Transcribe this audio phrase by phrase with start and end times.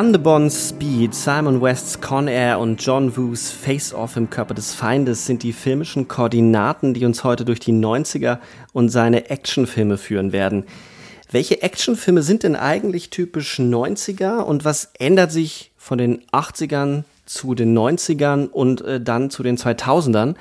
[0.00, 4.54] Jan de Bons Speed, Simon Wests Con Air und John Woos Face Off im Körper
[4.54, 8.38] des Feindes sind die filmischen Koordinaten, die uns heute durch die 90er
[8.72, 10.64] und seine Actionfilme führen werden.
[11.30, 17.54] Welche Actionfilme sind denn eigentlich typisch 90er und was ändert sich von den 80ern zu
[17.54, 20.34] den 90ern und äh, dann zu den 2000ern?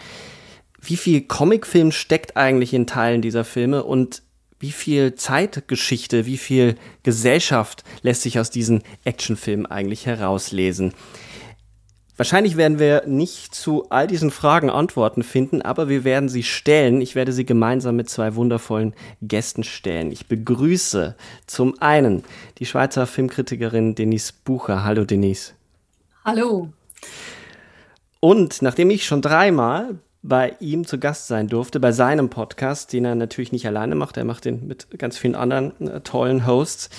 [0.79, 4.21] Wie viel Comicfilm steckt eigentlich in Teilen dieser Filme und
[4.59, 10.93] wie viel Zeitgeschichte, wie viel Gesellschaft lässt sich aus diesen Actionfilmen eigentlich herauslesen?
[12.19, 16.99] Wahrscheinlich werden wir nicht zu all diesen Fragen Antworten finden, aber wir werden sie stellen.
[16.99, 20.11] Ich werde sie gemeinsam mit zwei wundervollen Gästen stellen.
[20.11, 21.15] Ich begrüße
[21.47, 22.25] zum einen
[22.57, 24.83] die Schweizer Filmkritikerin Denise Bucher.
[24.83, 25.53] Hallo Denise.
[26.25, 26.67] Hallo.
[28.19, 33.05] Und nachdem ich schon dreimal bei ihm zu Gast sein durfte, bei seinem Podcast, den
[33.05, 34.17] er natürlich nicht alleine macht.
[34.17, 36.89] Er macht den mit ganz vielen anderen äh, tollen Hosts.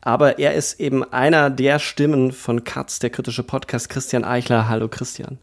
[0.00, 4.68] Aber er ist eben einer der Stimmen von Katz, der kritische Podcast, Christian Eichler.
[4.68, 5.38] Hallo Christian.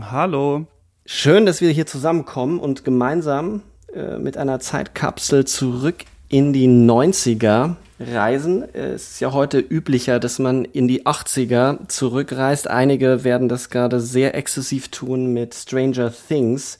[0.00, 0.66] Hallo.
[1.04, 3.62] Schön, dass wir hier zusammenkommen und gemeinsam
[3.94, 8.62] äh, mit einer Zeitkapsel zurück in die 90er reisen.
[8.74, 12.68] Es ist ja heute üblicher, dass man in die 80er zurückreist.
[12.68, 16.78] Einige werden das gerade sehr exzessiv tun mit Stranger Things.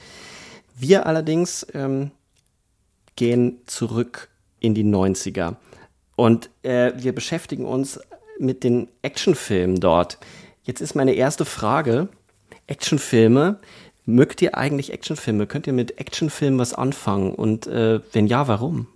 [0.79, 2.13] Wir allerdings ähm,
[3.17, 4.29] gehen zurück
[4.61, 5.57] in die 90er.
[6.17, 8.01] Und äh, wir beschäftigen uns
[8.39, 10.19] mit den Actionfilmen dort.
[10.63, 12.09] Jetzt ist meine erste Frage.
[12.67, 13.59] Actionfilme.
[14.05, 15.47] Mögt ihr eigentlich Actionfilme?
[15.47, 17.35] Könnt ihr mit Actionfilmen was anfangen?
[17.35, 18.87] Und äh, wenn ja, warum?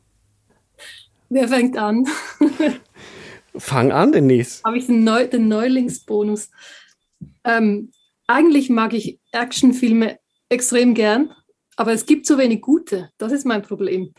[1.33, 2.07] Wer fängt an?
[3.57, 4.61] Fang an, Denise.
[4.65, 6.51] Habe ich den, Neu den Neulingsbonus.
[7.43, 7.91] Ähm,
[8.27, 10.19] eigentlich mag ich Actionfilme
[10.51, 11.33] extrem gern,
[11.77, 13.11] aber es gibt zu wenig gute.
[13.17, 14.13] Das ist mein Problem.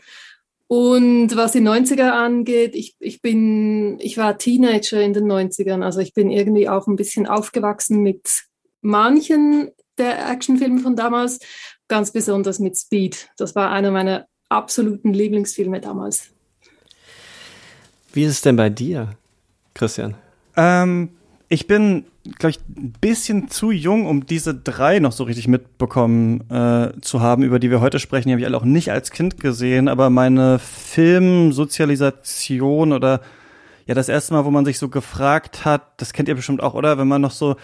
[0.66, 6.00] Und was die 90er angeht, ich, ich bin, ich war Teenager in den 90ern, also
[6.00, 8.42] ich bin irgendwie auch ein bisschen aufgewachsen mit
[8.80, 11.38] manchen der Actionfilme von damals,
[11.86, 13.28] ganz besonders mit Speed.
[13.36, 16.34] Das war einer meiner absoluten Lieblingsfilme damals.
[18.14, 19.08] Wie ist es denn bei dir,
[19.74, 20.14] Christian?
[20.56, 21.08] Ähm,
[21.48, 22.04] ich bin,
[22.38, 27.20] glaube ich, ein bisschen zu jung, um diese drei noch so richtig mitbekommen äh, zu
[27.20, 28.28] haben, über die wir heute sprechen.
[28.28, 33.20] Die habe ich alle auch nicht als Kind gesehen, aber meine Filmsozialisation oder
[33.86, 36.74] ja, das erste Mal, wo man sich so gefragt hat, das kennt ihr bestimmt auch,
[36.74, 36.96] oder?
[36.98, 37.56] Wenn man noch so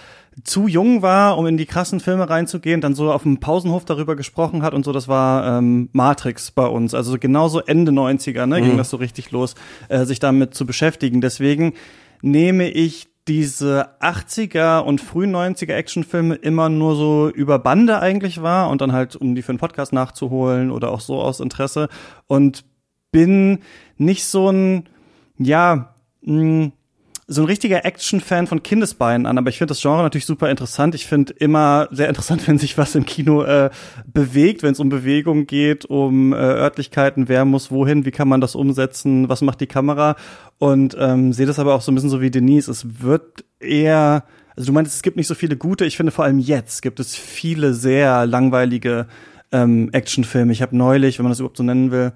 [0.45, 4.17] zu jung war, um in die krassen Filme reinzugehen, dann so auf dem Pausenhof darüber
[4.17, 6.95] gesprochen hat und so, das war ähm, Matrix bei uns.
[6.95, 8.65] Also genauso Ende 90er, ne, mhm.
[8.65, 9.55] ging das so richtig los,
[9.89, 11.21] äh, sich damit zu beschäftigen.
[11.21, 11.75] Deswegen
[12.23, 18.71] nehme ich diese 80er und frühen 90er Actionfilme immer nur so über Bande eigentlich war
[18.71, 21.89] und dann halt, um die für einen Podcast nachzuholen oder auch so aus Interesse
[22.27, 22.65] und
[23.13, 23.61] bin
[23.99, 24.89] nicht so ein,
[25.39, 25.90] ja,
[26.23, 26.73] mh,
[27.33, 30.97] so ein richtiger Action-Fan von Kindesbeinen an, aber ich finde das Genre natürlich super interessant.
[30.97, 33.71] Ich finde immer sehr interessant, wenn sich was im Kino äh,
[34.13, 38.41] bewegt, wenn es um Bewegung geht, um äh, Örtlichkeiten, wer muss wohin, wie kann man
[38.41, 40.17] das umsetzen, was macht die Kamera
[40.59, 42.69] und ähm, sehe das aber auch so ein bisschen so wie Denise.
[42.69, 44.25] Es wird eher,
[44.57, 45.85] also du meinst, es gibt nicht so viele gute.
[45.85, 49.07] Ich finde vor allem jetzt gibt es viele sehr langweilige
[49.53, 50.51] ähm, Actionfilme.
[50.51, 52.13] Ich habe neulich, wenn man das überhaupt so nennen will,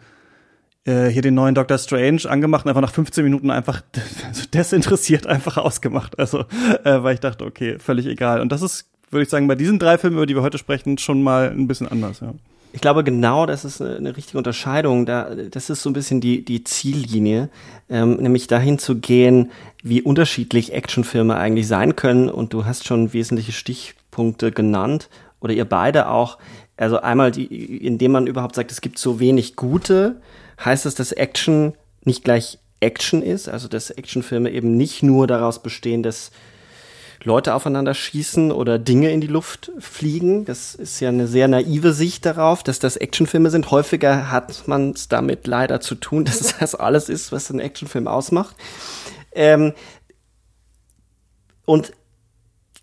[0.84, 3.82] äh, hier den neuen Doctor Strange angemacht und einfach nach 15 Minuten einfach
[4.54, 6.18] desinteressiert einfach ausgemacht.
[6.18, 6.40] Also,
[6.84, 8.40] äh, weil ich dachte, okay, völlig egal.
[8.40, 10.98] Und das ist, würde ich sagen, bei diesen drei Filmen, über die wir heute sprechen,
[10.98, 12.32] schon mal ein bisschen anders, ja.
[12.72, 15.06] Ich glaube, genau das ist eine, richtige Unterscheidung.
[15.06, 17.48] Da, das ist so ein bisschen die, die Ziellinie,
[17.88, 19.52] ähm, nämlich dahin zu gehen,
[19.84, 22.28] wie unterschiedlich Actionfilme eigentlich sein können.
[22.28, 25.08] Und du hast schon wesentliche Stich Kritikpunkte genannt
[25.40, 26.38] oder ihr beide auch.
[26.76, 27.44] Also einmal, die,
[27.86, 30.20] indem man überhaupt sagt, es gibt so wenig gute,
[30.62, 35.62] heißt es, dass Action nicht gleich Action ist, also dass Actionfilme eben nicht nur daraus
[35.62, 36.30] bestehen, dass
[37.24, 40.44] Leute aufeinander schießen oder Dinge in die Luft fliegen.
[40.44, 43.70] Das ist ja eine sehr naive Sicht darauf, dass das Actionfilme sind.
[43.70, 48.06] Häufiger hat man es damit leider zu tun, dass das alles ist, was ein Actionfilm
[48.06, 48.54] ausmacht.
[49.32, 49.72] Ähm,
[51.64, 51.92] und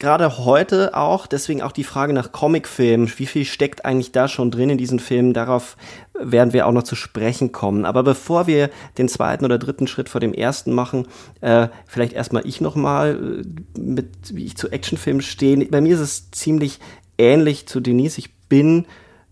[0.01, 4.49] gerade heute auch, deswegen auch die Frage nach Comicfilmen, wie viel steckt eigentlich da schon
[4.49, 5.77] drin in diesen Filmen, darauf
[6.19, 7.85] werden wir auch noch zu sprechen kommen.
[7.85, 11.07] Aber bevor wir den zweiten oder dritten Schritt vor dem ersten machen,
[11.41, 13.43] äh, vielleicht erstmal ich nochmal,
[13.77, 14.03] äh,
[14.33, 15.65] wie ich zu Actionfilmen stehe.
[15.67, 16.79] Bei mir ist es ziemlich
[17.19, 18.17] ähnlich zu Denise.
[18.17, 18.87] Ich bin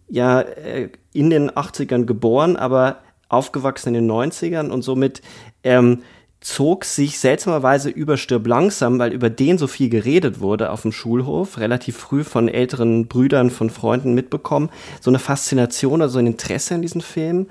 [0.07, 5.23] ja äh, in den 80ern geboren, aber aufgewachsen in den 90ern und somit
[5.63, 6.03] ähm,
[6.41, 10.91] zog sich seltsamerweise über Stirb langsam, weil über den so viel geredet wurde auf dem
[10.91, 14.69] Schulhof, relativ früh von älteren Brüdern, von Freunden mitbekommen,
[15.01, 17.47] so eine Faszination oder so ein Interesse an diesen Film.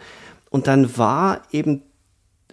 [0.49, 1.83] Und dann war eben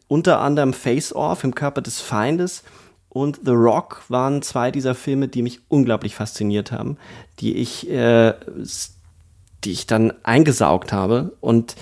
[0.08, 2.64] unter anderem Face Off im Körper des Feindes
[3.10, 6.98] und The Rock waren zwei dieser Filme, die mich unglaublich fasziniert haben,
[7.40, 8.34] die ich, äh,
[9.64, 11.78] die ich dann eingesaugt habe und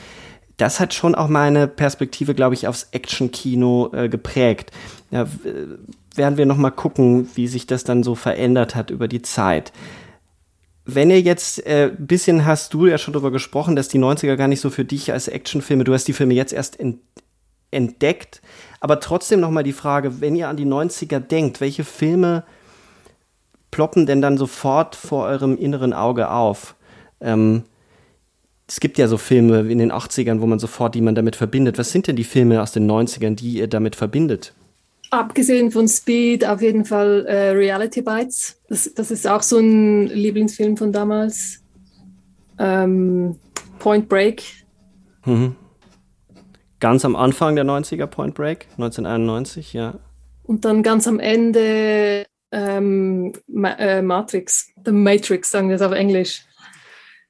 [0.58, 4.72] das hat schon auch meine Perspektive, glaube ich, aufs Action-Kino äh, geprägt.
[5.12, 5.28] Ja,
[6.16, 9.74] werden wir noch mal gucken, wie sich das dann so verändert hat über die Zeit.
[10.86, 14.48] Wenn ihr jetzt äh, bisschen hast du ja schon darüber gesprochen, dass die 90er gar
[14.48, 17.00] nicht so für dich als Actionfilme, du hast die Filme jetzt erst in,
[17.72, 18.42] entdeckt,
[18.80, 22.44] aber trotzdem noch mal die Frage, wenn ihr an die 90er denkt, welche Filme
[23.72, 26.76] ploppen denn dann sofort vor eurem inneren Auge auf?
[27.22, 27.64] Ähm,
[28.74, 31.78] es gibt ja so Filme in den 80ern, wo man sofort die man damit verbindet.
[31.78, 34.56] Was sind denn die Filme aus den 90ern, die ihr damit verbindet?
[35.12, 38.60] Abgesehen von Speed, auf jeden Fall äh, Reality Bites.
[38.70, 41.62] Das, das, ist auch so ein Lieblingsfilm von damals.
[42.58, 43.36] Ähm,
[43.78, 44.42] Point Break.
[45.24, 45.56] Mhm.
[46.80, 50.00] Ganz am Anfang der 90er Point Break, 1991, ja.
[50.42, 55.92] Und dann ganz am Ende ähm, Ma äh, Matrix, The Matrix, sagen wir es auf
[55.92, 56.44] Englisch.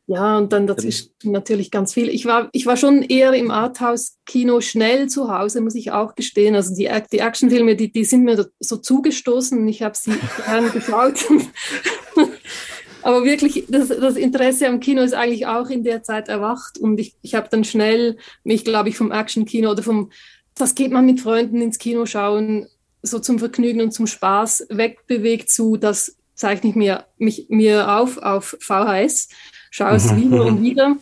[0.06, 2.10] Ja, und dann dazwischen natürlich ganz viel.
[2.10, 6.56] Ich war, ich war schon eher im Arthouse-Kino schnell zu Hause, muss ich auch gestehen.
[6.56, 10.12] Also die, die Actionfilme, die, die sind mir so zugestoßen und ich habe sie
[10.46, 11.26] gern geschaut.
[13.02, 17.00] Aber wirklich, das, das, Interesse am Kino ist eigentlich auch in der Zeit erwacht und
[17.00, 20.12] ich, ich habe dann schnell mich, glaube ich, vom Action-Kino oder vom,
[20.56, 22.68] das geht man mit Freunden ins Kino schauen,
[23.02, 28.18] so zum Vergnügen und zum Spaß wegbewegt zu, das zeichne ich mir, mich, mir auf
[28.18, 29.28] auf VHS
[29.74, 30.98] schaue es wieder und wieder.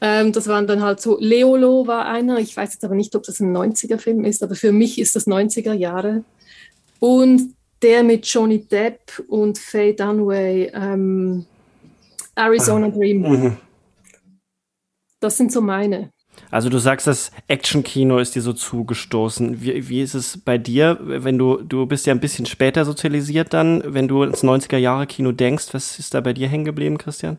[0.00, 3.22] Ähm, das waren dann halt so, Leolo war einer, ich weiß jetzt aber nicht, ob
[3.22, 6.22] das ein 90er-Film ist, aber für mich ist das 90er Jahre.
[7.00, 11.46] Und der mit Johnny Depp und Faye Dunway, ähm,
[12.34, 13.22] Arizona Dream.
[13.22, 13.56] Mhm.
[15.20, 16.10] Das sind so meine.
[16.50, 19.62] Also du sagst, das Action-Kino ist dir so zugestoßen.
[19.62, 23.54] Wie, wie ist es bei dir, wenn du, du bist ja ein bisschen später sozialisiert
[23.54, 27.38] dann, wenn du ins 90er-Jahre-Kino denkst, was ist da bei dir hängen geblieben, Christian?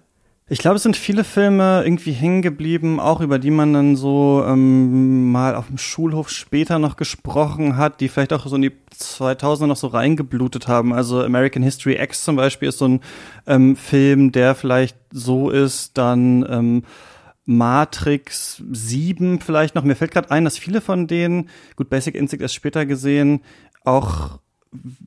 [0.50, 4.44] Ich glaube, es sind viele Filme irgendwie hängen geblieben, auch über die man dann so
[4.46, 8.74] ähm, mal auf dem Schulhof später noch gesprochen hat, die vielleicht auch so in die
[8.94, 10.94] 2000er noch so reingeblutet haben.
[10.94, 13.00] Also American History X zum Beispiel ist so ein
[13.48, 16.84] ähm, Film, der vielleicht so ist, dann ähm,
[17.46, 19.84] Matrix 7 vielleicht noch.
[19.84, 23.42] Mir fällt gerade ein, dass viele von denen, gut, Basic Instinct erst später gesehen,
[23.86, 24.40] auch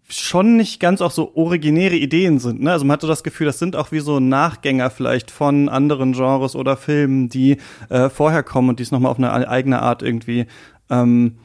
[0.08, 2.62] schon nicht ganz auch so originäre Ideen sind.
[2.62, 2.72] Ne?
[2.72, 6.12] Also man hat so das Gefühl, das sind auch wie so Nachgänger vielleicht von anderen
[6.12, 7.58] Genres oder Filmen, die
[7.88, 10.46] äh, vorher kommen und die es nochmal auf eine eigene Art irgendwie
[10.90, 11.38] ähm,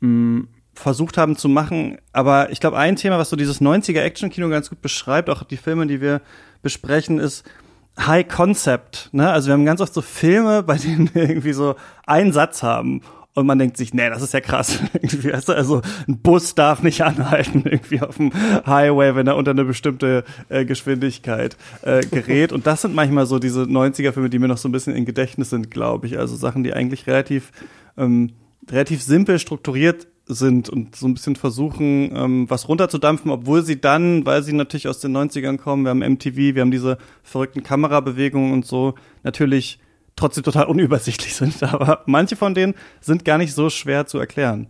[0.00, 1.98] mh, versucht haben zu machen.
[2.12, 5.56] Aber ich glaube, ein Thema, was so dieses 90er Action-Kino ganz gut beschreibt, auch die
[5.56, 6.20] Filme, die wir
[6.62, 7.44] besprechen, ist
[7.98, 9.10] High Concept.
[9.12, 9.30] Ne?
[9.30, 13.02] Also wir haben ganz oft so Filme, bei denen wir irgendwie so einen Satz haben
[13.36, 14.80] und man denkt sich, nee, das ist ja krass.
[15.48, 18.32] also ein Bus darf nicht anhalten irgendwie auf dem
[18.66, 22.50] Highway, wenn er unter eine bestimmte äh, Geschwindigkeit äh, gerät.
[22.50, 25.50] Und das sind manchmal so diese 90er-Filme, die mir noch so ein bisschen in Gedächtnis
[25.50, 26.18] sind, glaube ich.
[26.18, 27.52] Also Sachen, die eigentlich relativ,
[27.98, 28.32] ähm,
[28.70, 34.24] relativ simpel strukturiert sind und so ein bisschen versuchen, ähm, was runterzudampfen, obwohl sie dann,
[34.24, 38.54] weil sie natürlich aus den 90ern kommen, wir haben MTV, wir haben diese verrückten Kamerabewegungen
[38.54, 39.78] und so, natürlich
[40.16, 41.62] trotzdem total unübersichtlich sind.
[41.62, 44.68] Aber manche von denen sind gar nicht so schwer zu erklären.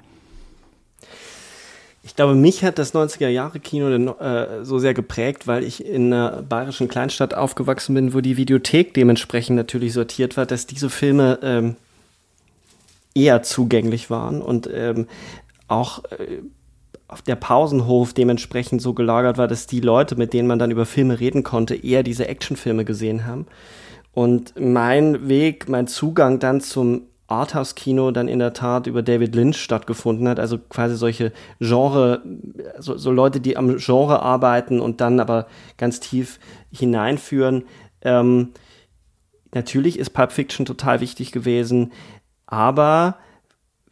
[2.02, 6.86] Ich glaube, mich hat das 90er-Jahre-Kino äh, so sehr geprägt, weil ich in einer bayerischen
[6.86, 11.74] Kleinstadt aufgewachsen bin, wo die Videothek dementsprechend natürlich sortiert war, dass diese Filme ähm,
[13.12, 15.08] eher zugänglich waren und ähm,
[15.66, 16.42] auch äh,
[17.26, 21.18] der Pausenhof dementsprechend so gelagert war, dass die Leute, mit denen man dann über Filme
[21.18, 23.46] reden konnte, eher diese Actionfilme gesehen haben.
[24.16, 29.58] Und mein Weg, mein Zugang dann zum Arthouse-Kino dann in der Tat über David Lynch
[29.58, 30.40] stattgefunden hat.
[30.40, 32.22] Also quasi solche Genre,
[32.78, 36.40] so, so Leute, die am Genre arbeiten und dann aber ganz tief
[36.72, 37.64] hineinführen.
[38.00, 38.54] Ähm,
[39.52, 41.92] natürlich ist Pulp Fiction total wichtig gewesen,
[42.46, 43.18] aber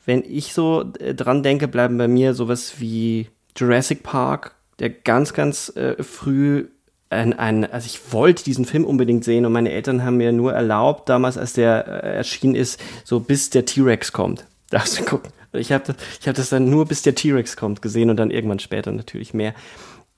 [0.06, 3.28] wenn ich so äh, dran denke, bleiben bei mir sowas wie
[3.58, 6.68] Jurassic Park, der ganz, ganz äh, früh
[7.14, 10.52] ein, ein, also ich wollte diesen Film unbedingt sehen und meine Eltern haben mir nur
[10.52, 14.44] erlaubt, damals, als der äh, erschienen ist, so bis der T-Rex kommt.
[14.70, 15.32] Darfst du gucken.
[15.52, 18.58] Ich habe das, hab das dann nur bis der T-Rex kommt gesehen und dann irgendwann
[18.58, 19.54] später natürlich mehr.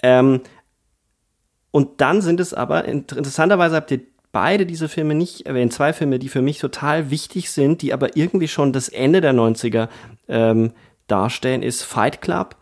[0.03, 0.41] Ähm,
[1.71, 4.01] und dann sind es aber, interessanterweise habt ihr
[4.33, 8.17] beide diese Filme nicht erwähnt, zwei Filme, die für mich total wichtig sind, die aber
[8.17, 9.89] irgendwie schon das Ende der 90er
[10.29, 10.73] ähm,
[11.07, 12.57] darstellen, ist Fight Club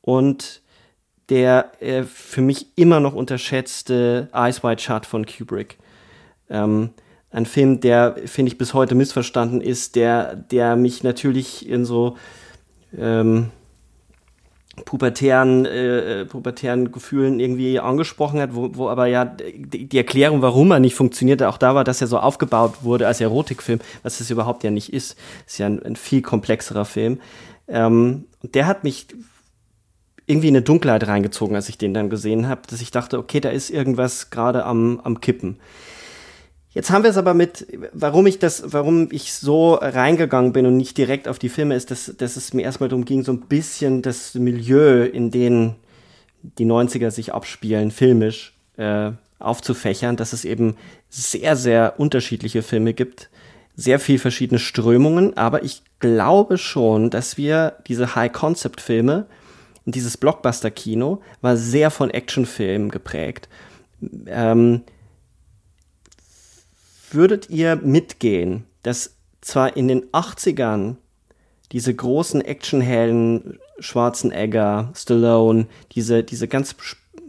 [0.00, 0.62] und
[1.30, 5.78] der äh, für mich immer noch unterschätzte Eyes Wide Shut von Kubrick.
[6.50, 6.90] Ähm,
[7.30, 12.16] ein Film, der, finde ich, bis heute missverstanden ist, der, der mich natürlich in so
[12.98, 13.50] ähm,
[14.84, 20.80] pubertären, äh, pubertären Gefühlen irgendwie angesprochen hat, wo, wo aber ja die, Erklärung, warum er
[20.80, 24.64] nicht funktionierte, auch da war, dass er so aufgebaut wurde als Erotikfilm, was es überhaupt
[24.64, 25.16] ja nicht ist.
[25.46, 27.20] Ist ja ein, ein viel komplexerer Film.
[27.68, 29.06] Ähm, der hat mich
[30.30, 33.40] irgendwie in eine Dunkelheit reingezogen, als ich den dann gesehen habe, dass ich dachte, okay,
[33.40, 35.58] da ist irgendwas gerade am, am Kippen.
[36.72, 40.76] Jetzt haben wir es aber mit, warum ich das, warum ich so reingegangen bin und
[40.76, 43.40] nicht direkt auf die Filme, ist, dass, dass es mir erstmal darum ging, so ein
[43.40, 45.74] bisschen das Milieu, in dem
[46.42, 49.10] die 90er sich abspielen, filmisch, äh,
[49.40, 50.76] aufzufächern, dass es eben
[51.08, 53.30] sehr, sehr unterschiedliche Filme gibt,
[53.74, 59.26] sehr viel verschiedene Strömungen, aber ich glaube schon, dass wir diese High-Concept-Filme
[59.86, 63.48] und dieses Blockbuster-Kino war sehr von Actionfilmen geprägt.
[64.26, 64.82] Ähm,
[67.10, 70.96] würdet ihr mitgehen, dass zwar in den 80ern
[71.72, 76.74] diese großen Actionhelden, Schwarzenegger, Stallone, diese, diese ganz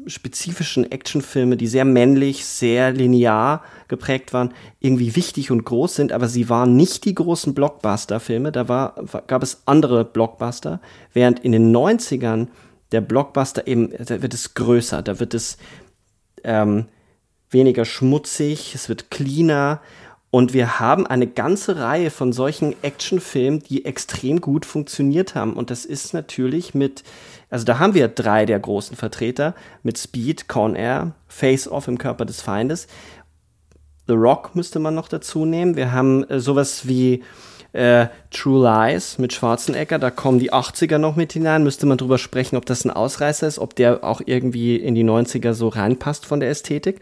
[0.07, 6.27] spezifischen Actionfilme, die sehr männlich, sehr linear geprägt waren, irgendwie wichtig und groß sind, aber
[6.27, 8.95] sie waren nicht die großen Blockbuster-Filme, da war,
[9.27, 10.81] gab es andere Blockbuster,
[11.13, 12.47] während in den 90ern
[12.91, 15.57] der Blockbuster eben, da wird es größer, da wird es
[16.43, 16.85] ähm,
[17.49, 19.81] weniger schmutzig, es wird cleaner
[20.31, 25.53] und wir haben eine ganze Reihe von solchen Actionfilmen, die extrem gut funktioniert haben.
[25.53, 27.03] Und das ist natürlich mit,
[27.51, 29.53] also da haben wir drei der großen Vertreter
[29.83, 32.87] mit Speed, Con Air, Face Off im Körper des Feindes.
[34.07, 35.75] The Rock müsste man noch dazu nehmen.
[35.75, 37.23] Wir haben äh, sowas wie
[37.73, 41.63] äh, True Lies mit Schwarzenegger, da kommen die 80er noch mit hinein.
[41.63, 45.03] Müsste man drüber sprechen, ob das ein Ausreißer ist, ob der auch irgendwie in die
[45.03, 46.99] 90er so reinpasst von der Ästhetik.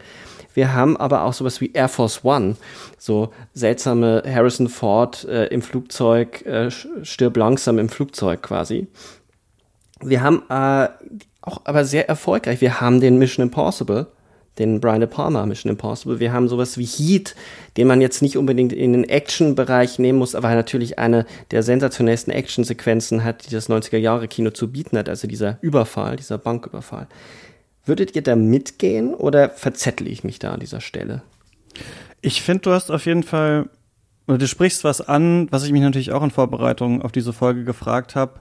[0.52, 2.56] Wir haben aber auch sowas wie Air Force One,
[2.98, 8.88] so seltsame Harrison Ford äh, im Flugzeug, äh, stirb langsam im Flugzeug quasi.
[10.02, 10.88] Wir haben äh,
[11.42, 14.06] auch aber sehr erfolgreich, wir haben den Mission Impossible,
[14.58, 16.20] den Brian De Palma Mission Impossible.
[16.20, 17.34] Wir haben sowas wie Heat,
[17.76, 22.32] den man jetzt nicht unbedingt in den Action-Bereich nehmen muss, aber natürlich eine der sensationellsten
[22.32, 27.06] Action-Sequenzen hat, die das 90er-Jahre-Kino zu bieten hat, also dieser Überfall, dieser Banküberfall.
[27.86, 31.22] Würdet ihr da mitgehen oder verzettle ich mich da an dieser Stelle?
[32.20, 33.70] Ich finde, du hast auf jeden Fall,
[34.26, 37.64] oder du sprichst was an, was ich mich natürlich auch in Vorbereitung auf diese Folge
[37.64, 38.40] gefragt habe.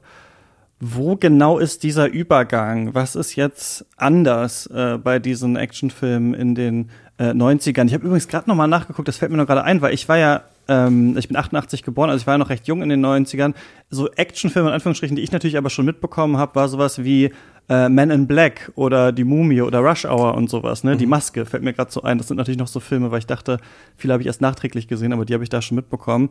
[0.79, 2.93] Wo genau ist dieser Übergang?
[2.93, 7.85] Was ist jetzt anders äh, bei diesen Actionfilmen in den äh, 90ern?
[7.85, 10.07] Ich habe übrigens gerade noch mal nachgeguckt, das fällt mir noch gerade ein, weil ich
[10.07, 12.89] war ja ähm, ich bin 88 geboren, also ich war ja noch recht jung in
[12.89, 13.53] den 90ern.
[13.89, 17.31] So Actionfilme in Anführungsstrichen, die ich natürlich aber schon mitbekommen habe, war sowas wie
[17.69, 20.93] äh, Men in Black oder Die Mumie oder Rush Hour und sowas, ne?
[20.93, 20.99] Mhm.
[20.99, 22.19] Die Maske fällt mir gerade so ein.
[22.19, 23.57] Das sind natürlich noch so Filme, weil ich dachte,
[23.97, 26.29] viele habe ich erst nachträglich gesehen, aber die habe ich da schon mitbekommen.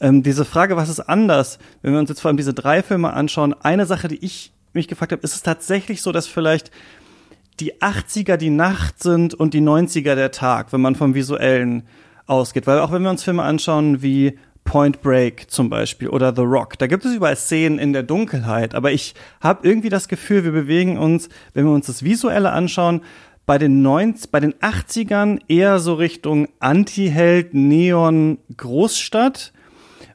[0.00, 3.12] Ähm, diese Frage, was ist anders, wenn wir uns jetzt vor allem diese drei Filme
[3.12, 6.70] anschauen, eine Sache, die ich mich gefragt habe, ist es tatsächlich so, dass vielleicht
[7.58, 11.82] die 80er die Nacht sind und die 90er der Tag, wenn man vom visuellen
[12.30, 12.66] ausgeht.
[12.66, 16.78] Weil auch wenn wir uns Filme anschauen wie Point Break zum Beispiel oder The Rock,
[16.78, 20.52] da gibt es überall Szenen in der Dunkelheit, aber ich habe irgendwie das Gefühl, wir
[20.52, 23.00] bewegen uns, wenn wir uns das Visuelle anschauen,
[23.46, 29.52] bei den 90, bei den 80ern eher so Richtung Anti-Held, Neon, Großstadt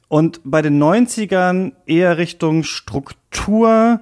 [0.07, 3.99] und bei den 90ern eher Richtung Struktur,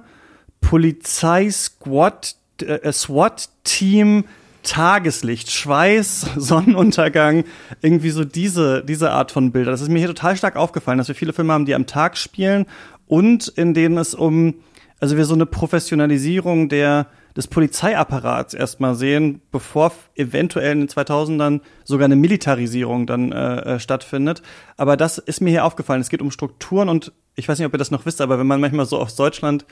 [0.60, 4.24] Polizei, Squad, äh, SWAT-Team,
[4.64, 7.44] Tageslicht, Schweiß, Sonnenuntergang,
[7.80, 9.70] irgendwie so diese, diese Art von Bilder.
[9.70, 12.16] Das ist mir hier total stark aufgefallen, dass wir viele Filme haben, die am Tag
[12.16, 12.66] spielen
[13.06, 14.54] und in denen es um
[15.00, 21.60] also wir so eine Professionalisierung der des Polizeiapparats erstmal sehen, bevor eventuell in den 2000ern
[21.82, 24.40] sogar eine Militarisierung dann äh, äh, stattfindet.
[24.76, 26.00] Aber das ist mir hier aufgefallen.
[26.00, 28.46] Es geht um Strukturen und ich weiß nicht, ob ihr das noch wisst, aber wenn
[28.46, 29.66] man manchmal so aus Deutschland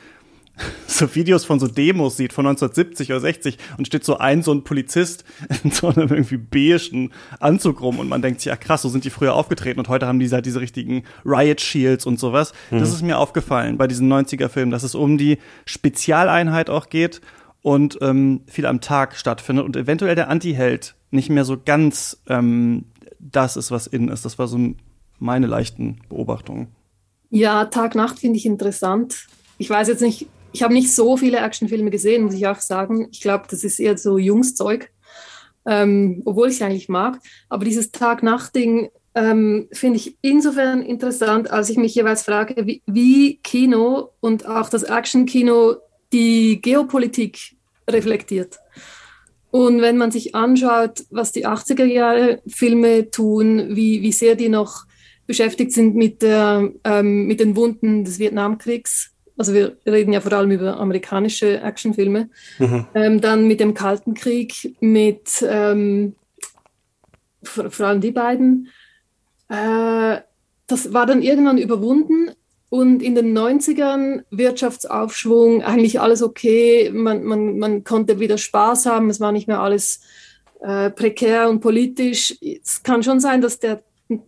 [0.87, 4.53] so Videos von so Demos sieht von 1970 oder 60 und steht so ein so
[4.53, 5.25] ein Polizist
[5.65, 9.05] in so einem irgendwie beigen Anzug rum und man denkt sich, ja krass, so sind
[9.05, 12.53] die früher aufgetreten und heute haben die halt diese richtigen Riot Shields und sowas.
[12.71, 12.81] Mhm.
[12.81, 17.21] Das ist mir aufgefallen bei diesen 90er Filmen, dass es um die Spezialeinheit auch geht
[17.63, 22.87] und ähm, viel am Tag stattfindet und eventuell der Anti-Held nicht mehr so ganz ähm,
[23.19, 24.25] das ist, was innen ist.
[24.25, 24.59] Das war so
[25.19, 26.69] meine leichten Beobachtungen.
[27.31, 29.27] Ja, Tag-Nacht finde ich interessant.
[29.59, 33.09] Ich weiß jetzt nicht, ich habe nicht so viele Actionfilme gesehen, muss ich auch sagen.
[33.11, 34.91] Ich glaube, das ist eher so Jungszeug,
[35.67, 37.19] ähm, obwohl ich es eigentlich mag.
[37.49, 43.39] Aber dieses Tag-Nacht-Ding ähm, finde ich insofern interessant, als ich mich jeweils frage, wie, wie
[43.39, 45.77] Kino und auch das Action-Kino
[46.13, 47.57] die Geopolitik
[47.89, 48.59] reflektiert.
[49.51, 54.49] Und wenn man sich anschaut, was die 80er Jahre Filme tun, wie, wie sehr die
[54.49, 54.87] noch
[55.27, 60.33] beschäftigt sind mit, der, ähm, mit den Wunden des Vietnamkriegs, also wir reden ja vor
[60.33, 62.87] allem über amerikanische Actionfilme, mhm.
[62.95, 66.15] ähm, dann mit dem Kalten Krieg, mit ähm,
[67.43, 68.69] vor, vor, allem die beiden.
[69.49, 70.21] Äh,
[70.67, 72.31] das war dann irgendwann überwunden
[72.69, 79.11] und in den 90ern Wirtschaftsaufschwung, eigentlich alles okay, man, man, man konnte wieder Spaß haben,
[79.11, 80.01] es war nicht mehr alles
[80.61, 82.35] äh, prekär und politisch.
[82.41, 83.83] Es kann schon sein, dass der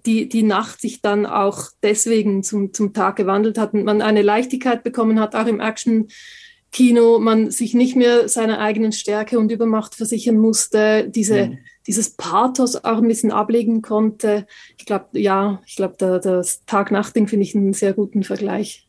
[0.07, 4.23] die, die Nacht sich dann auch deswegen zum, zum Tag gewandelt hat und man eine
[4.23, 9.95] Leichtigkeit bekommen hat, auch im Action-Kino, man sich nicht mehr seiner eigenen Stärke und Übermacht
[9.95, 11.59] versichern musste, diese, mhm.
[11.87, 14.47] dieses Pathos auch ein bisschen ablegen konnte.
[14.79, 18.87] Ich glaube, ja, ich glaube, da, das Tag-Nacht-Ding finde ich einen sehr guten Vergleich.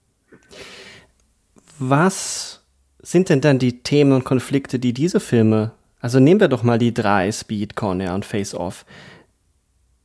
[1.79, 2.61] Was
[3.01, 6.79] sind denn dann die Themen und Konflikte, die diese Filme, also nehmen wir doch mal
[6.79, 8.85] die drei, Speed, Corner und Face Off,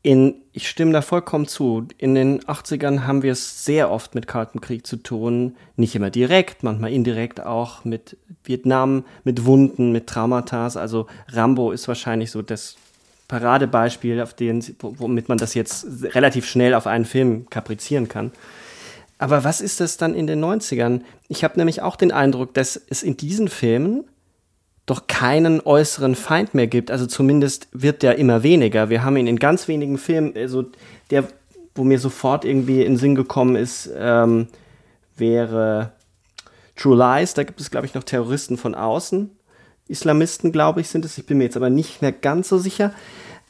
[0.02, 1.87] in, ich stimme da vollkommen zu.
[1.99, 5.57] In den 80ern haben wir es sehr oft mit Kalten Krieg zu tun.
[5.77, 10.68] Nicht immer direkt, manchmal indirekt auch mit Vietnam, mit Wunden, mit Traumata.
[10.75, 12.77] Also Rambo ist wahrscheinlich so das
[13.29, 18.33] Paradebeispiel, auf den, womit man das jetzt relativ schnell auf einen Film kaprizieren kann.
[19.18, 21.03] Aber was ist das dann in den 90ern?
[21.29, 24.05] Ich habe nämlich auch den Eindruck, dass es in diesen Filmen
[24.90, 26.90] doch keinen äußeren Feind mehr gibt.
[26.90, 28.90] Also zumindest wird der immer weniger.
[28.90, 30.64] Wir haben ihn in ganz wenigen Filmen, also
[31.11, 31.29] der,
[31.76, 34.48] wo mir sofort irgendwie in Sinn gekommen ist, ähm,
[35.16, 35.92] wäre
[36.74, 37.35] True Lies.
[37.35, 39.31] Da gibt es, glaube ich, noch Terroristen von außen.
[39.87, 41.18] Islamisten, glaube ich, sind es.
[41.18, 42.92] Ich bin mir jetzt aber nicht mehr ganz so sicher.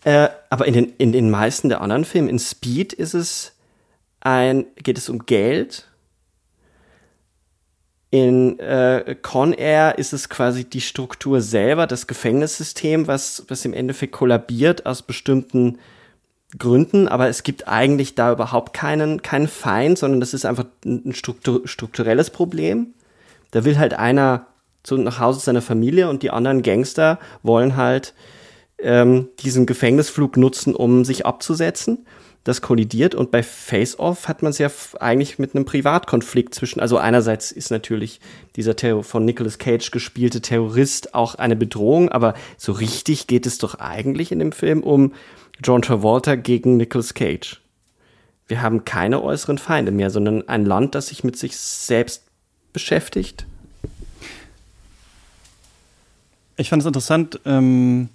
[0.05, 3.53] Äh, aber in den, in den meisten der anderen Filmen, in Speed ist es
[4.21, 5.90] ein, geht es um Geld
[8.11, 13.73] in äh, Con Air ist es quasi die Struktur selber, das Gefängnissystem, was, was im
[13.73, 15.79] Endeffekt kollabiert aus bestimmten
[16.59, 21.13] Gründen, aber es gibt eigentlich da überhaupt keinen, keinen Feind, sondern das ist einfach ein
[21.13, 22.95] struktur strukturelles Problem.
[23.53, 24.47] Da will halt einer
[24.83, 28.15] zu, nach Hause seiner Familie und die anderen Gangster wollen halt
[28.79, 32.05] ähm, diesen Gefängnisflug nutzen, um sich abzusetzen
[32.45, 36.81] das kollidiert und bei Face Off hat man es ja eigentlich mit einem Privatkonflikt zwischen,
[36.81, 38.21] also einerseits ist natürlich
[38.57, 43.59] dieser Terror von Nicolas Cage gespielte Terrorist auch eine Bedrohung, aber so richtig geht es
[43.59, 45.13] doch eigentlich in dem Film um
[45.63, 47.61] John Travolta gegen Nicolas Cage.
[48.49, 52.25] Wir haben keine äußeren Feinde mehr, sondern ein Land, das sich mit sich selbst
[52.73, 53.47] beschäftigt.
[56.57, 58.09] Ich fand es interessant, ähm,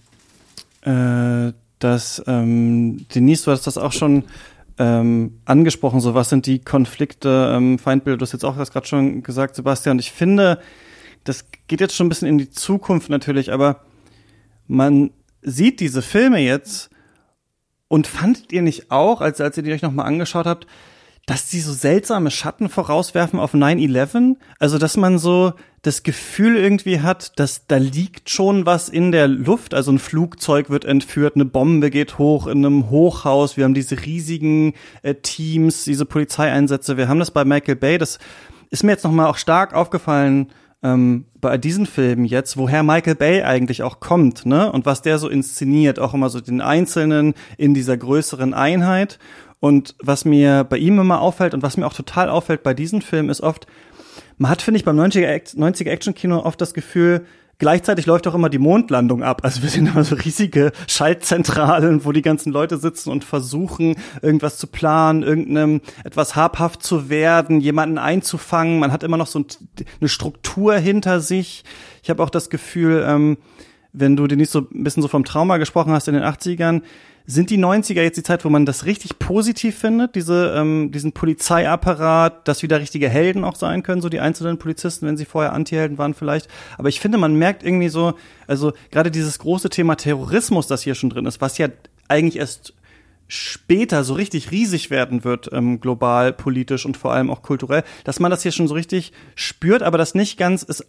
[0.81, 4.23] äh, dass ähm, Denise, du hast das auch schon
[4.77, 8.87] ähm, angesprochen, so was sind die Konflikte, ähm, Feindbilder, du hast jetzt auch das gerade
[8.87, 9.99] schon gesagt, Sebastian.
[9.99, 10.59] Ich finde,
[11.23, 13.81] das geht jetzt schon ein bisschen in die Zukunft natürlich, aber
[14.67, 15.11] man
[15.41, 16.89] sieht diese Filme jetzt
[17.87, 20.67] und fandet ihr nicht auch, als, als ihr die euch nochmal angeschaut habt,
[21.25, 24.35] dass die so seltsame Schatten vorauswerfen auf 9-11?
[24.59, 25.53] Also, dass man so
[25.85, 29.73] das Gefühl irgendwie hat, dass da liegt schon was in der Luft.
[29.75, 33.55] Also ein Flugzeug wird entführt, eine Bombe geht hoch in einem Hochhaus.
[33.55, 36.97] Wir haben diese riesigen äh, Teams, diese Polizeieinsätze.
[36.97, 37.99] Wir haben das bei Michael Bay.
[37.99, 38.17] Das
[38.71, 40.47] ist mir jetzt nochmal auch stark aufgefallen
[40.81, 44.71] ähm, bei diesen Filmen jetzt, woher Michael Bay eigentlich auch kommt, ne?
[44.71, 49.19] Und was der so inszeniert, auch immer so den Einzelnen in dieser größeren Einheit.
[49.59, 53.01] Und was mir bei ihm immer auffällt und was mir auch total auffällt bei diesen
[53.01, 53.67] Filmen ist oft,
[54.37, 57.25] man hat, finde ich, beim 90er, 90er Action-Kino oft das Gefühl,
[57.57, 59.41] gleichzeitig läuft auch immer die Mondlandung ab.
[59.43, 64.57] Also wir sehen immer so riesige Schaltzentralen, wo die ganzen Leute sitzen und versuchen, irgendwas
[64.57, 68.79] zu planen, irgendeinem etwas habhaft zu werden, jemanden einzufangen.
[68.79, 69.43] Man hat immer noch so
[69.99, 71.63] eine Struktur hinter sich.
[72.03, 73.37] Ich habe auch das Gefühl, ähm,
[73.93, 76.81] wenn du dir nicht so ein bisschen so vom Trauma gesprochen hast in den 80ern,
[77.27, 81.11] sind die 90er jetzt die Zeit, wo man das richtig positiv findet, diese, ähm, diesen
[81.11, 85.53] Polizeiapparat, dass wieder richtige Helden auch sein können, so die einzelnen Polizisten, wenn sie vorher
[85.53, 86.47] Antihelden waren vielleicht.
[86.77, 88.13] Aber ich finde, man merkt irgendwie so,
[88.47, 91.69] also gerade dieses große Thema Terrorismus, das hier schon drin ist, was ja
[92.07, 92.73] eigentlich erst
[93.27, 98.19] später so richtig riesig werden wird, ähm, global, politisch und vor allem auch kulturell, dass
[98.19, 100.85] man das hier schon so richtig spürt, aber das nicht ganz ist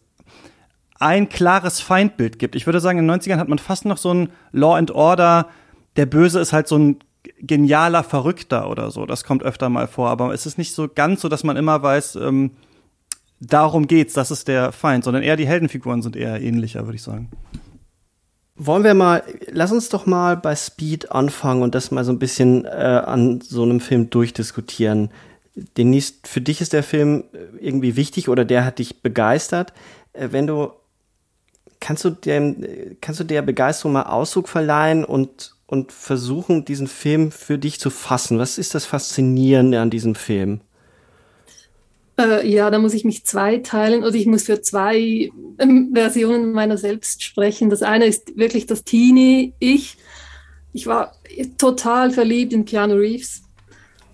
[0.99, 2.57] ein klares Feindbild gibt.
[2.57, 5.49] Ich würde sagen, in den 90ern hat man fast noch so ein Law and Order,
[5.97, 6.99] der Böse ist halt so ein
[7.41, 9.07] genialer Verrückter oder so.
[9.07, 11.83] Das kommt öfter mal vor, aber es ist nicht so ganz so, dass man immer
[11.83, 12.53] weiß, ähm,
[13.41, 17.03] darum geht's, das ist der Feind, sondern eher die Heldenfiguren sind eher ähnlicher, würde ich
[17.03, 17.31] sagen.
[18.59, 22.19] Wollen wir mal, lass uns doch mal bei Speed anfangen und das mal so ein
[22.19, 25.11] bisschen äh, an so einem Film durchdiskutieren.
[25.77, 27.25] Denise, für dich ist der Film
[27.61, 29.75] irgendwie wichtig oder der hat dich begeistert.
[30.15, 30.71] Äh, wenn du
[31.81, 32.65] kannst du dem,
[33.03, 37.91] kannst du der Begeisterung mal Ausdruck verleihen und, und versuchen, diesen Film für dich zu
[37.91, 38.39] fassen?
[38.39, 40.61] Was ist das Faszinierende an diesem Film?
[42.19, 46.79] Äh, ja, da muss ich mich zweiteilen oder ich muss für zwei ähm, Versionen meiner
[46.79, 47.69] selbst sprechen.
[47.69, 49.99] Das eine ist wirklich das Teenie-Ich.
[50.73, 51.15] Ich war
[51.59, 53.43] total verliebt in Keanu Reeves.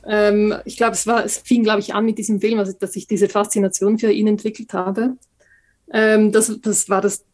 [0.04, 3.06] Ähm, ich glaube, es, es fing, glaube ich, an mit diesem Film, also, dass ich
[3.06, 5.16] diese Faszination für ihn entwickelt habe.
[5.92, 7.24] Ähm, das, das war das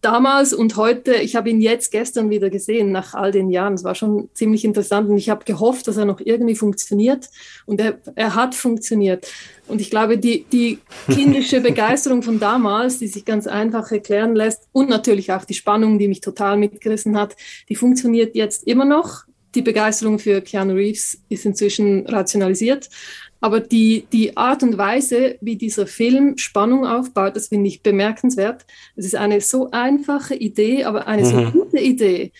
[0.00, 3.74] damals und heute, ich habe ihn jetzt gestern wieder gesehen, nach all den Jahren.
[3.74, 7.28] Es war schon ziemlich interessant und ich habe gehofft, dass er noch irgendwie funktioniert
[7.66, 9.26] und er, er hat funktioniert.
[9.68, 10.78] Und ich glaube, die, die
[11.12, 15.98] kindische Begeisterung von damals, die sich ganz einfach erklären lässt und natürlich auch die Spannung,
[15.98, 17.36] die mich total mitgerissen hat,
[17.68, 19.24] die funktioniert jetzt immer noch.
[19.54, 22.90] Die Begeisterung für Keanu Reeves ist inzwischen rationalisiert.
[23.40, 28.64] Aber die, die Art und Weise, wie dieser Film Spannung aufbaut, das finde ich bemerkenswert.
[28.96, 31.26] Es ist eine so einfache Idee, aber eine mhm.
[31.26, 32.32] so gute Idee.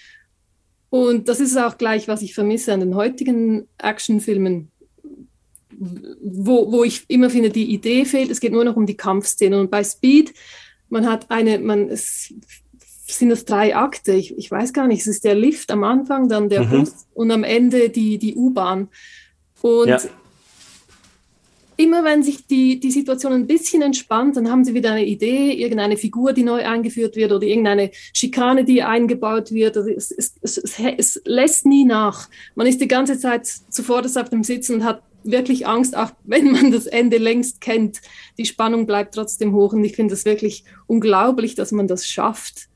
[0.88, 4.70] Und das ist auch gleich, was ich vermisse an den heutigen Actionfilmen,
[5.70, 8.30] wo, wo ich immer finde, die Idee fehlt.
[8.30, 9.60] Es geht nur noch um die Kampfszene.
[9.60, 10.32] Und bei Speed,
[10.88, 12.32] man hat eine, man, es
[13.06, 14.12] sind das drei Akte.
[14.12, 16.70] Ich, ich weiß gar nicht, es ist der Lift am Anfang, dann der mhm.
[16.70, 18.88] Bus und am Ende die, die U-Bahn.
[19.60, 20.00] Und ja
[21.76, 25.52] immer wenn sich die, die Situation ein bisschen entspannt, dann haben sie wieder eine Idee,
[25.52, 29.76] irgendeine Figur, die neu eingeführt wird oder irgendeine Schikane, die eingebaut wird.
[29.76, 32.28] Also es, es, es, es, lässt nie nach.
[32.54, 36.52] Man ist die ganze Zeit zuvor auf dem Sitzen und hat wirklich Angst, auch wenn
[36.52, 38.00] man das Ende längst kennt.
[38.38, 42.68] Die Spannung bleibt trotzdem hoch und ich finde es wirklich unglaublich, dass man das schafft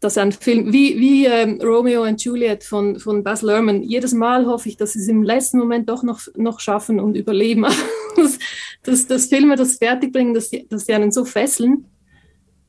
[0.00, 4.46] dass ein Film wie, wie ähm, Romeo and Juliet von, von Baz Luhrmann, jedes Mal
[4.46, 7.66] hoffe ich, dass sie es im letzten Moment doch noch, noch schaffen und überleben.
[8.16, 8.38] dass,
[8.82, 11.86] dass, dass Filme das fertigbringen, dass sie, dass sie einen so fesseln,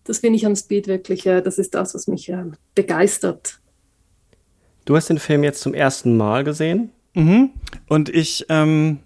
[0.03, 3.59] das finde ich am Speed wirklich, äh, das ist das, was mich äh, begeistert.
[4.85, 6.89] Du hast den Film jetzt zum ersten Mal gesehen?
[7.13, 7.51] Mhm.
[7.87, 8.99] Und ich, ähm,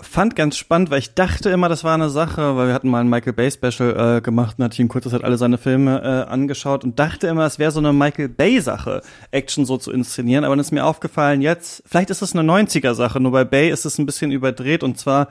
[0.00, 3.00] fand ganz spannend, weil ich dachte immer, das war eine Sache, weil wir hatten mal
[3.00, 6.02] ein Michael Bay Special äh, gemacht und hatte ich in kurzer Zeit alle seine Filme
[6.02, 9.92] äh, angeschaut und dachte immer, es wäre so eine Michael Bay Sache, Action so zu
[9.92, 13.44] inszenieren, aber dann ist mir aufgefallen, jetzt, vielleicht ist es eine 90er Sache, nur bei
[13.44, 15.28] Bay ist es ein bisschen überdreht und zwar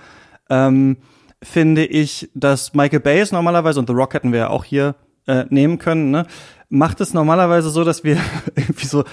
[0.49, 0.97] ähm,
[1.41, 4.95] finde ich, dass Michael Bay ist normalerweise, und The Rock hätten wir ja auch hier
[5.27, 6.25] äh, nehmen können, ne,
[6.69, 8.17] macht es normalerweise so, dass wir
[8.55, 9.03] irgendwie so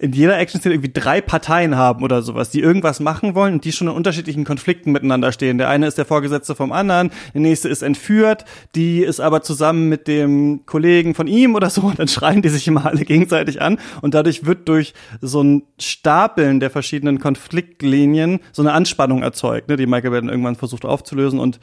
[0.00, 3.72] in jeder Action-Szene irgendwie drei Parteien haben oder sowas, die irgendwas machen wollen und die
[3.72, 5.58] schon in unterschiedlichen Konflikten miteinander stehen.
[5.58, 9.90] Der eine ist der Vorgesetzte vom anderen, der nächste ist entführt, die ist aber zusammen
[9.90, 13.60] mit dem Kollegen von ihm oder so und dann schreien die sich immer alle gegenseitig
[13.60, 19.68] an und dadurch wird durch so ein Stapeln der verschiedenen Konfliktlinien so eine Anspannung erzeugt,
[19.68, 21.60] ne, die Michael Bay dann irgendwann versucht aufzulösen und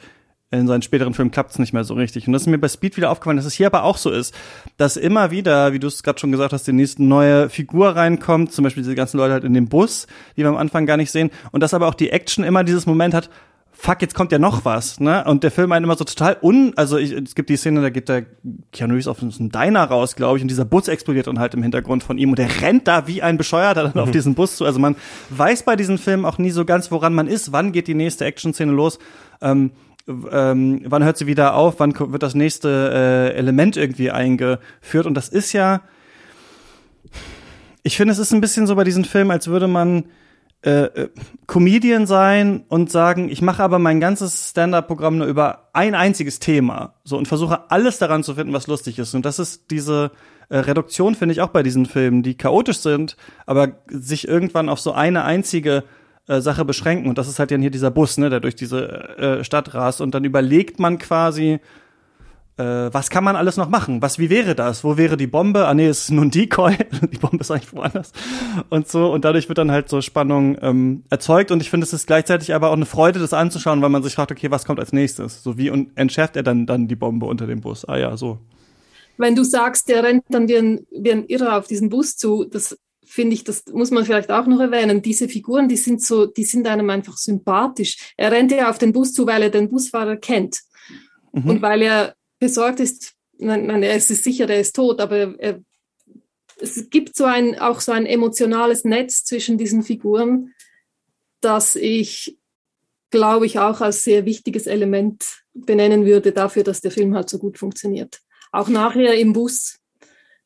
[0.50, 2.26] in seinen späteren Filmen klappt es nicht mehr so richtig.
[2.26, 4.34] Und das ist mir bei Speed wieder aufgefallen, dass es hier aber auch so ist,
[4.78, 8.52] dass immer wieder, wie du es gerade schon gesagt hast, die nächste neue Figur reinkommt,
[8.52, 10.06] zum Beispiel diese ganzen Leute halt in dem Bus,
[10.36, 12.86] die wir am Anfang gar nicht sehen, und dass aber auch die Action immer dieses
[12.86, 13.28] Moment hat,
[13.78, 15.22] fuck, jetzt kommt ja noch was, ne?
[15.24, 17.90] Und der Film einen immer so total un, also ich, es gibt die Szene, da
[17.90, 18.24] geht der
[18.72, 21.62] Keanu Reeves auf einen Diner raus, glaube ich, und dieser Bus explodiert dann halt im
[21.62, 24.00] Hintergrund von ihm und der rennt da wie ein Bescheuerter dann mhm.
[24.00, 24.64] auf diesen Bus zu.
[24.64, 24.96] Also man
[25.30, 28.24] weiß bei diesen Filmen auch nie so ganz, woran man ist, wann geht die nächste
[28.24, 28.98] Action-Szene los.
[29.40, 29.70] Ähm,
[30.08, 32.90] ähm, wann hört sie wieder auf, wann wird das nächste
[33.32, 35.06] äh, Element irgendwie eingeführt.
[35.06, 35.82] Und das ist ja,
[37.82, 40.04] ich finde, es ist ein bisschen so bei diesen Filmen, als würde man
[40.64, 41.08] äh, äh,
[41.46, 46.94] Comedian sein und sagen, ich mache aber mein ganzes Stand-up-Programm nur über ein einziges Thema,
[47.04, 49.14] so und versuche alles daran zu finden, was lustig ist.
[49.14, 50.10] Und das ist diese
[50.48, 53.16] äh, Reduktion, finde ich auch bei diesen Filmen, die chaotisch sind,
[53.46, 55.84] aber sich irgendwann auf so eine einzige
[56.28, 57.08] äh, Sache beschränken.
[57.08, 60.00] Und das ist halt dann hier dieser Bus, ne, der durch diese äh, Stadt rast.
[60.00, 61.58] Und dann überlegt man quasi,
[62.58, 64.02] äh, was kann man alles noch machen?
[64.02, 64.84] Was, wie wäre das?
[64.84, 65.66] Wo wäre die Bombe?
[65.66, 66.76] Ah nee, es ist nur ein Decoy.
[67.12, 68.12] die Bombe ist eigentlich woanders.
[68.68, 69.12] Und so.
[69.12, 71.50] Und dadurch wird dann halt so Spannung ähm, erzeugt.
[71.50, 74.14] Und ich finde, es ist gleichzeitig aber auch eine Freude, das anzuschauen, weil man sich
[74.14, 75.42] fragt, okay, was kommt als nächstes?
[75.42, 77.84] So wie und entschärft er dann, dann die Bombe unter dem Bus?
[77.84, 78.38] Ah ja, so.
[79.16, 82.44] Wenn du sagst, der rennt dann wie ein, wie ein Irrer auf diesen Bus zu,
[82.44, 85.02] das finde ich, das muss man vielleicht auch noch erwähnen.
[85.02, 88.12] Diese Figuren, die sind so, die sind einem einfach sympathisch.
[88.16, 90.60] Er rennt ja auf den Bus zu, weil er den Busfahrer kennt.
[91.32, 91.50] Mhm.
[91.50, 95.60] Und weil er besorgt ist, nein, nein, er ist sicher, er ist tot, aber er,
[96.60, 100.54] es gibt so ein, auch so ein emotionales Netz zwischen diesen Figuren,
[101.40, 102.38] das ich,
[103.10, 107.38] glaube ich, auch als sehr wichtiges Element benennen würde dafür, dass der Film halt so
[107.38, 108.20] gut funktioniert.
[108.52, 109.77] Auch nachher im Bus.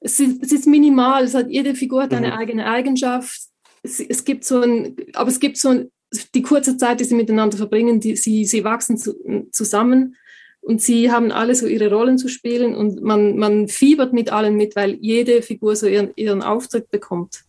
[0.05, 2.33] Es ist, es ist minimal, es hat, jede Figur hat eine mhm.
[2.33, 3.41] eigene Eigenschaft.
[3.83, 5.91] Es, es, gibt so ein, aber es gibt so ein,
[6.35, 9.15] die kurze Zeit, die sie miteinander verbringen, die, sie, sie wachsen zu,
[9.51, 10.17] zusammen
[10.61, 14.57] und sie haben alle so ihre Rollen zu spielen und man, man fiebert mit allen
[14.57, 17.43] mit, weil jede Figur so ihren, ihren Auftritt bekommt.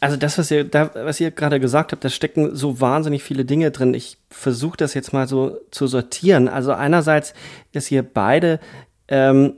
[0.00, 3.44] Also das, was ihr, da, was ihr gerade gesagt habt, da stecken so wahnsinnig viele
[3.46, 3.94] Dinge drin.
[3.94, 6.48] Ich versuche das jetzt mal so zu sortieren.
[6.48, 7.32] Also einerseits,
[7.72, 8.60] dass ihr beide
[9.08, 9.54] ähm,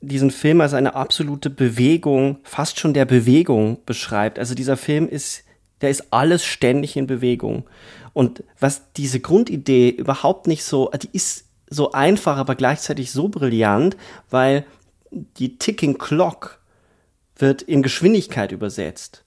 [0.00, 4.38] diesen Film als eine absolute Bewegung, fast schon der Bewegung beschreibt.
[4.38, 5.44] Also dieser Film ist,
[5.80, 7.64] der ist alles ständig in Bewegung.
[8.12, 13.96] Und was diese Grundidee überhaupt nicht so, die ist so einfach, aber gleichzeitig so brillant,
[14.30, 14.64] weil
[15.10, 16.60] die Ticking Clock
[17.36, 19.24] wird in Geschwindigkeit übersetzt.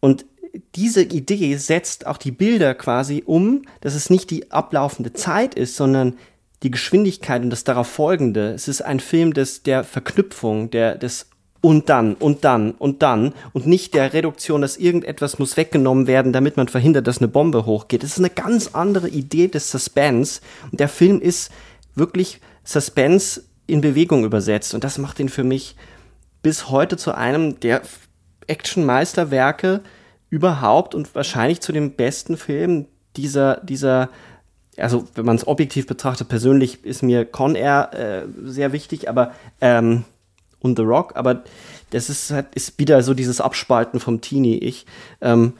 [0.00, 0.26] Und
[0.74, 5.76] diese Idee setzt auch die Bilder quasi um, dass es nicht die ablaufende Zeit ist,
[5.76, 6.16] sondern
[6.62, 8.52] die Geschwindigkeit und das darauf folgende.
[8.52, 11.28] Es ist ein Film des, der Verknüpfung, der, des
[11.62, 16.32] und dann und dann und dann und nicht der Reduktion, dass irgendetwas muss weggenommen werden,
[16.32, 18.02] damit man verhindert, dass eine Bombe hochgeht.
[18.02, 21.52] Das ist eine ganz andere Idee des Suspense und der Film ist
[21.94, 25.76] wirklich Suspense in Bewegung übersetzt und das macht ihn für mich
[26.42, 27.82] bis heute zu einem der
[28.48, 29.82] Action-Meisterwerke
[30.30, 34.08] überhaupt und wahrscheinlich zu dem besten Film dieser, dieser,
[34.78, 39.32] also wenn man es objektiv betrachtet, persönlich ist mir Con Air äh, sehr wichtig, aber
[39.60, 40.04] ähm,
[40.60, 41.42] und The Rock, aber
[41.90, 44.86] das ist halt, ist wieder so dieses Abspalten vom Teenie-Ich.
[45.20, 45.54] Ähm,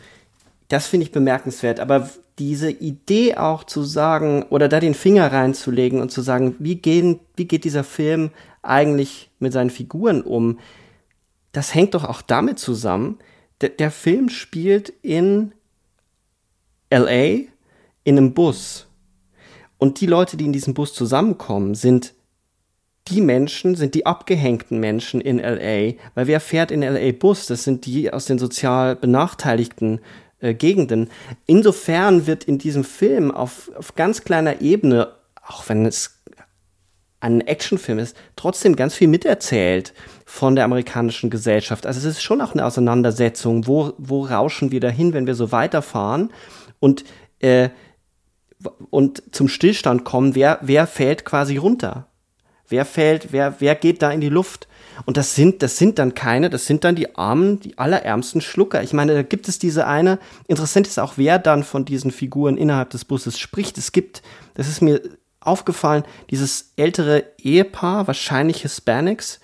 [0.69, 6.01] das finde ich bemerkenswert, aber diese Idee auch zu sagen oder da den Finger reinzulegen
[6.01, 8.31] und zu sagen, wie, gehen, wie geht dieser Film
[8.63, 10.59] eigentlich mit seinen Figuren um,
[11.53, 13.19] das hängt doch auch damit zusammen,
[13.61, 15.53] der, der Film spielt in
[16.91, 17.45] LA
[18.05, 18.87] in einem Bus.
[19.83, 22.15] Und die Leute, die in diesem Bus zusammenkommen, sind
[23.09, 27.47] die Menschen sind die abgehängten Menschen in LA, weil wer fährt in LA Bus?
[27.47, 29.99] Das sind die aus den sozial benachteiligten
[30.39, 31.11] äh, Gegenden.
[31.47, 35.09] Insofern wird in diesem Film auf, auf ganz kleiner Ebene,
[35.45, 36.23] auch wenn es
[37.19, 41.87] ein Actionfilm ist, trotzdem ganz viel miterzählt von der amerikanischen Gesellschaft.
[41.87, 45.51] Also es ist schon auch eine Auseinandersetzung, wo, wo rauschen wir dahin, wenn wir so
[45.51, 46.31] weiterfahren
[46.79, 47.03] und,
[47.41, 47.71] äh,
[48.91, 52.09] und zum Stillstand kommen, wer, wer fällt quasi runter?
[52.69, 54.67] Wer fällt, wer, wer geht da in die Luft?
[55.05, 58.83] Und das sind, das sind dann keine, das sind dann die armen, die allerärmsten Schlucker.
[58.83, 62.57] Ich meine, da gibt es diese eine, interessant ist auch, wer dann von diesen Figuren
[62.57, 63.79] innerhalb des Busses spricht.
[63.79, 64.23] Es gibt,
[64.55, 65.01] das ist mir
[65.41, 69.41] aufgefallen, dieses ältere Ehepaar, wahrscheinlich Hispanics,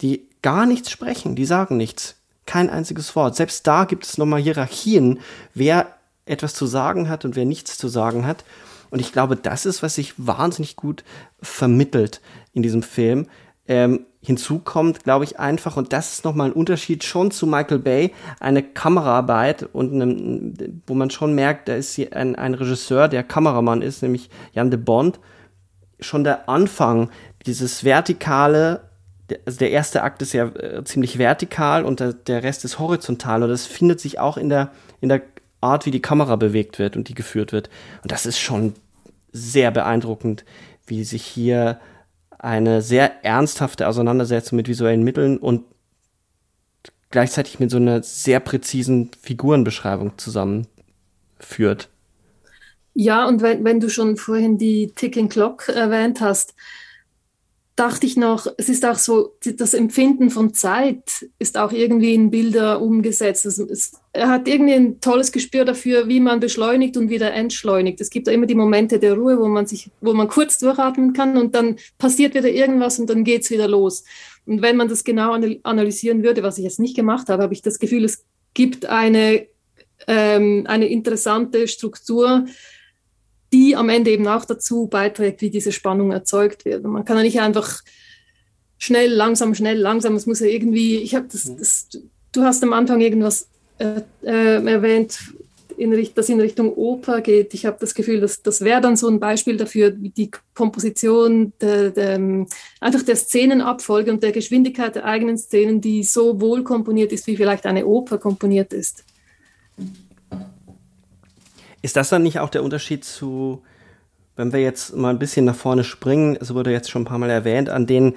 [0.00, 2.16] die gar nichts sprechen, die sagen nichts.
[2.46, 3.36] Kein einziges Wort.
[3.36, 5.20] Selbst da gibt es nochmal Hierarchien,
[5.54, 5.97] wer
[6.28, 8.44] etwas zu sagen hat und wer nichts zu sagen hat.
[8.90, 11.04] Und ich glaube, das ist, was sich wahnsinnig gut
[11.40, 12.20] vermittelt
[12.52, 13.26] in diesem Film.
[13.66, 17.78] Ähm, hinzu kommt, glaube ich, einfach, und das ist nochmal ein Unterschied schon zu Michael
[17.78, 20.54] Bay, eine Kameraarbeit und einem,
[20.86, 24.80] wo man schon merkt, da ist ein, ein Regisseur, der Kameramann ist, nämlich Jan de
[24.80, 25.20] Bond.
[26.00, 27.10] Schon der Anfang,
[27.44, 28.82] dieses vertikale,
[29.44, 33.42] also der erste Akt ist ja äh, ziemlich vertikal und der, der Rest ist horizontal
[33.42, 35.22] und das findet sich auch in der, in der
[35.60, 37.68] Art, wie die Kamera bewegt wird und die geführt wird.
[38.02, 38.74] Und das ist schon
[39.32, 40.44] sehr beeindruckend,
[40.86, 41.80] wie sich hier
[42.38, 45.64] eine sehr ernsthafte Auseinandersetzung mit visuellen Mitteln und
[47.10, 51.88] gleichzeitig mit so einer sehr präzisen Figurenbeschreibung zusammenführt.
[52.94, 56.54] Ja, und wenn, wenn du schon vorhin die Ticking Clock erwähnt hast,
[57.78, 62.30] dachte ich noch, es ist auch so, das Empfinden von Zeit ist auch irgendwie in
[62.30, 63.46] Bilder umgesetzt.
[63.46, 68.00] Es, es, er hat irgendwie ein tolles Gespür dafür, wie man beschleunigt und wieder entschleunigt.
[68.00, 71.12] Es gibt da immer die Momente der Ruhe, wo man sich, wo man kurz durchatmen
[71.12, 74.02] kann und dann passiert wieder irgendwas und dann geht es wieder los.
[74.44, 77.62] Und wenn man das genau analysieren würde, was ich jetzt nicht gemacht habe, habe ich
[77.62, 79.46] das Gefühl, es gibt eine,
[80.08, 82.46] ähm, eine interessante Struktur,
[83.52, 86.84] die am Ende eben auch dazu beiträgt, wie diese Spannung erzeugt wird.
[86.84, 87.82] Und man kann ja nicht einfach
[88.76, 90.14] schnell, langsam, schnell, langsam.
[90.16, 91.58] Es muss ja irgendwie, ich habe das, mhm.
[91.58, 91.88] das,
[92.32, 95.18] du hast am Anfang irgendwas äh, äh, erwähnt,
[95.78, 97.54] in, das in Richtung Oper geht.
[97.54, 101.52] Ich habe das Gefühl, dass das wäre dann so ein Beispiel dafür, wie die Komposition,
[101.60, 102.46] der, der,
[102.80, 107.36] einfach der Szenenabfolge und der Geschwindigkeit der eigenen Szenen, die so wohl komponiert ist, wie
[107.36, 109.04] vielleicht eine Oper komponiert ist.
[111.82, 113.62] Ist das dann nicht auch der Unterschied zu,
[114.36, 117.18] wenn wir jetzt mal ein bisschen nach vorne springen, es wurde jetzt schon ein paar
[117.18, 118.14] Mal erwähnt, an den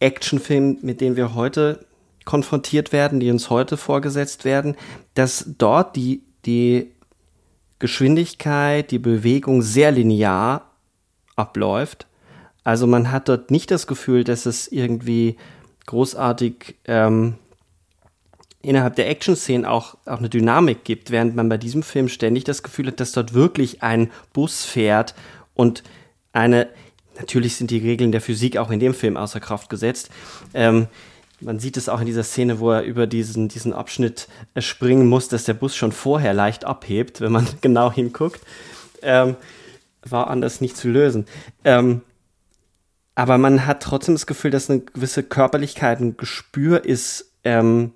[0.00, 1.86] Actionfilmen, mit denen wir heute
[2.24, 4.76] konfrontiert werden, die uns heute vorgesetzt werden,
[5.14, 6.92] dass dort die, die
[7.78, 10.72] Geschwindigkeit, die Bewegung sehr linear
[11.36, 12.06] abläuft.
[12.64, 15.36] Also man hat dort nicht das Gefühl, dass es irgendwie
[15.86, 17.34] großartig ähm,
[18.66, 22.62] innerhalb der Action-Szenen auch, auch eine Dynamik gibt, während man bei diesem Film ständig das
[22.62, 25.14] Gefühl hat, dass dort wirklich ein Bus fährt
[25.54, 25.84] und
[26.32, 26.68] eine,
[27.18, 30.10] natürlich sind die Regeln der Physik auch in dem Film außer Kraft gesetzt.
[30.52, 30.88] Ähm,
[31.40, 35.06] man sieht es auch in dieser Szene, wo er über diesen, diesen Abschnitt äh, springen
[35.06, 38.40] muss, dass der Bus schon vorher leicht abhebt, wenn man genau hinguckt.
[39.02, 39.36] Ähm,
[40.04, 41.26] war anders nicht zu lösen.
[41.64, 42.02] Ähm,
[43.14, 47.92] aber man hat trotzdem das Gefühl, dass eine gewisse Körperlichkeit, ein Gespür ist, ähm,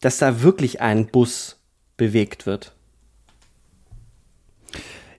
[0.00, 1.58] dass da wirklich ein Bus
[1.96, 2.74] bewegt wird.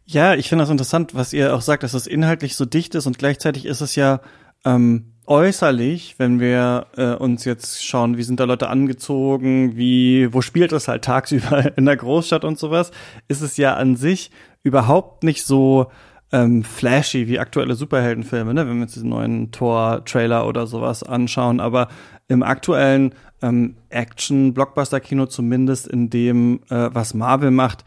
[0.05, 3.05] Ja, ich finde das interessant, was ihr auch sagt, dass es inhaltlich so dicht ist
[3.05, 4.19] und gleichzeitig ist es ja
[4.65, 10.41] ähm, äußerlich, wenn wir äh, uns jetzt schauen, wie sind da Leute angezogen, wie, wo
[10.41, 12.91] spielt es halt tagsüber in der Großstadt und sowas,
[13.29, 14.31] ist es ja an sich
[14.63, 15.87] überhaupt nicht so
[16.33, 18.67] ähm, flashy wie aktuelle Superheldenfilme, ne?
[18.67, 21.59] wenn wir uns diesen neuen Tor-Trailer oder sowas anschauen.
[21.59, 21.87] Aber
[22.27, 27.85] im aktuellen ähm, Action-Blockbuster-Kino, zumindest in dem, äh, was Marvel macht,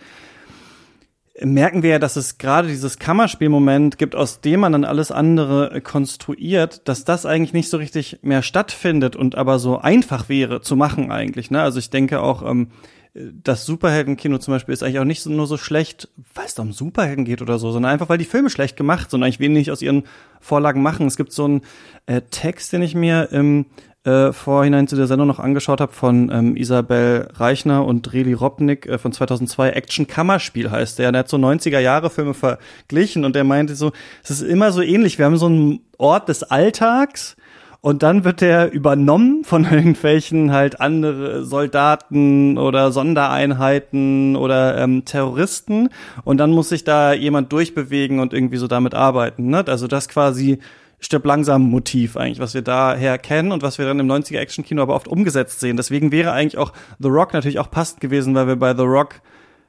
[1.40, 5.72] merken wir ja, dass es gerade dieses Kammerspielmoment gibt, aus dem man dann alles andere
[5.72, 10.60] äh, konstruiert, dass das eigentlich nicht so richtig mehr stattfindet und aber so einfach wäre
[10.60, 11.50] zu machen eigentlich.
[11.50, 11.60] Ne?
[11.60, 12.68] Also ich denke auch, ähm,
[13.14, 16.62] das Superheldenkino zum Beispiel ist eigentlich auch nicht so, nur so schlecht, weil es da
[16.62, 19.40] um Superhelden geht oder so, sondern einfach, weil die Filme schlecht gemacht sind und eigentlich
[19.40, 20.04] wenig aus ihren
[20.40, 21.06] Vorlagen machen.
[21.06, 21.62] Es gibt so einen
[22.06, 23.66] äh, Text, den ich mir im
[24.04, 28.86] äh, vorhinein zu der Sendung noch angeschaut habe von ähm, Isabel Reichner und Reli Robnik
[28.86, 29.70] äh, von 2002.
[29.70, 31.08] Action Kammerspiel heißt der.
[31.08, 34.72] Und er hat so 90er Jahre Filme verglichen und er meinte so, es ist immer
[34.72, 35.18] so ähnlich.
[35.18, 37.36] Wir haben so einen Ort des Alltags
[37.80, 45.90] und dann wird der übernommen von irgendwelchen halt andere Soldaten oder Sondereinheiten oder ähm, Terroristen
[46.24, 49.48] und dann muss sich da jemand durchbewegen und irgendwie so damit arbeiten.
[49.48, 49.64] Ne?
[49.66, 50.60] Also das quasi
[51.00, 54.64] stirb langsam Motiv eigentlich, was wir daher kennen und was wir dann im 90er Action
[54.64, 55.76] Kino aber oft umgesetzt sehen.
[55.76, 59.20] Deswegen wäre eigentlich auch The Rock natürlich auch passend gewesen, weil wir bei The Rock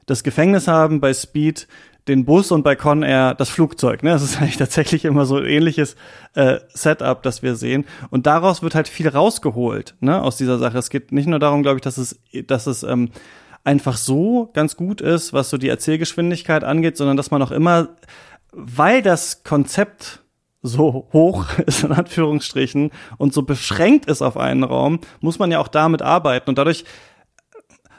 [0.06, 1.66] das Gefängnis haben, bei Speed
[2.08, 4.02] den Bus und bei Con Air das Flugzeug.
[4.02, 4.10] Ne?
[4.10, 5.96] Das ist eigentlich tatsächlich immer so ein ähnliches
[6.34, 7.84] äh, Setup, das wir sehen.
[8.10, 10.22] Und daraus wird halt viel rausgeholt ne?
[10.22, 10.78] aus dieser Sache.
[10.78, 13.10] Es geht nicht nur darum, glaube ich, dass es, dass es ähm,
[13.64, 17.88] einfach so ganz gut ist, was so die Erzählgeschwindigkeit angeht, sondern dass man auch immer,
[18.52, 20.22] weil das Konzept
[20.66, 25.58] so hoch ist, in Anführungsstrichen, und so beschränkt ist auf einen Raum, muss man ja
[25.58, 26.50] auch damit arbeiten.
[26.50, 26.84] Und dadurch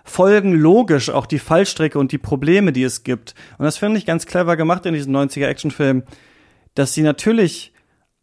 [0.04, 3.36] folgen logisch auch die Fallstrecke und die Probleme, die es gibt.
[3.58, 6.04] Und das finde ich ganz clever gemacht in diesen 90er Actionfilmen,
[6.76, 7.74] dass sie natürlich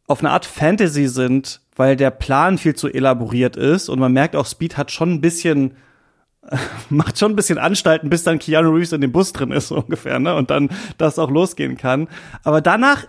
[0.07, 4.37] auf eine Art Fantasy sind, weil der Plan viel zu elaboriert ist und man merkt
[4.37, 5.77] auch, Speed hat schon ein bisschen
[6.91, 9.77] macht schon ein bisschen Anstalten, bis dann Keanu Reeves in dem Bus drin ist, so
[9.77, 10.35] ungefähr, ne?
[10.35, 12.09] Und dann das auch losgehen kann.
[12.43, 13.07] Aber danach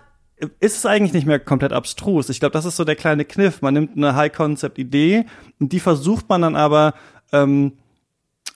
[0.60, 2.28] ist es eigentlich nicht mehr komplett abstrus.
[2.28, 3.62] Ich glaube, das ist so der kleine Kniff.
[3.62, 5.26] Man nimmt eine High-Concept-Idee
[5.58, 6.94] und die versucht man dann aber
[7.32, 7.72] ähm,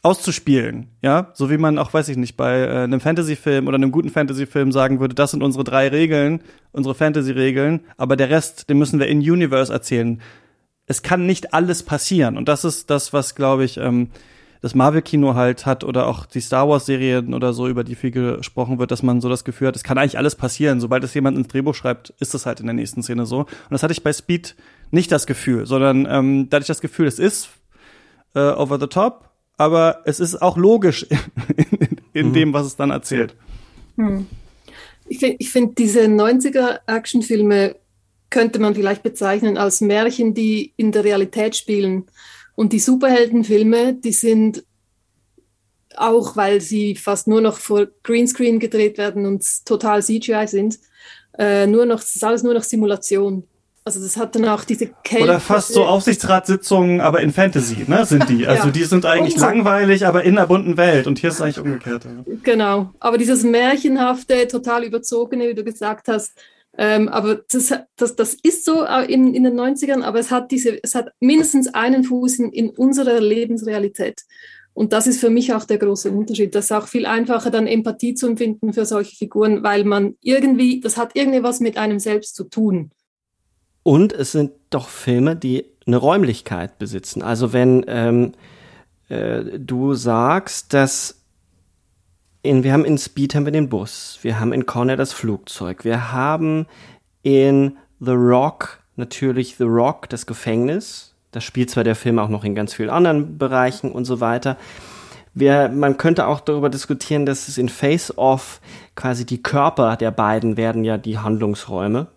[0.03, 3.93] auszuspielen, ja, so wie man auch, weiß ich nicht, bei äh, einem Fantasy-Film oder einem
[3.93, 8.79] guten Fantasy-Film sagen würde, das sind unsere drei Regeln, unsere Fantasy-Regeln, aber der Rest, den
[8.79, 10.23] müssen wir in Universe erzählen.
[10.87, 14.09] Es kann nicht alles passieren und das ist das, was, glaube ich, ähm,
[14.63, 18.79] das Marvel-Kino halt hat oder auch die Star Wars-Serien oder so, über die viel gesprochen
[18.79, 20.81] wird, dass man so das Gefühl hat, es kann eigentlich alles passieren.
[20.81, 23.41] Sobald es jemand ins Drehbuch schreibt, ist es halt in der nächsten Szene so.
[23.41, 24.55] Und das hatte ich bei Speed
[24.91, 27.49] nicht das Gefühl, sondern ähm, da hatte ich das Gefühl, es ist
[28.35, 31.07] äh, over the top, aber es ist auch logisch
[31.57, 32.33] in, in mhm.
[32.33, 33.35] dem, was es dann erzählt.
[33.97, 34.27] Hm.
[35.09, 37.77] Ich finde ich find diese 90er Actionfilme
[38.31, 42.05] könnte man vielleicht bezeichnen als Märchen, die in der Realität spielen.
[42.61, 44.65] Und die Superheldenfilme, die sind
[45.97, 50.79] auch, weil sie fast nur noch vor Greenscreen gedreht werden und total CGI sind,
[51.39, 53.45] äh, nur noch, das ist alles nur noch Simulation.
[53.83, 55.25] Also das hat dann auch diese Kälte.
[55.25, 58.47] Oder fast so Aufsichtsratssitzungen, aber in Fantasy, ne, sind die.
[58.47, 58.71] Also ja.
[58.73, 59.47] die sind eigentlich so.
[59.47, 61.07] langweilig, aber in einer bunten Welt.
[61.07, 62.05] Und hier ist es eigentlich umgekehrt.
[62.05, 62.35] Ja.
[62.43, 62.91] Genau.
[63.01, 66.33] Aber dieses märchenhafte, total überzogene, wie du gesagt hast,
[66.79, 70.83] ähm, aber das, das, das ist so in, in den 90ern, aber es hat, diese,
[70.83, 74.23] es hat mindestens einen Fuß in, in unserer Lebensrealität.
[74.73, 76.55] Und das ist für mich auch der große Unterschied.
[76.55, 80.81] Das ist auch viel einfacher, dann Empathie zu empfinden für solche Figuren, weil man irgendwie,
[80.81, 82.93] das hat irgendwie was mit einem selbst zu tun.
[83.83, 87.23] Und es sind doch Filme, die eine Räumlichkeit besitzen.
[87.23, 88.33] Also wenn ähm,
[89.09, 91.20] äh, du sagst, dass
[92.43, 95.85] in, wir haben in Speed haben wir den Bus, wir haben in Corner das Flugzeug,
[95.85, 96.67] wir haben
[97.23, 101.15] in The Rock natürlich The Rock, das Gefängnis.
[101.33, 104.57] Das spielt zwar der Film auch noch in ganz vielen anderen Bereichen und so weiter.
[105.33, 108.61] Wir, man könnte auch darüber diskutieren, dass es in Face Off
[108.97, 112.09] quasi die Körper der beiden werden ja die Handlungsräume.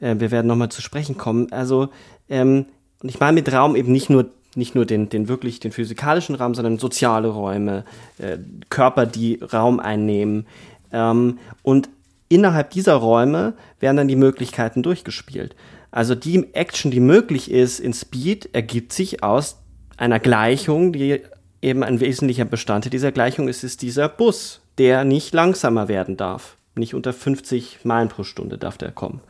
[0.00, 1.50] Äh, wir werden nochmal zu sprechen kommen.
[1.50, 1.88] Also,
[2.28, 2.66] ähm,
[3.02, 6.34] und ich meine mit Raum eben nicht nur nicht nur den, den wirklich den physikalischen
[6.34, 7.84] Raum, sondern soziale Räume,
[8.18, 8.38] äh,
[8.70, 10.46] Körper, die Raum einnehmen.
[10.92, 11.88] Ähm, und
[12.28, 15.54] innerhalb dieser Räume werden dann die Möglichkeiten durchgespielt.
[15.90, 19.58] Also die Action, die möglich ist in Speed, ergibt sich aus
[19.96, 21.20] einer Gleichung, die
[21.62, 26.56] eben ein wesentlicher Bestandteil dieser Gleichung ist, ist dieser Bus, der nicht langsamer werden darf.
[26.74, 29.20] Nicht unter 50 Meilen pro Stunde darf der kommen.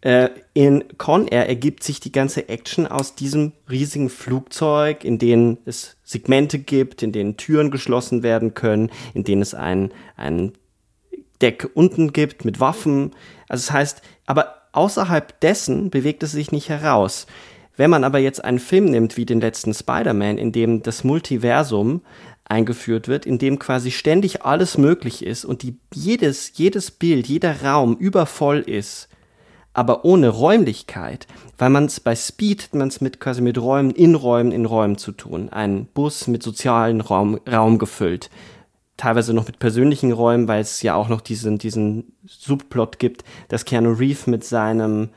[0.00, 5.58] Äh, in Con Air ergibt sich die ganze Action aus diesem riesigen Flugzeug, in dem
[5.64, 10.52] es Segmente gibt, in denen Türen geschlossen werden können, in denen es ein, ein
[11.40, 13.12] Deck unten gibt mit Waffen.
[13.48, 17.26] Also das heißt, aber außerhalb dessen bewegt es sich nicht heraus.
[17.76, 22.02] Wenn man aber jetzt einen Film nimmt wie den letzten Spider-Man, in dem das Multiversum
[22.44, 27.62] eingeführt wird, in dem quasi ständig alles möglich ist und die, jedes, jedes Bild, jeder
[27.62, 29.08] Raum übervoll ist,
[29.72, 34.14] aber ohne Räumlichkeit, weil man es bei Speed, man es mit quasi mit Räumen, in
[34.14, 35.48] Räumen, in Räumen zu tun.
[35.50, 38.30] Ein Bus mit sozialen Raum, Raum gefüllt.
[38.96, 43.64] Teilweise noch mit persönlichen Räumen, weil es ja auch noch diesen, diesen Subplot gibt, dass
[43.64, 45.10] Keanu Reeves mit seinem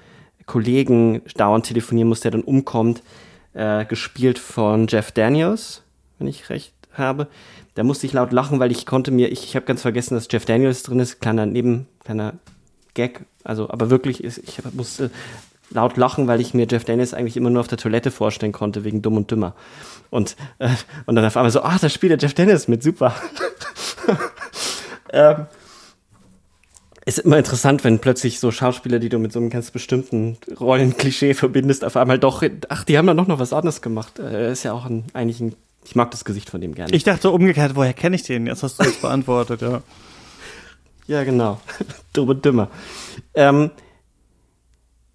[0.45, 3.02] Kollegen dauernd telefonieren muss, der dann umkommt,
[3.54, 5.82] äh, gespielt von Jeff Daniels,
[6.20, 7.28] wenn ich recht habe.
[7.74, 10.28] Da musste ich laut lachen, weil ich konnte mir, ich, ich habe ganz vergessen, dass
[10.30, 12.34] Jeff Daniels drin ist, kleiner Neben, kleiner
[12.94, 15.12] Gag, also aber wirklich, ich musste
[15.70, 18.84] laut lachen, weil ich mir Jeff Daniels eigentlich immer nur auf der Toilette vorstellen konnte,
[18.84, 19.56] wegen Dumm und Dümmer.
[20.10, 20.70] Und, äh,
[21.06, 23.16] und dann auf einmal so, ah, da spielt der Jeff Daniels mit, super.
[25.14, 25.46] ähm,
[27.06, 31.34] ist immer interessant, wenn plötzlich so Schauspieler, die du mit so einem ganz bestimmten Rollenklischee
[31.34, 34.20] verbindest, auf einmal doch, ach, die haben da noch, was anderes gemacht.
[34.20, 36.94] Äh, ist ja auch ein, eigentlich ein, ich mag das Gesicht von dem gerne.
[36.94, 38.46] Ich dachte umgekehrt, woher kenne ich den?
[38.46, 39.82] Jetzt hast du es beantwortet, ja.
[41.12, 41.59] Ja, genau.
[42.14, 42.70] Dumme Dümmer.
[43.34, 43.72] Ähm,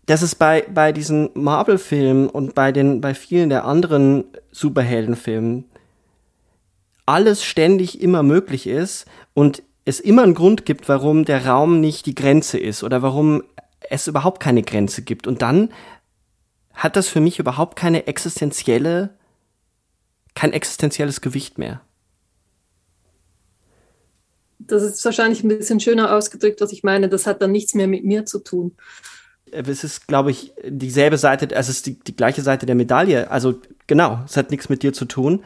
[0.04, 5.64] das ist bei, bei diesen Marvel-Filmen und bei, den, bei vielen der anderen Superheldenfilmen
[7.06, 12.04] alles ständig immer möglich ist und es immer einen Grund gibt, warum der Raum nicht
[12.04, 13.42] die Grenze ist oder warum
[13.88, 15.26] es überhaupt keine Grenze gibt.
[15.26, 15.70] Und dann
[16.74, 19.14] hat das für mich überhaupt keine existenzielle,
[20.34, 21.80] kein existenzielles Gewicht mehr
[24.66, 27.08] das ist wahrscheinlich ein bisschen schöner ausgedrückt, was ich meine.
[27.08, 28.76] Das hat dann nichts mehr mit mir zu tun.
[29.50, 33.30] Es ist, glaube ich, dieselbe Seite, also es ist die, die gleiche Seite der Medaille.
[33.30, 35.44] Also genau, es hat nichts mit dir zu tun.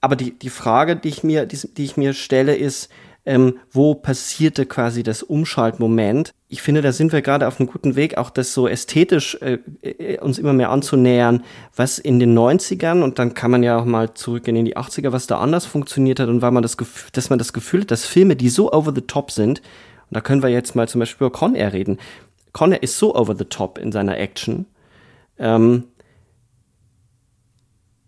[0.00, 2.90] Aber die, die Frage, die ich mir, die, die ich mir stelle, ist,
[3.26, 6.32] ähm, wo passierte quasi das Umschaltmoment.
[6.48, 9.58] Ich finde, da sind wir gerade auf einem guten Weg, auch das so ästhetisch äh,
[9.82, 11.42] äh uns immer mehr anzunähern,
[11.74, 15.10] was in den 90ern und dann kann man ja auch mal zurückgehen in die 80er,
[15.10, 17.90] was da anders funktioniert hat und weil man das Gefühl, dass man das Gefühl hat,
[17.90, 19.60] dass Filme, die so over the top sind,
[20.08, 21.98] und da können wir jetzt mal zum Beispiel über Con Air reden.
[22.52, 24.66] Con Air ist so over the top in seiner Action.
[25.36, 25.84] Ähm,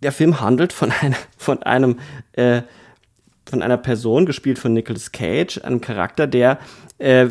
[0.03, 1.99] der Film handelt von, einer, von einem
[2.33, 2.63] äh,
[3.49, 6.59] von einer Person, gespielt von Nicolas Cage, einem Charakter, der
[6.99, 7.27] äh,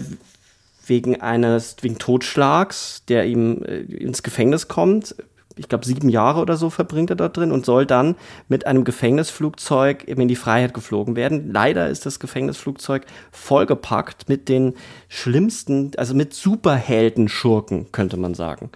[0.85, 5.15] wegen eines, wegen Totschlags, der ihm äh, ins Gefängnis kommt,
[5.57, 8.15] ich glaube sieben Jahre oder so verbringt er dort drin und soll dann
[8.47, 11.51] mit einem Gefängnisflugzeug eben in die Freiheit geflogen werden.
[11.51, 14.75] Leider ist das Gefängnisflugzeug vollgepackt mit den
[15.07, 18.69] schlimmsten, also mit Superhelden-Schurken, könnte man sagen.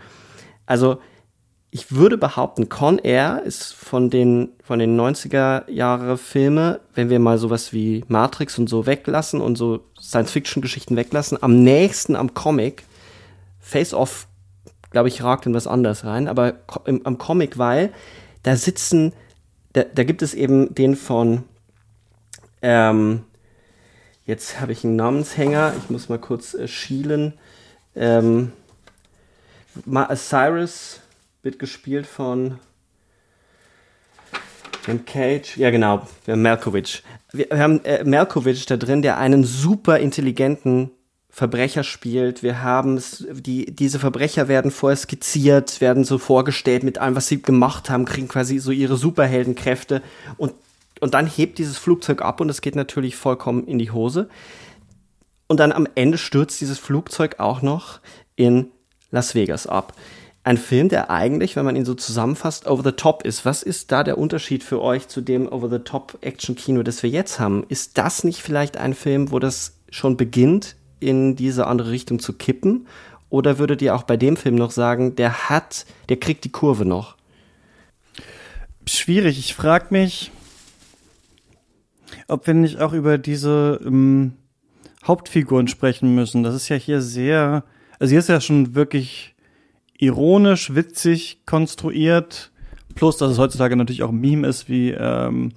[0.65, 0.99] Also
[1.73, 7.19] ich würde behaupten, Con Air ist von den, von den 90er Jahre Filme, wenn wir
[7.19, 12.83] mal sowas wie Matrix und so weglassen und so Science-Fiction-Geschichten weglassen, am nächsten am Comic
[13.61, 14.27] Face Off,
[14.89, 16.55] glaube ich, ragt in was anderes rein, aber
[16.85, 17.93] im, am Comic, weil
[18.43, 19.13] da sitzen,
[19.71, 21.45] da, da gibt es eben den von,
[22.61, 23.23] ähm,
[24.25, 27.33] jetzt habe ich einen Namenshänger, ich muss mal kurz äh, schielen.
[27.95, 28.51] Ähm,
[30.15, 31.00] Cyrus
[31.43, 32.59] wird gespielt von
[34.85, 37.03] Jim Cage, ja genau, wir haben Malkovich.
[37.31, 40.91] Wir, haben äh, Malkovich da drin, der einen super intelligenten
[41.29, 42.43] Verbrecher spielt.
[42.43, 47.41] Wir haben die, diese Verbrecher werden vorher skizziert, werden so vorgestellt mit allem, was sie
[47.41, 50.01] gemacht haben, kriegen quasi so ihre Superheldenkräfte
[50.37, 50.53] und,
[50.99, 54.29] und dann hebt dieses Flugzeug ab und es geht natürlich vollkommen in die Hose.
[55.47, 57.99] Und dann am Ende stürzt dieses Flugzeug auch noch
[58.35, 58.67] in
[59.11, 59.93] Las Vegas ab.
[60.43, 63.45] Ein Film, der eigentlich, wenn man ihn so zusammenfasst, over the top ist.
[63.45, 67.11] Was ist da der Unterschied für euch zu dem over the top Action-Kino, das wir
[67.11, 67.63] jetzt haben?
[67.69, 72.33] Ist das nicht vielleicht ein Film, wo das schon beginnt, in diese andere Richtung zu
[72.33, 72.87] kippen?
[73.29, 76.85] Oder würdet ihr auch bei dem Film noch sagen, der hat, der kriegt die Kurve
[76.85, 77.17] noch?
[78.87, 79.37] Schwierig.
[79.37, 80.31] Ich frage mich,
[82.27, 84.33] ob wir nicht auch über diese ähm,
[85.05, 86.43] Hauptfiguren sprechen müssen.
[86.43, 87.63] Das ist ja hier sehr,
[87.99, 89.35] also hier ist ja schon wirklich
[90.01, 92.51] ironisch, witzig konstruiert.
[92.95, 95.53] Plus, dass es heutzutage natürlich auch ein Meme ist, wie ähm,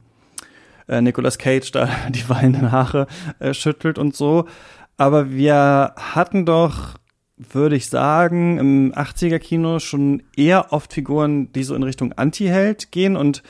[0.87, 3.09] äh, Nicolas Cage da die weinenden Haare
[3.41, 4.47] äh, schüttelt und so.
[4.97, 6.95] Aber wir hatten doch,
[7.37, 13.17] würde ich sagen, im 80er-Kino schon eher oft Figuren, die so in Richtung Anti-Held gehen
[13.17, 13.43] und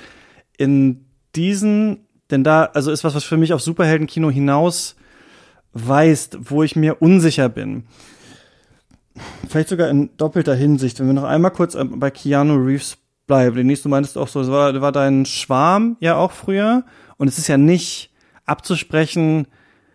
[0.57, 4.97] in diesen, denn da, also ist was, was für mich auf Superhelden-Kino hinaus
[5.73, 7.85] weist, wo ich mir unsicher bin.
[9.49, 10.99] Vielleicht sogar in doppelter Hinsicht.
[10.99, 13.57] Wenn wir noch einmal kurz äh, bei Keanu Reeves bleiben.
[13.57, 16.85] Denise, du meintest auch so, es war, war dein Schwarm ja auch früher.
[17.17, 18.11] Und es ist ja nicht
[18.45, 19.47] abzusprechen,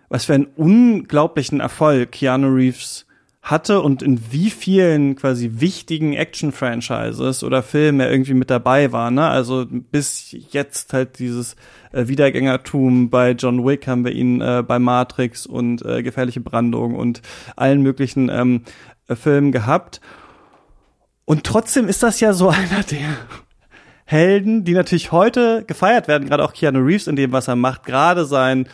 [0.09, 3.05] was für einen unglaublichen Erfolg Keanu Reeves
[3.41, 9.11] hatte und in wie vielen quasi wichtigen Action-Franchises oder Filmen er irgendwie mit dabei war.
[9.11, 9.28] Ne?
[9.28, 11.55] Also bis jetzt halt dieses
[11.91, 16.95] äh, Wiedergängertum bei John Wick haben wir ihn äh, bei Matrix und äh, Gefährliche Brandung
[16.95, 17.22] und
[17.55, 18.63] allen möglichen ähm,
[19.16, 20.01] Filmen gehabt.
[21.26, 23.18] Und trotzdem ist das ja so einer der
[24.05, 27.86] Helden, die natürlich heute gefeiert werden, gerade auch Keanu Reeves in dem, was er macht,
[27.86, 28.68] gerade sein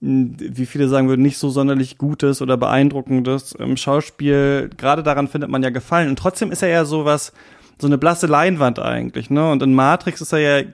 [0.00, 4.70] wie viele sagen würden, nicht so sonderlich gutes oder beeindruckendes ähm, Schauspiel.
[4.76, 6.08] Gerade daran findet man ja Gefallen.
[6.08, 7.32] Und trotzdem ist er ja sowas,
[7.80, 9.50] so eine blasse Leinwand eigentlich, ne?
[9.50, 10.66] Und in Matrix ist er ja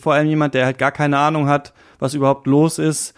[0.00, 3.14] vor allem jemand, der halt gar keine Ahnung hat, was überhaupt los ist,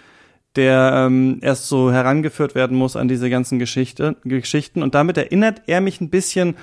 [0.57, 4.83] der ähm, erst so herangeführt werden muss an diese ganzen Geschichte, Geschichten.
[4.83, 6.57] Und damit erinnert er mich ein bisschen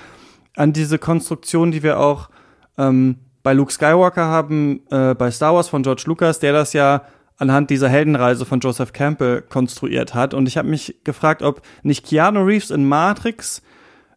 [0.56, 2.30] an diese Konstruktion, die wir auch
[2.78, 7.02] ähm, bei Luke Skywalker haben, äh, bei Star Wars von George Lucas, der das ja
[7.36, 10.34] anhand dieser Heldenreise von Joseph Campbell konstruiert hat.
[10.34, 13.62] Und ich habe mich gefragt, ob nicht Keanu Reeves in Matrix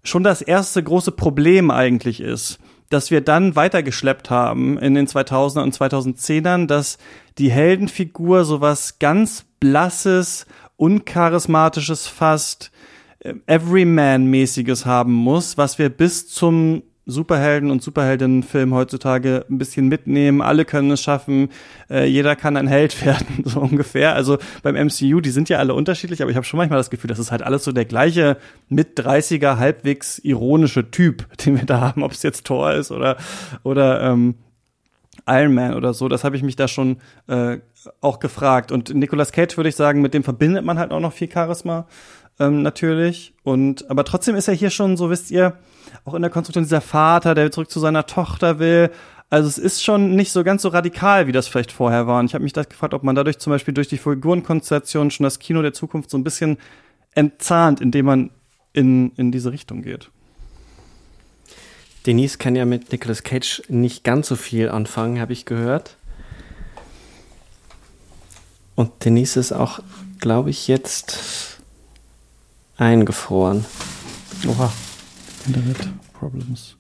[0.04, 2.60] schon das erste große Problem eigentlich ist,
[2.94, 6.98] dass wir dann weitergeschleppt haben in den 2000er und 2010ern, dass
[7.38, 10.46] die Heldenfigur sowas ganz blasses,
[10.78, 12.72] uncharismatisches, fast
[13.20, 20.42] äh, Everyman-mäßiges haben muss, was wir bis zum Superhelden- und Superheldinnenfilm heutzutage ein bisschen mitnehmen.
[20.42, 21.50] Alle können es schaffen.
[21.90, 24.16] Äh, jeder kann ein Held werden, so ungefähr.
[24.16, 27.10] Also beim MCU, die sind ja alle unterschiedlich, aber ich habe schon manchmal das Gefühl,
[27.10, 28.38] das ist halt alles so der gleiche
[28.70, 33.18] mit 30er, halbwegs ironische Typ, den wir da haben, ob es jetzt Thor ist oder,
[33.64, 34.36] oder ähm,
[35.28, 36.08] Iron Man oder so.
[36.08, 36.98] Das habe ich mich da schon
[37.28, 37.58] äh,
[38.02, 38.72] auch gefragt.
[38.72, 41.86] Und Nicolas Cage würde ich sagen, mit dem verbindet man halt auch noch viel Charisma
[42.40, 43.34] ähm, natürlich.
[43.44, 45.58] Und aber trotzdem ist er hier schon, so wisst ihr,
[46.06, 48.92] auch in der Konstruktion dieser Vater, der zurück zu seiner Tochter will.
[49.30, 52.20] Also es ist schon nicht so ganz so radikal, wie das vielleicht vorher war.
[52.20, 55.24] Und ich habe mich das gefragt, ob man dadurch zum Beispiel durch die Figurenkonstellation schon
[55.24, 56.58] das Kino der Zukunft so ein bisschen
[57.16, 58.30] entzahnt, indem man
[58.74, 60.10] in, in diese Richtung geht.
[62.06, 65.98] Denise kann ja mit Nicolas Cage nicht ganz so viel anfangen, habe ich gehört.
[68.76, 69.80] Und Denise ist auch,
[70.20, 71.62] glaube ich, jetzt
[72.78, 73.66] eingefroren.
[74.48, 74.72] Oha.
[75.48, 75.78] Internet
[76.14, 76.78] Problems.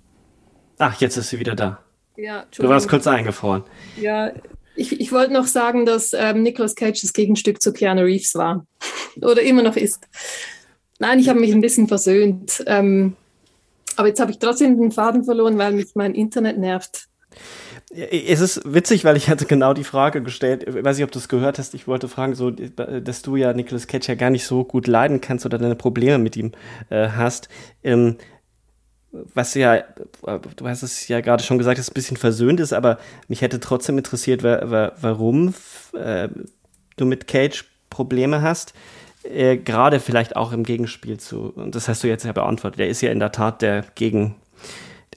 [0.78, 1.80] Ach, jetzt ist sie wieder da.
[2.16, 3.64] Ja, du warst kurz eingefroren.
[4.00, 4.32] Ja,
[4.76, 8.66] ich, ich wollte noch sagen, dass ähm, Nicolas Cage das Gegenstück zu Keanu Reeves war.
[9.22, 10.08] Oder immer noch ist.
[11.00, 12.64] Nein, ich habe mich ein bisschen versöhnt.
[12.68, 13.16] Ähm,
[13.96, 17.08] aber jetzt habe ich trotzdem den Faden verloren, weil mich mein Internet nervt.
[17.92, 21.20] Es ist witzig, weil ich hatte genau die Frage gestellt, ich weiß nicht, ob du
[21.20, 24.46] es gehört hast, ich wollte fragen, so, dass du ja Nicolas Cage ja gar nicht
[24.46, 26.54] so gut leiden kannst oder deine Probleme mit ihm
[26.90, 27.50] äh, hast.
[27.84, 28.18] Ähm,
[29.34, 29.84] was ja,
[30.56, 32.98] du hast es ja gerade schon gesagt, dass es ein bisschen versöhnt ist, aber
[33.28, 35.54] mich hätte trotzdem interessiert, warum
[35.94, 36.30] äh,
[36.98, 38.74] du mit Cage Probleme hast.
[39.24, 42.90] äh, gerade vielleicht auch im Gegenspiel zu, und das hast du jetzt ja beantwortet, der
[42.90, 44.36] ist ja in der Tat der Gegen,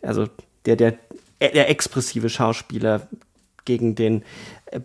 [0.02, 0.26] also
[0.64, 0.94] der, der,
[1.40, 3.08] der expressive Schauspieler
[3.64, 4.22] gegen den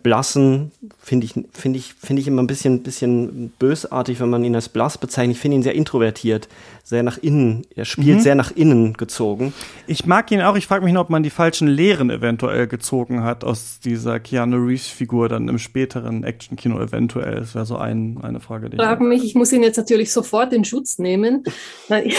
[0.02, 0.70] blassen,
[1.00, 4.68] finde ich, finde ich, finde ich immer ein bisschen, bisschen bösartig, wenn man ihn als
[4.68, 5.36] blass bezeichnet.
[5.36, 6.48] Ich finde ihn sehr introvertiert,
[6.84, 7.66] sehr nach innen.
[7.74, 8.22] Er spielt mhm.
[8.22, 9.52] sehr nach innen gezogen.
[9.88, 10.54] Ich mag ihn auch.
[10.54, 14.64] Ich frage mich noch, ob man die falschen Lehren eventuell gezogen hat aus dieser Keanu
[14.64, 17.36] Reeves Figur dann im späteren Actionkino eventuell.
[17.36, 18.70] Das wäre so ein, eine Frage.
[18.70, 21.42] Die Fragen mich, ich muss ihn jetzt natürlich sofort in Schutz nehmen.
[21.88, 22.12] Nein,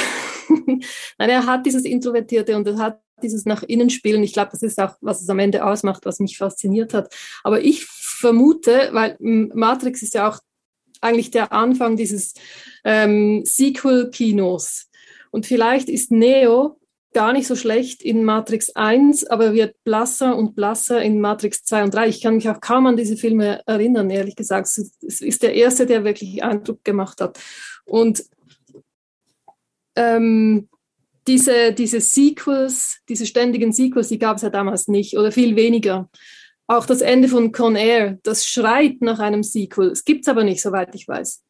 [1.17, 4.23] er hat dieses Introvertierte und er hat dieses nach innen spielen.
[4.23, 7.13] Ich glaube, das ist auch, was es am Ende ausmacht, was mich fasziniert hat.
[7.43, 10.39] Aber ich vermute, weil Matrix ist ja auch
[11.01, 12.33] eigentlich der Anfang dieses
[12.83, 14.89] ähm, Sequel-Kinos.
[15.31, 16.79] Und vielleicht ist Neo
[17.13, 21.83] gar nicht so schlecht in Matrix 1, aber wird blasser und blasser in Matrix 2
[21.83, 22.07] und 3.
[22.07, 24.67] Ich kann mich auch kaum an diese Filme erinnern, ehrlich gesagt.
[24.67, 27.39] Es ist der erste, der wirklich Eindruck gemacht hat.
[27.85, 28.23] Und
[29.95, 30.69] ähm,
[31.27, 36.09] diese, diese Sequels, diese ständigen Sequels, die gab es ja damals nicht oder viel weniger.
[36.67, 39.91] Auch das Ende von Con Air, das schreit nach einem Sequel.
[39.91, 41.43] Es gibt es aber nicht, soweit ich weiß.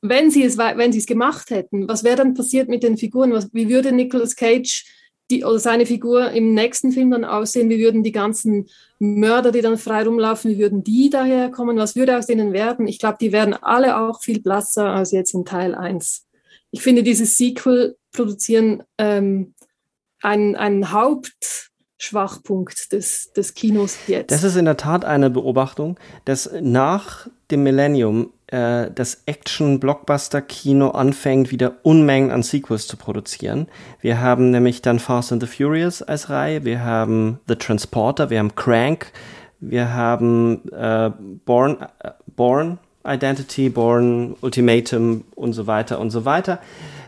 [0.00, 3.32] Wenn sie es, wenn sie es gemacht hätten, was wäre dann passiert mit den Figuren?
[3.32, 4.84] Was, wie würde Nicolas Cage
[5.30, 7.68] die, oder seine Figur im nächsten Film dann aussehen?
[7.70, 8.68] Wie würden die ganzen
[9.00, 11.76] Mörder, die dann frei rumlaufen, wie würden die daherkommen?
[11.76, 12.86] Was würde aus denen werden?
[12.86, 16.24] Ich glaube, die wären alle auch viel blasser als jetzt in Teil 1
[16.74, 19.52] ich finde dieses Sequel produzieren ähm,
[20.22, 24.30] einen, einen Hauptschwachpunkt des, des Kinos jetzt.
[24.30, 31.50] Das ist in der Tat eine Beobachtung, dass nach dem Millennium äh, das Action-Blockbuster-Kino anfängt,
[31.50, 33.68] wieder Unmengen an Sequels zu produzieren.
[34.00, 38.38] Wir haben nämlich dann Fast and the Furious als Reihe, wir haben The Transporter, wir
[38.38, 39.12] haben Crank,
[39.60, 41.10] wir haben äh,
[41.44, 46.58] Born, äh, Born Identity, Born, Ultimatum und so weiter und so weiter.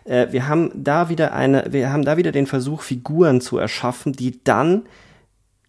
[0.06, 4.12] Äh, wir haben da wieder eine, wir haben da wieder den Versuch, Figuren zu erschaffen,
[4.12, 4.82] die dann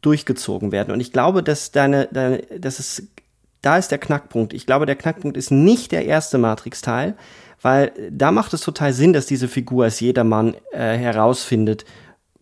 [0.02, 0.92] durchgezogen werden.
[0.94, 3.04] Und ich glaube, dass deine, deine, das ist,
[3.62, 4.54] da ist der Knackpunkt.
[4.54, 7.16] Ich glaube, der Knackpunkt ist nicht der erste Matrix-Teil,
[7.62, 11.86] weil da macht es total Sinn, dass diese Figur als jedermann äh, herausfindet,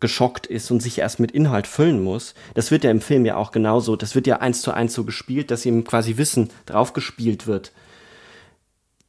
[0.02, 2.36] geschockt ist und sich erst mit Inhalt füllen muss.
[2.54, 3.96] Das wird ja im Film ja auch genauso.
[3.96, 7.72] Das wird ja eins zu eins so gespielt, dass ihm quasi Wissen draufgespielt wird.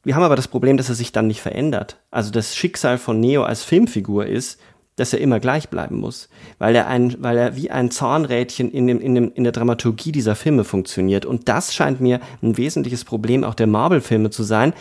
[0.07, 1.97] Wir haben aber das Problem, dass er sich dann nicht verändert.
[2.11, 4.57] Also das Schicksal von Neo als Filmfigur ist,
[4.95, 6.29] dass er immer gleich bleiben muss,
[6.59, 10.13] weil er ein, weil er wie ein Zahnrädchen in, dem, in, dem, in der Dramaturgie
[10.13, 11.25] dieser Filme funktioniert.
[11.25, 14.71] Und das scheint mir ein wesentliches Problem auch der Marvel-Filme zu sein.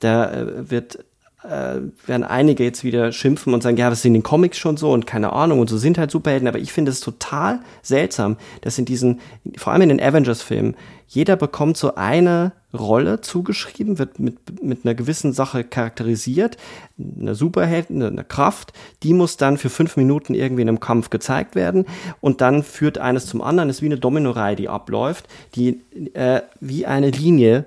[0.00, 1.04] Da äh, wird
[1.44, 4.76] äh, werden einige jetzt wieder schimpfen und sagen, ja, das sind in den Comics schon
[4.76, 8.36] so und keine Ahnung und so sind halt Superhelden, aber ich finde es total seltsam,
[8.60, 9.20] dass in diesen,
[9.56, 10.76] vor allem in den Avengers-Filmen,
[11.08, 16.56] jeder bekommt so eine Rolle zugeschrieben, wird mit, mit einer gewissen Sache charakterisiert,
[16.98, 18.72] eine Superheld, eine, Kraft,
[19.02, 21.84] die muss dann für fünf Minuten irgendwie in einem Kampf gezeigt werden
[22.20, 25.82] und dann führt eines zum anderen, das ist wie eine Dominoreihe, die abläuft, die
[26.14, 27.66] äh, wie eine Linie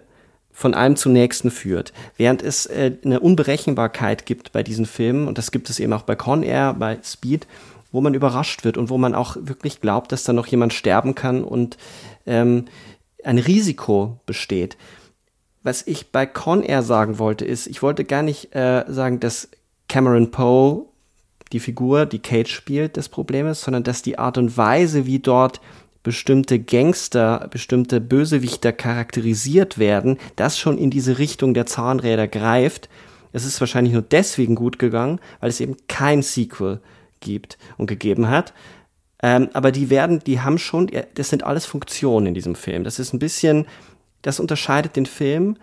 [0.56, 1.92] von einem zum nächsten führt.
[2.16, 6.04] Während es äh, eine Unberechenbarkeit gibt bei diesen Filmen, und das gibt es eben auch
[6.04, 7.46] bei Con Air, bei Speed,
[7.92, 11.14] wo man überrascht wird und wo man auch wirklich glaubt, dass da noch jemand sterben
[11.14, 11.78] kann und
[12.26, 12.66] ähm,
[13.24, 14.78] ein Risiko besteht.
[15.62, 19.50] Was ich bei Con Air sagen wollte, ist, ich wollte gar nicht äh, sagen, dass
[19.90, 20.86] Cameron Poe
[21.52, 25.20] die Figur, die Cage spielt, das Problem ist, sondern dass die Art und Weise, wie
[25.20, 25.60] dort
[26.06, 32.90] bestimmte Gangster, bestimmte Bösewichter charakterisiert werden, das schon in diese Richtung der Zahnräder greift.
[33.34, 36.80] Es ist wahrscheinlich nur deswegen gut gegangen, weil es eben kein Sequel
[37.22, 38.54] gibt und gegeben hat.
[39.24, 42.84] Ähm, aber die werden, die haben schon, das sind alles Funktionen in diesem Film.
[42.84, 43.66] Das ist ein bisschen,
[44.22, 45.58] das unterscheidet den Film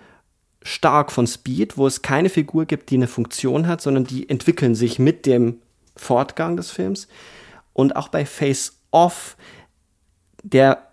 [0.64, 4.74] stark von Speed, wo es keine Figur gibt, die eine Funktion hat, sondern die entwickeln
[4.74, 5.60] sich mit dem
[5.94, 7.06] Fortgang des Films.
[7.72, 9.36] Und auch bei Face Off
[10.42, 10.86] der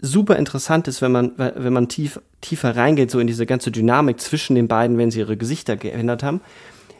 [0.00, 4.20] super interessant ist, wenn man, wenn man tief, tiefer reingeht, so in diese ganze Dynamik
[4.20, 6.40] zwischen den beiden, wenn sie ihre Gesichter geändert haben,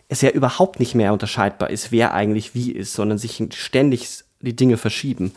[0.08, 4.08] es ja überhaupt nicht mehr unterscheidbar ist, wer eigentlich wie ist, sondern sich ständig
[4.40, 5.32] die Dinge verschieben.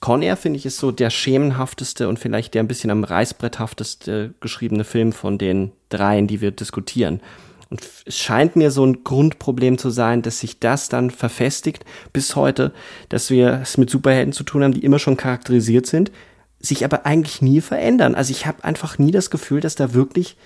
[0.00, 4.84] Conair, finde ich, ist so der schemenhafteste und vielleicht der ein bisschen am reißbretthafteste geschriebene
[4.84, 7.20] Film von den dreien, die wir diskutieren.
[7.68, 12.36] Und es scheint mir so ein Grundproblem zu sein, dass sich das dann verfestigt bis
[12.36, 12.72] heute,
[13.08, 16.12] dass wir es mit Superhelden zu tun haben, die immer schon charakterisiert sind,
[16.60, 18.14] sich aber eigentlich nie verändern.
[18.14, 20.36] Also ich habe einfach nie das Gefühl, dass da wirklich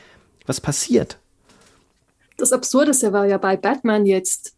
[0.47, 1.19] was passiert.
[2.39, 4.57] Das Absurdeste war ja bei Batman jetzt.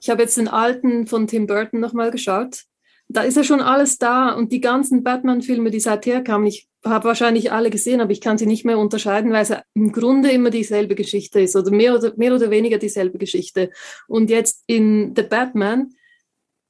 [0.00, 2.64] Ich habe jetzt den alten von Tim Burton nochmal geschaut
[3.08, 7.04] Da ist ja schon alles da und die ganzen Batman-Filme, die seither kamen, ich habe
[7.04, 10.50] wahrscheinlich alle gesehen, aber ich kann sie nicht mehr unterscheiden, weil es im Grunde immer
[10.50, 13.70] dieselbe Geschichte ist oder mehr oder, mehr oder weniger dieselbe Geschichte.
[14.06, 15.94] Und jetzt in The Batman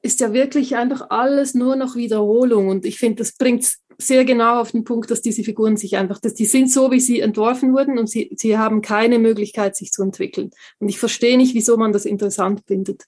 [0.03, 4.61] ist ja wirklich einfach alles nur noch Wiederholung und ich finde, das bringt sehr genau
[4.61, 7.73] auf den Punkt, dass diese Figuren sich einfach, dass die sind so, wie sie entworfen
[7.73, 10.51] wurden und sie, sie haben keine Möglichkeit, sich zu entwickeln.
[10.79, 13.05] Und ich verstehe nicht, wieso man das interessant findet.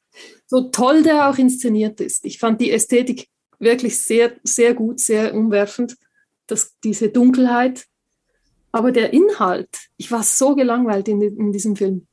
[0.46, 2.24] So toll der auch inszeniert ist.
[2.24, 3.28] Ich fand die Ästhetik
[3.58, 5.96] wirklich sehr, sehr gut, sehr umwerfend,
[6.46, 7.86] dass diese Dunkelheit.
[8.72, 12.06] Aber der Inhalt, ich war so gelangweilt in, in diesem Film.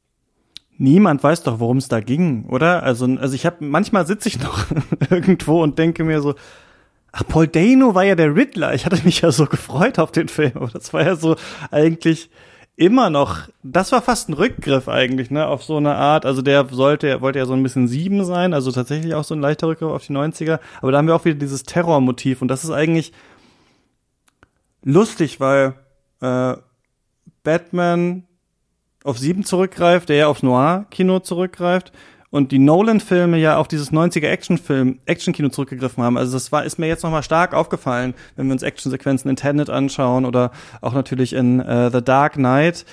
[0.77, 2.83] Niemand weiß doch, worum es da ging, oder?
[2.83, 4.65] Also, also ich habe manchmal sitze ich noch
[5.09, 6.35] irgendwo und denke mir so,
[7.13, 8.73] ach, Paul Dano war ja der Riddler.
[8.73, 11.37] Ich hatte mich ja so gefreut auf den Film, aber das war ja so
[11.71, 12.29] eigentlich
[12.75, 16.67] immer noch, das war fast ein Rückgriff eigentlich, ne, auf so eine Art, also der
[16.71, 19.91] sollte, wollte ja so ein bisschen sieben sein, also tatsächlich auch so ein leichter Rückgriff
[19.91, 23.13] auf die 90er, aber da haben wir auch wieder dieses Terrormotiv und das ist eigentlich
[24.83, 25.75] lustig, weil
[26.21, 26.55] äh,
[27.43, 28.23] Batman
[29.03, 31.91] auf sieben zurückgreift, der ja aufs Noir-Kino zurückgreift
[32.33, 36.17] und die Nolan-Filme ja auf dieses 90er Actionfilm, Action-Kino zurückgegriffen haben.
[36.17, 39.69] Also das war, ist mir jetzt nochmal stark aufgefallen, wenn wir uns Actionsequenzen in Tenet
[39.69, 40.49] anschauen oder
[40.81, 42.85] auch natürlich in uh, The Dark Knight.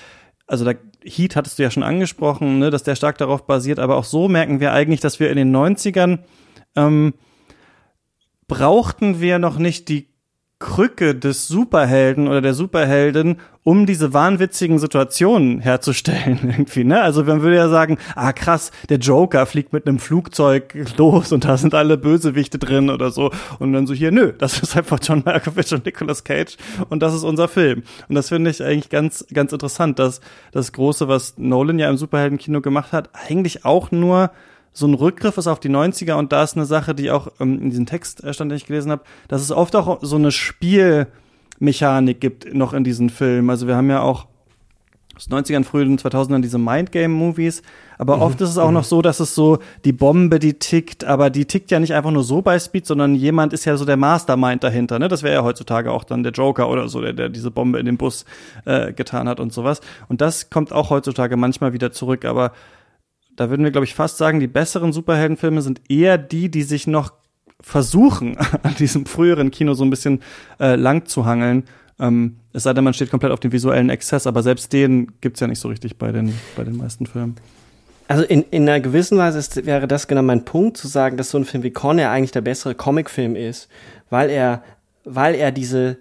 [0.46, 3.96] Also da Heat hattest du ja schon angesprochen, ne, dass der stark darauf basiert, aber
[3.96, 6.18] auch so merken wir eigentlich, dass wir in den 90ern
[6.76, 7.14] ähm,
[8.46, 10.09] brauchten wir noch nicht die
[10.60, 17.00] Krücke des Superhelden oder der Superheldin, um diese wahnwitzigen Situationen herzustellen irgendwie, ne?
[17.00, 21.46] Also man würde ja sagen, ah krass, der Joker fliegt mit einem Flugzeug los und
[21.46, 24.98] da sind alle Bösewichte drin oder so und dann so hier, nö, das ist einfach
[25.02, 26.58] John Malkovich und Nicolas Cage
[26.90, 27.82] und das ist unser Film.
[28.10, 30.20] Und das finde ich eigentlich ganz ganz interessant, dass
[30.52, 34.30] das große, was Nolan ja im Superheldenkino gemacht hat, eigentlich auch nur
[34.72, 37.60] so ein Rückgriff ist auf die 90er und da ist eine Sache, die auch ähm,
[37.60, 40.30] in diesem Text äh, stand, den ich gelesen habe, dass es oft auch so eine
[40.30, 43.50] Spielmechanik gibt noch in diesen Filmen.
[43.50, 44.26] Also wir haben ja auch
[45.16, 47.62] aus 90ern, frühen 2000ern diese Mindgame-Movies,
[47.98, 48.22] aber mhm.
[48.22, 48.74] oft ist es auch mhm.
[48.74, 52.10] noch so, dass es so die Bombe, die tickt, aber die tickt ja nicht einfach
[52.10, 55.08] nur so bei Speed, sondern jemand ist ja so der Mastermind dahinter, ne?
[55.08, 57.86] Das wäre ja heutzutage auch dann der Joker oder so, der, der diese Bombe in
[57.86, 58.24] den Bus
[58.64, 59.80] äh, getan hat und sowas.
[60.08, 62.52] Und das kommt auch heutzutage manchmal wieder zurück, aber
[63.36, 66.86] da würden wir, glaube ich, fast sagen, die besseren Superheldenfilme sind eher die, die sich
[66.86, 67.12] noch
[67.60, 70.20] versuchen, an diesem früheren Kino so ein bisschen
[70.58, 71.64] äh, lang zu hangeln.
[71.98, 75.40] Ähm, es sei denn, man steht komplett auf den visuellen Exzess, aber selbst den gibt's
[75.40, 77.36] ja nicht so richtig bei den, bei den meisten Filmen.
[78.08, 81.30] Also in, in einer gewissen Weise ist, wäre das genau mein Punkt, zu sagen, dass
[81.30, 83.68] so ein Film wie Con eigentlich der bessere Comicfilm ist,
[84.08, 84.64] weil er,
[85.04, 85.98] weil er diese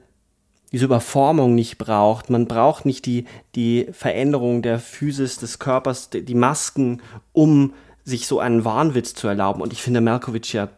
[0.71, 2.29] diese Überformung nicht braucht.
[2.29, 7.01] Man braucht nicht die, die Veränderung der Physis des Körpers, die, die Masken,
[7.33, 9.61] um sich so einen Wahnwitz zu erlauben.
[9.61, 10.69] Und ich finde Malkovich ja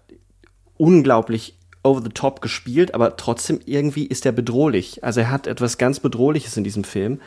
[0.77, 5.03] unglaublich over the top gespielt, aber trotzdem irgendwie ist er bedrohlich.
[5.03, 7.19] Also er hat etwas ganz Bedrohliches in diesem Film.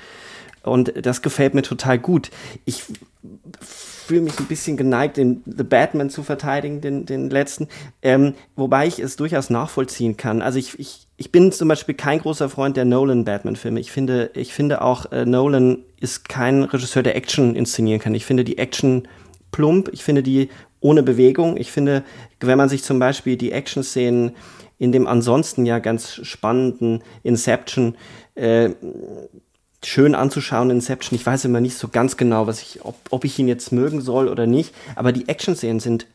[0.65, 2.31] Und das gefällt mir total gut.
[2.65, 2.85] Ich
[4.05, 7.69] fühle mich ein bisschen geneigt, den The Batman zu verteidigen, den, den letzten.
[8.03, 10.43] Ähm, wobei ich es durchaus nachvollziehen kann.
[10.43, 13.81] Also ich, ich, ich bin zum Beispiel kein großer Freund der Nolan-Batman-Filme.
[13.81, 18.15] Ich finde, ich finde auch, äh, Nolan ist kein Regisseur, der Action inszenieren kann.
[18.15, 19.09] Ich finde die Action
[19.53, 19.89] plump.
[19.93, 20.51] Ich finde die
[20.81, 21.57] ohne Bewegung.
[21.57, 22.05] Ich finde,
[22.41, 24.33] wenn man sich zum Beispiel die Action-Szenen
[24.79, 27.97] in dem ansonsten ja ganz spannenden Inception
[28.35, 28.71] äh,
[29.87, 31.19] schön anzuschauen, Inception.
[31.19, 34.01] Ich weiß immer nicht so ganz genau, was ich, ob, ob ich ihn jetzt mögen
[34.01, 36.07] soll oder nicht, aber die Action-Szenen sind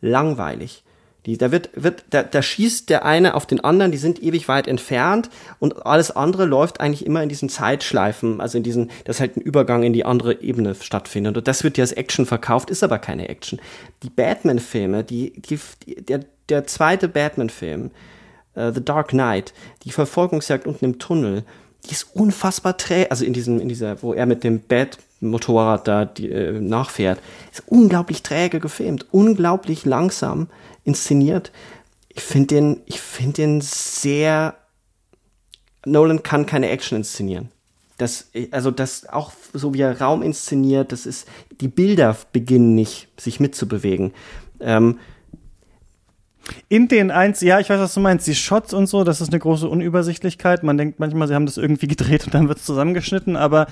[0.00, 0.82] langweilig.
[1.26, 4.48] Die, da wird, wird, da, da schießt der eine auf den anderen, die sind ewig
[4.48, 9.20] weit entfernt und alles andere läuft eigentlich immer in diesen Zeitschleifen, also in diesen, dass
[9.20, 11.36] halt ein Übergang in die andere Ebene stattfindet.
[11.36, 13.60] Und das wird ja als Action verkauft, ist aber keine Action.
[14.04, 15.58] Die Batman-Filme, die, die,
[16.02, 17.90] der, der zweite Batman-Film,
[18.56, 19.52] uh, The Dark Knight,
[19.82, 21.44] die Verfolgungsjagd unten im Tunnel,
[21.88, 26.04] die ist unfassbar träge, also in diesem, in dieser, wo er mit dem Bad-Motorrad da
[26.04, 27.20] die, äh, nachfährt,
[27.52, 30.48] ist unglaublich träge gefilmt, unglaublich langsam
[30.84, 31.50] inszeniert.
[32.08, 34.54] Ich finde den, ich finde den sehr,
[35.86, 37.50] Nolan kann keine Action inszenieren.
[37.96, 41.26] Das, also das auch so wie er Raum inszeniert, das ist,
[41.60, 44.12] die Bilder beginnen nicht, sich mitzubewegen.
[44.60, 44.98] Ähm,
[46.68, 49.30] in den eins, ja, ich weiß, was du meinst, die Shots und so, das ist
[49.30, 50.62] eine große Unübersichtlichkeit.
[50.62, 53.66] Man denkt manchmal, sie haben das irgendwie gedreht und dann wird es zusammengeschnitten, aber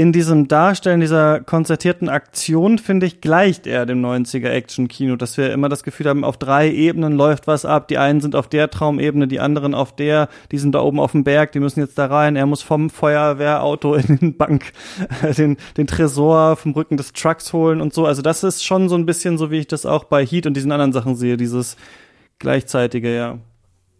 [0.00, 5.52] in diesem Darstellen dieser konzertierten Aktion, finde ich, gleicht er dem 90er Action-Kino, dass wir
[5.52, 7.86] immer das Gefühl haben, auf drei Ebenen läuft was ab.
[7.88, 11.12] Die einen sind auf der Traumebene, die anderen auf der, die sind da oben auf
[11.12, 12.34] dem Berg, die müssen jetzt da rein.
[12.34, 14.72] Er muss vom Feuerwehrauto in den Bank
[15.36, 18.06] den, den Tresor vom Rücken des Trucks holen und so.
[18.06, 20.54] Also das ist schon so ein bisschen so, wie ich das auch bei Heat und
[20.54, 21.76] diesen anderen Sachen sehe, dieses
[22.40, 23.38] gleichzeitige, ja.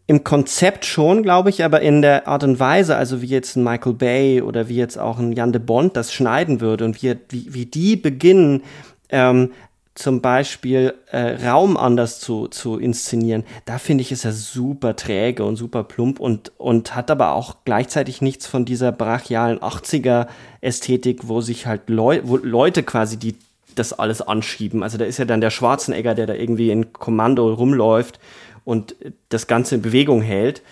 [0.08, 3.62] Im Konzept schon, glaube ich, aber in der Art und Weise, also wie jetzt ein
[3.62, 7.16] Michael Bay oder wie jetzt auch ein Jan de Bond das schneiden würde und wie,
[7.28, 8.64] wie, wie die beginnen,
[9.10, 9.52] ähm,
[9.94, 15.44] zum Beispiel äh, Raum anders zu, zu inszenieren, da finde ich, ist er super träge
[15.44, 21.40] und super plump und, und hat aber auch gleichzeitig nichts von dieser brachialen 80er-Ästhetik, wo
[21.40, 23.36] sich halt Leu wo Leute quasi die
[23.74, 24.82] das alles anschieben.
[24.82, 28.20] Also da ist ja dann der Schwarzenegger, der da irgendwie in Kommando rumläuft
[28.64, 28.94] und
[29.28, 30.62] das Ganze in Bewegung hält.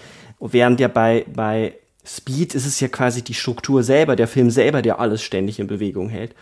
[0.40, 1.74] Während ja bei, bei
[2.04, 5.66] Speed ist es ja quasi die Struktur selber, der Film selber, der alles ständig in
[5.66, 6.34] Bewegung hält.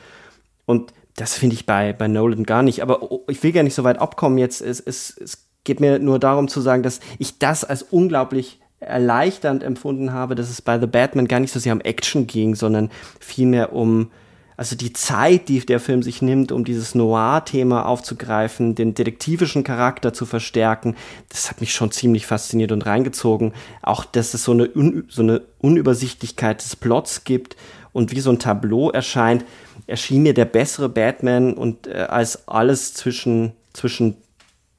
[0.66, 2.82] Und das finde ich bei, bei Nolan gar nicht.
[2.82, 4.60] Aber ich will gar nicht so weit abkommen jetzt.
[4.60, 9.62] Es, es, es geht mir nur darum zu sagen, dass ich das als unglaublich erleichternd
[9.62, 12.90] empfunden habe, dass es bei The Batman gar nicht so sehr um Action ging, sondern
[13.18, 14.10] vielmehr um
[14.56, 20.12] also die Zeit, die der Film sich nimmt, um dieses Noir-Thema aufzugreifen, den detektivischen Charakter
[20.12, 20.96] zu verstärken,
[21.28, 23.52] das hat mich schon ziemlich fasziniert und reingezogen.
[23.82, 24.70] Auch, dass es so eine,
[25.08, 27.56] so eine Unübersichtlichkeit des Plots gibt
[27.92, 29.44] und wie so ein Tableau erscheint,
[29.86, 34.16] erschien mir der bessere Batman und äh, als alles zwischen, zwischen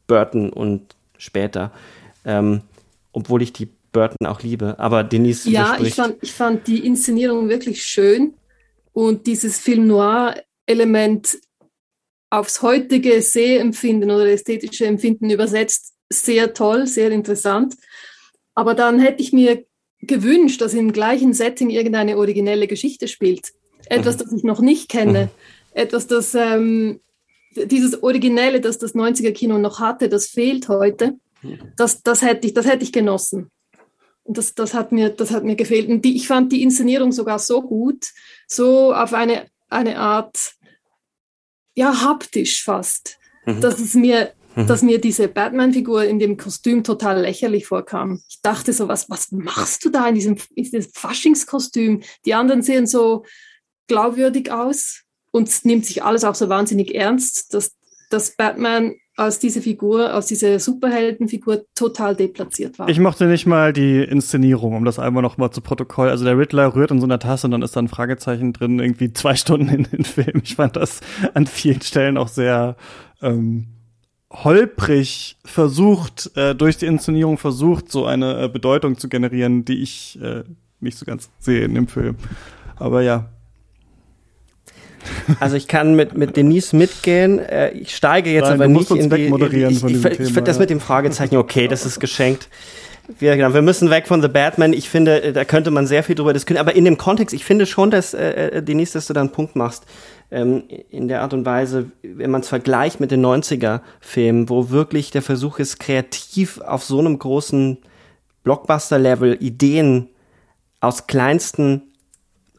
[0.07, 1.71] Burton und später.
[2.25, 2.61] Ähm,
[3.11, 4.75] obwohl ich die Burton auch liebe.
[4.79, 5.49] Aber Denise.
[5.49, 8.33] Ja, ich fand, ich fand die Inszenierung wirklich schön
[8.97, 11.37] und dieses Film Noir-Element
[12.31, 17.75] aufs heutige Sehempfinden oder ästhetische Empfinden übersetzt, sehr toll, sehr interessant.
[18.55, 19.63] Aber dann hätte ich mir
[20.01, 23.51] gewünscht, dass im gleichen Setting irgendeine originelle Geschichte spielt.
[23.85, 24.19] Etwas, mhm.
[24.23, 25.25] das ich noch nicht kenne.
[25.25, 25.79] Mhm.
[25.79, 26.99] Etwas, das ähm,
[27.55, 31.19] dieses Originelle, das das 90er-Kino noch hatte, das fehlt heute.
[31.75, 33.51] Das, das, hätte ich, das hätte ich genossen.
[34.27, 35.89] Das, das, hat mir, das hat mir gefehlt.
[35.89, 38.07] Und die, ich fand die Inszenierung sogar so gut,
[38.47, 40.53] so auf eine, eine Art,
[41.75, 43.61] ja, haptisch fast, mhm.
[43.61, 44.67] dass es mir, mhm.
[44.67, 48.21] dass mir diese Batman-Figur in dem Kostüm total lächerlich vorkam.
[48.27, 52.01] Ich dachte so, was, was machst du da in diesem, in diesem Faschingskostüm?
[52.25, 53.23] Die anderen sehen so
[53.87, 57.71] glaubwürdig aus und es nimmt sich alles auch so wahnsinnig ernst, dass,
[58.09, 62.87] dass Batman aus dieser Figur, aus dieser Superheldenfigur total deplatziert war.
[62.87, 66.09] Ich mochte nicht mal die Inszenierung, um das einmal noch mal zu Protokoll.
[66.09, 68.79] Also der Riddler rührt in so einer Tasse und dann ist da ein Fragezeichen drin,
[68.79, 70.41] irgendwie zwei Stunden in den Film.
[70.43, 71.01] Ich fand das
[71.33, 72.75] an vielen Stellen auch sehr
[73.21, 73.67] ähm,
[74.31, 80.19] holprig versucht, äh, durch die Inszenierung versucht, so eine äh, Bedeutung zu generieren, die ich
[80.21, 80.43] äh,
[80.79, 82.17] nicht so ganz sehe in dem Film.
[82.75, 83.29] Aber ja,
[85.39, 87.39] also ich kann mit, mit Denise mitgehen.
[87.39, 89.29] Äh, ich steige jetzt Nein, aber nicht in die.
[89.29, 92.49] Moderieren ich, ich, ich, ich finde das mit dem Fragezeichen okay, das ist geschenkt.
[93.19, 94.73] Wir, genau, wir müssen weg von The Batman.
[94.73, 96.65] Ich finde, äh, da könnte man sehr viel drüber diskutieren.
[96.65, 99.31] Aber in dem Kontext, ich finde schon, dass, äh, äh, Denise, dass du da einen
[99.31, 99.85] Punkt machst.
[100.29, 105.09] Ähm, in der Art und Weise, wenn man es vergleicht mit den 90er-Filmen, wo wirklich
[105.11, 107.77] der Versuch ist, kreativ auf so einem großen
[108.43, 110.09] Blockbuster-Level Ideen
[110.81, 111.93] aus kleinsten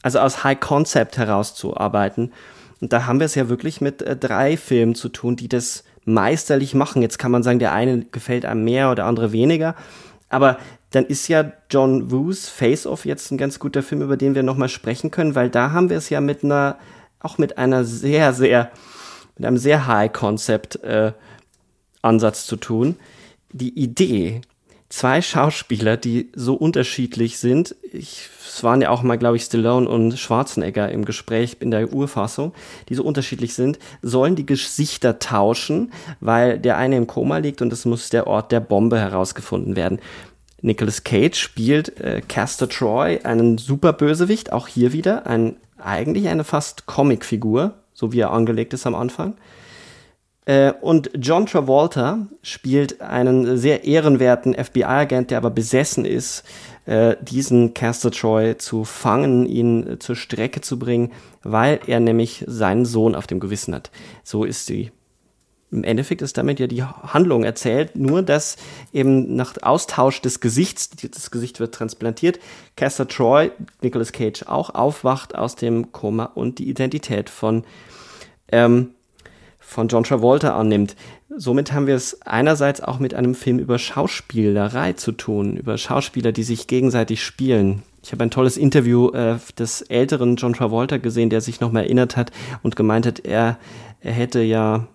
[0.02, 2.32] also aus High Concept herauszuarbeiten.
[2.80, 5.84] Und da haben wir es ja wirklich mit äh, drei Filmen zu tun, die das
[6.04, 7.02] meisterlich machen.
[7.02, 9.74] Jetzt kann man sagen, der eine gefällt einem mehr oder andere weniger.
[10.28, 10.58] Aber
[10.90, 14.42] dann ist ja John Woos Face Off jetzt ein ganz guter Film, über den wir
[14.42, 16.78] nochmal sprechen können, weil da haben wir es ja mit einer,
[17.20, 18.70] auch mit einer sehr, sehr,
[19.36, 21.12] mit einem sehr High Concept äh,
[22.00, 22.96] Ansatz zu tun.
[23.52, 24.40] Die Idee,
[24.88, 27.76] zwei Schauspieler, die so unterschiedlich sind.
[27.92, 31.92] Ich, es waren ja auch mal, glaube ich, Stallone und Schwarzenegger im Gespräch in der
[31.92, 32.54] Urfassung,
[32.88, 37.72] die so unterschiedlich sind, sollen die Gesichter tauschen, weil der eine im Koma liegt und
[37.72, 40.00] es muss der Ort der Bombe herausgefunden werden.
[40.60, 46.86] Nicolas Cage spielt äh, Castor Troy, einen Superbösewicht, auch hier wieder, ein, eigentlich eine fast
[46.86, 49.34] Comicfigur, so wie er angelegt ist am Anfang.
[50.48, 56.42] Äh, und John Travolta spielt einen sehr ehrenwerten FBI-Agent, der aber besessen ist,
[56.86, 62.86] äh, diesen Castor Troy zu fangen, ihn zur Strecke zu bringen, weil er nämlich seinen
[62.86, 63.90] Sohn auf dem Gewissen hat.
[64.24, 64.90] So ist die
[65.70, 68.56] im Endeffekt ist damit ja die Handlung erzählt, nur dass
[68.94, 72.38] eben nach Austausch des Gesichts, das Gesicht wird transplantiert,
[72.74, 73.50] Castor Troy,
[73.82, 77.64] Nicolas Cage auch aufwacht aus dem Koma und die Identität von
[78.50, 78.94] ähm,
[79.68, 80.96] von John Travolta annimmt.
[81.36, 86.32] Somit haben wir es einerseits auch mit einem Film über Schauspielerei zu tun, über Schauspieler,
[86.32, 87.82] die sich gegenseitig spielen.
[88.02, 92.16] Ich habe ein tolles Interview äh, des älteren John Travolta gesehen, der sich nochmal erinnert
[92.16, 93.58] hat und gemeint hat, er,
[94.00, 94.88] er hätte ja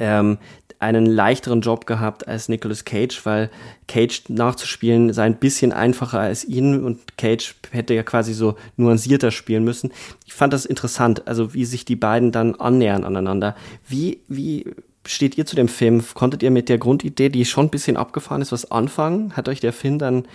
[0.00, 0.38] ähm,
[0.84, 3.50] einen leichteren Job gehabt als Nicolas Cage, weil
[3.88, 9.30] Cage nachzuspielen sei ein bisschen einfacher als ihn und Cage hätte ja quasi so nuancierter
[9.30, 9.92] spielen müssen.
[10.26, 13.56] Ich fand das interessant, also wie sich die beiden dann annähern aneinander.
[13.88, 14.66] Wie, wie
[15.06, 16.04] steht ihr zu dem Film?
[16.14, 19.36] Konntet ihr mit der Grundidee, die schon ein bisschen abgefahren ist, was anfangen?
[19.36, 20.26] Hat euch der Film dann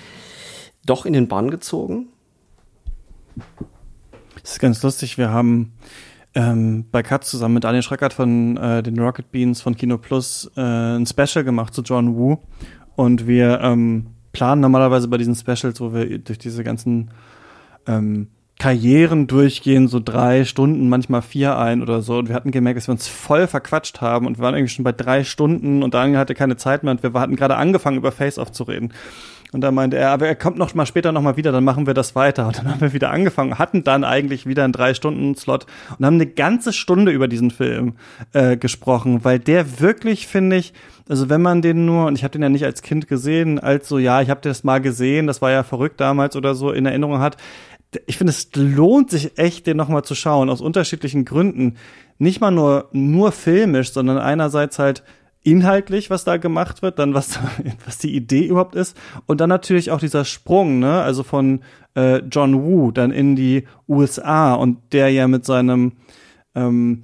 [0.86, 2.08] doch in den Bann gezogen?
[4.41, 5.18] Das ist ganz lustig.
[5.18, 5.74] Wir haben
[6.40, 10.50] ähm, bei Katz zusammen mit Daniel Schreckert von äh, den Rocket Beans von Kino Plus
[10.56, 12.38] äh, ein Special gemacht zu John Woo.
[12.96, 17.12] Und wir ähm, planen normalerweise bei diesen Specials, wo wir durch diese ganzen
[17.88, 18.28] ähm,
[18.58, 22.18] Karrieren durchgehen, so drei Stunden, manchmal vier ein oder so.
[22.18, 24.86] Und wir hatten gemerkt, dass wir uns voll verquatscht haben und wir waren irgendwie schon
[24.86, 28.14] bei drei Stunden und Daniel hatte keine Zeit mehr und wir hatten gerade angefangen, über
[28.14, 28.94] Face-Off zu reden.
[29.52, 31.88] Und da meinte er, aber er kommt noch mal später noch mal wieder, dann machen
[31.88, 32.47] wir das weiter.
[32.47, 35.66] Und dann haben wir wieder angefangen, hatten dann eigentlich wieder einen drei Stunden Slot
[35.97, 37.93] und haben eine ganze Stunde über diesen Film
[38.34, 40.74] äh, gesprochen, weil der wirklich finde ich,
[41.08, 43.88] also wenn man den nur und ich habe den ja nicht als Kind gesehen, als
[43.88, 46.86] so ja, ich habe das mal gesehen, das war ja verrückt damals oder so in
[46.86, 47.38] Erinnerung hat,
[48.06, 51.78] ich finde, es lohnt sich echt, den nochmal zu schauen, aus unterschiedlichen Gründen.
[52.20, 55.04] Nicht mal nur, nur filmisch, sondern einerseits halt
[55.44, 57.40] inhaltlich, was da gemacht wird, dann was,
[57.86, 61.62] was die Idee überhaupt ist und dann natürlich auch dieser Sprung, ne, also von
[61.96, 65.94] äh, John Woo dann in die USA und der ja mit seinem
[66.56, 67.04] ähm,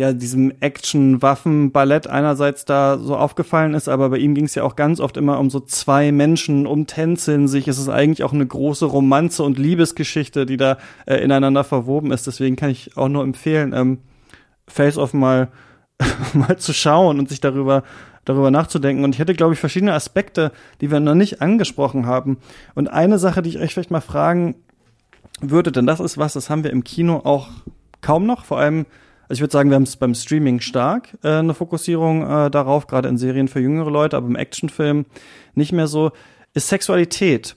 [0.00, 4.76] ja diesem Action-Waffen-Ballett einerseits da so aufgefallen ist, aber bei ihm ging es ja auch
[4.76, 7.68] ganz oft immer um so zwei Menschen umtänzeln sich.
[7.68, 12.26] Es ist eigentlich auch eine große Romanze und Liebesgeschichte, die da äh, ineinander verwoben ist.
[12.26, 13.98] Deswegen kann ich auch nur empfehlen, ähm,
[14.66, 15.48] Face Off mal
[16.32, 17.82] mal zu schauen und sich darüber
[18.24, 19.02] darüber nachzudenken.
[19.02, 22.38] Und ich hätte, glaube ich, verschiedene Aspekte, die wir noch nicht angesprochen haben.
[22.74, 24.56] Und eine Sache, die ich euch vielleicht mal fragen
[25.40, 27.48] würde, denn das ist was, das haben wir im Kino auch
[28.02, 28.86] kaum noch, vor allem
[29.30, 32.88] also ich würde sagen, wir haben es beim Streaming stark, äh, eine Fokussierung äh, darauf,
[32.88, 35.06] gerade in Serien für jüngere Leute, aber im Actionfilm
[35.54, 36.10] nicht mehr so,
[36.52, 37.54] ist Sexualität.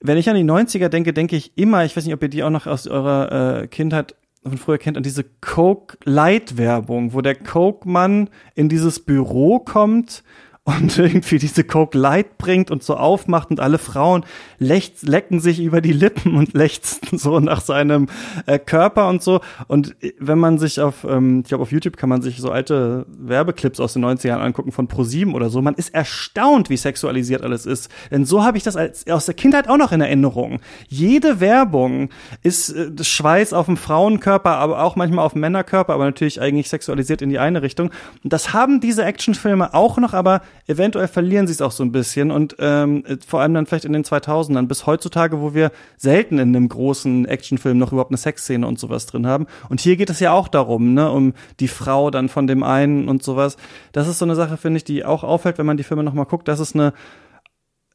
[0.00, 2.42] Wenn ich an die 90er denke, denke ich immer, ich weiß nicht, ob ihr die
[2.42, 4.16] auch noch aus eurer äh, Kindheit
[4.50, 9.58] von früher kennt, an diese Coke Light Werbung, wo der Coke Mann in dieses Büro
[9.58, 10.22] kommt
[10.66, 14.24] und irgendwie diese Coke Light bringt und so aufmacht und alle Frauen
[14.58, 18.08] lechz, lecken sich über die Lippen und lechzen so nach seinem
[18.46, 19.40] äh, Körper und so.
[19.68, 22.50] Und äh, wenn man sich auf, ähm, ich glaube auf YouTube kann man sich so
[22.50, 27.42] alte Werbeclips aus den 90ern angucken von ProSieben oder so, man ist erstaunt, wie sexualisiert
[27.42, 27.88] alles ist.
[28.10, 30.60] Denn so habe ich das als, aus der Kindheit auch noch in Erinnerung.
[30.88, 32.10] Jede Werbung
[32.42, 36.68] ist äh, Schweiß auf dem Frauenkörper, aber auch manchmal auf dem Männerkörper, aber natürlich eigentlich
[36.68, 37.92] sexualisiert in die eine Richtung.
[38.24, 41.92] Und das haben diese Actionfilme auch noch, aber eventuell verlieren sie es auch so ein
[41.92, 46.38] bisschen und ähm, vor allem dann vielleicht in den 2000ern bis heutzutage, wo wir selten
[46.38, 49.46] in einem großen Actionfilm noch überhaupt eine Sexszene und sowas drin haben.
[49.68, 53.08] Und hier geht es ja auch darum, ne, um die Frau dann von dem einen
[53.08, 53.56] und sowas.
[53.92, 56.14] Das ist so eine Sache, finde ich, die auch auffällt, wenn man die Filme noch
[56.14, 56.92] mal guckt, dass es eine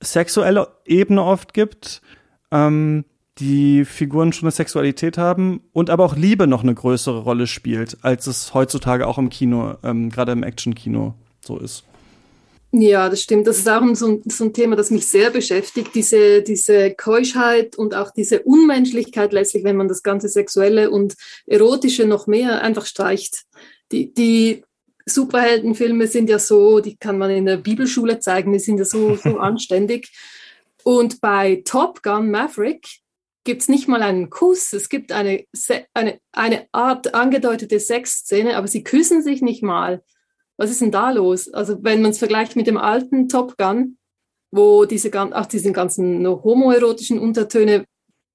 [0.02, 2.02] sexuelle Ebene oft gibt.
[2.52, 3.06] Ähm,
[3.38, 7.98] die Figuren schon eine Sexualität haben und aber auch Liebe noch eine größere Rolle spielt,
[8.02, 11.86] als es heutzutage auch im Kino, ähm, gerade im Action-Kino so ist.
[12.74, 13.48] Ja, das stimmt.
[13.48, 17.94] Das ist auch so, so ein Thema, das mich sehr beschäftigt, diese, diese Keuschheit und
[17.94, 21.16] auch diese Unmenschlichkeit letztlich, wenn man das ganze Sexuelle und
[21.48, 23.44] Erotische noch mehr einfach streicht.
[23.92, 24.64] Die, die
[25.06, 29.16] Superheldenfilme sind ja so, die kann man in der Bibelschule zeigen, die sind ja so,
[29.16, 30.10] so anständig.
[30.84, 32.88] Und bei Top Gun Maverick
[33.44, 35.46] gibt es nicht mal einen Kuss, es gibt eine,
[35.94, 40.04] eine, eine Art angedeutete Sexszene, aber sie küssen sich nicht mal
[40.62, 41.52] was ist denn da los?
[41.52, 43.98] Also wenn man es vergleicht mit dem alten Top Gun,
[44.52, 47.86] wo diese, auch diese ganzen homoerotischen Untertöne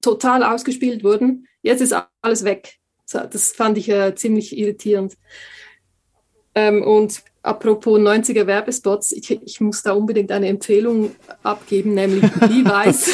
[0.01, 2.75] total ausgespielt wurden, jetzt ist alles weg.
[3.09, 5.13] Das fand ich äh, ziemlich irritierend.
[6.53, 13.09] Ähm, und apropos 90er Werbespots, ich, ich, muss da unbedingt eine Empfehlung abgeben, nämlich Levi's.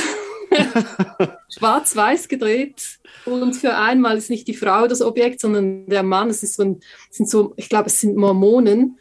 [1.50, 6.30] Schwarz-Weiß gedreht und für einmal ist nicht die Frau das Objekt, sondern der Mann.
[6.30, 9.00] Es ist so ein, sind so, ich glaube, es sind Mormonen,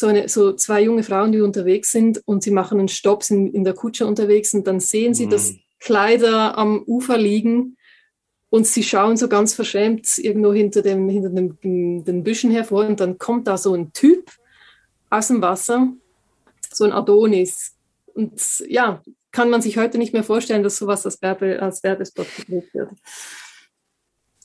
[0.00, 3.54] so, eine, so zwei junge Frauen, die unterwegs sind und sie machen einen Stopp, sind
[3.54, 5.30] in der Kutsche unterwegs und dann sehen sie, mhm.
[5.30, 7.76] dass Kleider am Ufer liegen
[8.50, 11.58] und sie schauen so ganz verschämt irgendwo hinter, dem, hinter dem,
[12.04, 14.30] den Büschen hervor und dann kommt da so ein Typ
[15.10, 15.88] aus dem Wasser,
[16.72, 17.74] so ein Adonis.
[18.14, 22.26] Und ja, kann man sich heute nicht mehr vorstellen, dass sowas als, Werbe, als Werbespot
[22.36, 22.90] gedreht wird.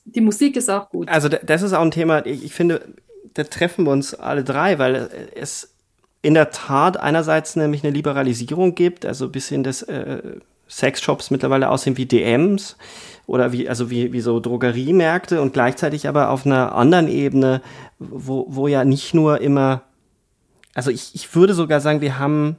[0.06, 1.08] Die Musik ist auch gut.
[1.08, 2.95] Also das ist auch ein Thema, ich finde,
[3.34, 5.73] da treffen wir uns alle drei, weil es
[6.21, 10.21] in der Tat einerseits nämlich eine Liberalisierung gibt, also ein bisschen das äh,
[10.67, 12.77] Sexshops mittlerweile aussehen wie DMs
[13.25, 17.61] oder wie, also wie, wie so Drogeriemärkte und gleichzeitig aber auf einer anderen Ebene,
[17.97, 19.84] wo, wo ja nicht nur immer,
[20.73, 22.57] also ich, ich würde sogar sagen, wir haben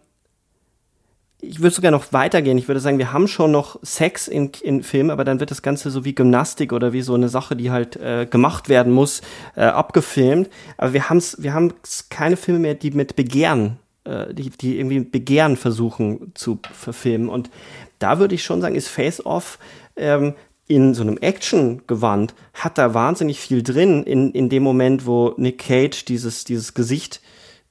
[1.43, 2.59] ich würde sogar noch weitergehen.
[2.59, 5.62] Ich würde sagen, wir haben schon noch Sex in, in Filmen, aber dann wird das
[5.62, 9.22] Ganze so wie Gymnastik oder wie so eine Sache, die halt äh, gemacht werden muss,
[9.57, 10.51] äh, abgefilmt.
[10.76, 11.72] Aber wir haben es, wir haben
[12.09, 17.28] keine Filme mehr, die mit Begehren, äh, die, die irgendwie Begehren versuchen zu verfilmen.
[17.28, 17.51] Und
[17.99, 19.59] da würde ich schon sagen, ist Face Off
[19.97, 20.34] ähm,
[20.66, 25.59] in so einem Action-Gewand hat da wahnsinnig viel drin in, in dem Moment, wo Nick
[25.59, 27.20] Cage dieses, dieses Gesicht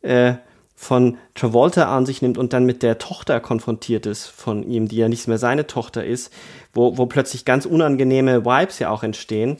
[0.01, 0.33] äh,
[0.81, 4.95] von Travolta an sich nimmt und dann mit der Tochter konfrontiert ist von ihm, die
[4.95, 6.31] ja nicht mehr seine Tochter ist,
[6.73, 9.57] wo, wo plötzlich ganz unangenehme Vibes ja auch entstehen,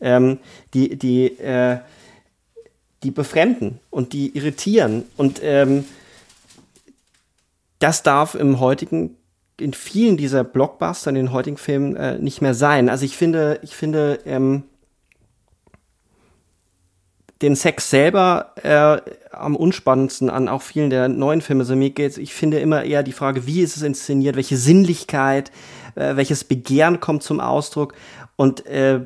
[0.00, 0.38] ähm,
[0.74, 1.78] die, die, äh,
[3.04, 5.04] die befremden und die irritieren.
[5.16, 5.84] Und ähm,
[7.78, 9.16] das darf im heutigen,
[9.60, 12.88] in vielen dieser Blockbuster, in den heutigen Filmen äh, nicht mehr sein.
[12.88, 14.64] Also ich finde, ich finde, ähm,
[17.42, 21.64] den Sex selber äh, am unspannendsten an auch vielen der neuen Filme.
[21.64, 25.50] So mir geht's, ich finde immer eher die Frage, wie ist es inszeniert, welche Sinnlichkeit,
[25.94, 27.94] äh, welches Begehren kommt zum Ausdruck
[28.36, 29.02] und äh,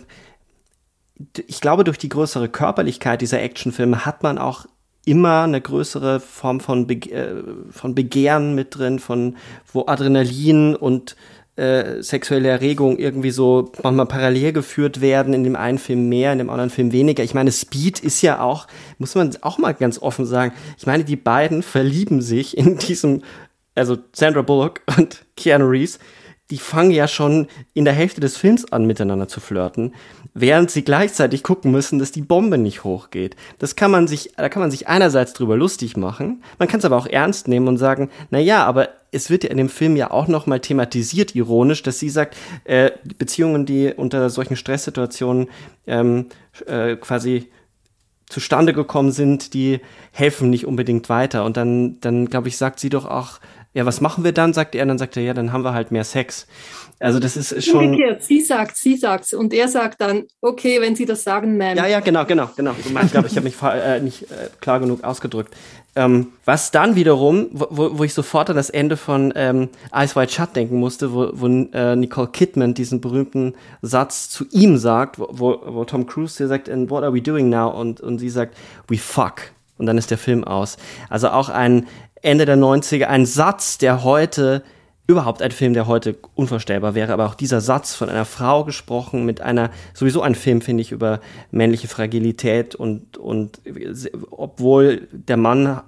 [1.47, 4.67] ich glaube, durch die größere Körperlichkeit dieser Actionfilme hat man auch
[5.05, 9.37] immer eine größere Form von, Bege äh, von Begehren mit drin, von
[9.73, 11.17] wo Adrenalin und
[11.57, 16.39] äh, sexuelle Erregung irgendwie so manchmal parallel geführt werden, in dem einen Film mehr, in
[16.39, 17.23] dem anderen Film weniger.
[17.23, 18.67] Ich meine, Speed ist ja auch,
[18.99, 23.23] muss man auch mal ganz offen sagen, ich meine, die beiden verlieben sich in diesem,
[23.75, 25.99] also Sandra Bullock und Keanu Reeves,
[26.51, 29.95] die fangen ja schon in der Hälfte des Films an, miteinander zu flirten,
[30.35, 33.37] während sie gleichzeitig gucken müssen, dass die Bombe nicht hochgeht.
[33.59, 36.85] Das kann man sich, da kann man sich einerseits drüber lustig machen, man kann es
[36.85, 39.97] aber auch ernst nehmen und sagen, na ja, aber es wird ja in dem Film
[39.97, 45.49] ja auch noch mal thematisiert, ironisch, dass sie sagt, äh, Beziehungen, die unter solchen Stresssituationen
[45.87, 46.27] ähm,
[46.67, 47.49] äh, quasi
[48.31, 49.81] zustande gekommen sind, die
[50.13, 51.45] helfen nicht unbedingt weiter.
[51.45, 53.41] Und dann, dann glaube ich, sagt sie doch auch,
[53.73, 54.53] ja, was machen wir dann?
[54.53, 56.47] Sagt er, dann sagt er, ja, dann haben wir halt mehr Sex.
[56.99, 57.87] Also das ist schon.
[57.87, 61.77] Umgekehrt, sie sagt, sie sagt und er sagt dann, okay, wenn Sie das sagen, Ma'am.
[61.77, 62.73] Ja, ja, genau, genau, genau.
[62.79, 65.55] Ich glaube, ich habe mich äh, nicht äh, klar genug ausgedrückt.
[65.97, 70.31] Ähm, was dann wiederum, wo, wo ich sofort an das Ende von ähm, Eyes Wide
[70.31, 75.61] Shut denken musste, wo, wo äh, Nicole Kidman diesen berühmten Satz zu ihm sagt, wo,
[75.65, 77.71] wo Tom Cruise hier sagt, and what are we doing now?
[77.71, 78.57] Und, und sie sagt,
[78.89, 79.53] we fuck.
[79.79, 80.77] Und dann ist der Film aus.
[81.09, 81.87] Also auch ein
[82.23, 84.63] Ende der 90er, ein Satz, der heute
[85.07, 89.25] überhaupt ein Film, der heute unvorstellbar wäre, aber auch dieser Satz von einer Frau gesprochen,
[89.25, 93.61] mit einer, sowieso ein Film, finde ich, über männliche Fragilität und, und
[94.31, 95.81] obwohl der Mann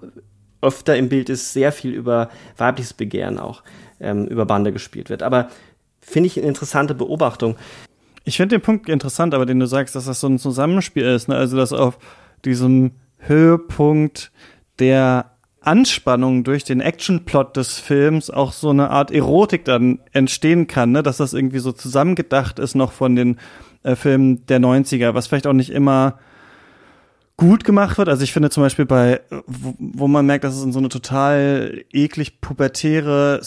[0.60, 3.62] öfter im Bild ist, sehr viel über weibliches Begehren auch
[4.00, 5.22] ähm, über Bande gespielt wird.
[5.22, 5.48] Aber
[6.00, 7.56] finde ich eine interessante Beobachtung.
[8.24, 11.28] Ich finde den Punkt interessant, aber den du sagst, dass das so ein Zusammenspiel ist,
[11.28, 11.36] ne?
[11.36, 11.98] also dass auf
[12.44, 14.32] diesem Höhepunkt
[14.78, 15.32] der
[15.64, 21.02] Anspannung durch den Actionplot des Films auch so eine Art Erotik dann entstehen kann, ne?
[21.02, 23.38] dass das irgendwie so zusammengedacht ist noch von den
[23.82, 26.18] äh, Filmen der 90er, was vielleicht auch nicht immer
[27.42, 28.08] gut gemacht wird.
[28.08, 30.88] Also ich finde zum Beispiel bei, wo, wo man merkt, dass es in so eine
[30.88, 33.40] total eklig pubertäre,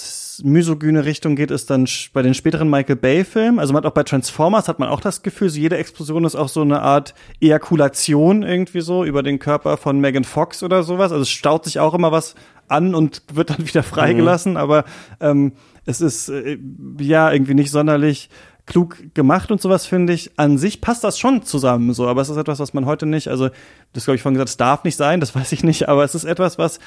[0.43, 3.57] misogyne Richtung geht, ist dann bei den späteren Michael Bay-Filmen.
[3.57, 6.35] Also man hat auch bei Transformers hat man auch das Gefühl, so jede Explosion ist
[6.35, 11.13] auch so eine Art Ejakulation irgendwie so über den Körper von Megan Fox oder sowas.
[11.13, 12.35] Also es staut sich auch immer was
[12.67, 14.57] an und wird dann wieder freigelassen, mhm.
[14.57, 14.83] aber
[15.21, 15.53] ähm,
[15.85, 16.57] es ist äh,
[16.99, 18.29] ja irgendwie nicht sonderlich
[18.65, 20.31] klug gemacht und sowas, finde ich.
[20.37, 23.27] An sich passt das schon zusammen, so, aber es ist etwas, was man heute nicht,
[23.27, 23.49] also,
[23.93, 26.15] das glaube ich vorhin gesagt, es darf nicht sein, das weiß ich nicht, aber es
[26.15, 26.79] ist etwas, was,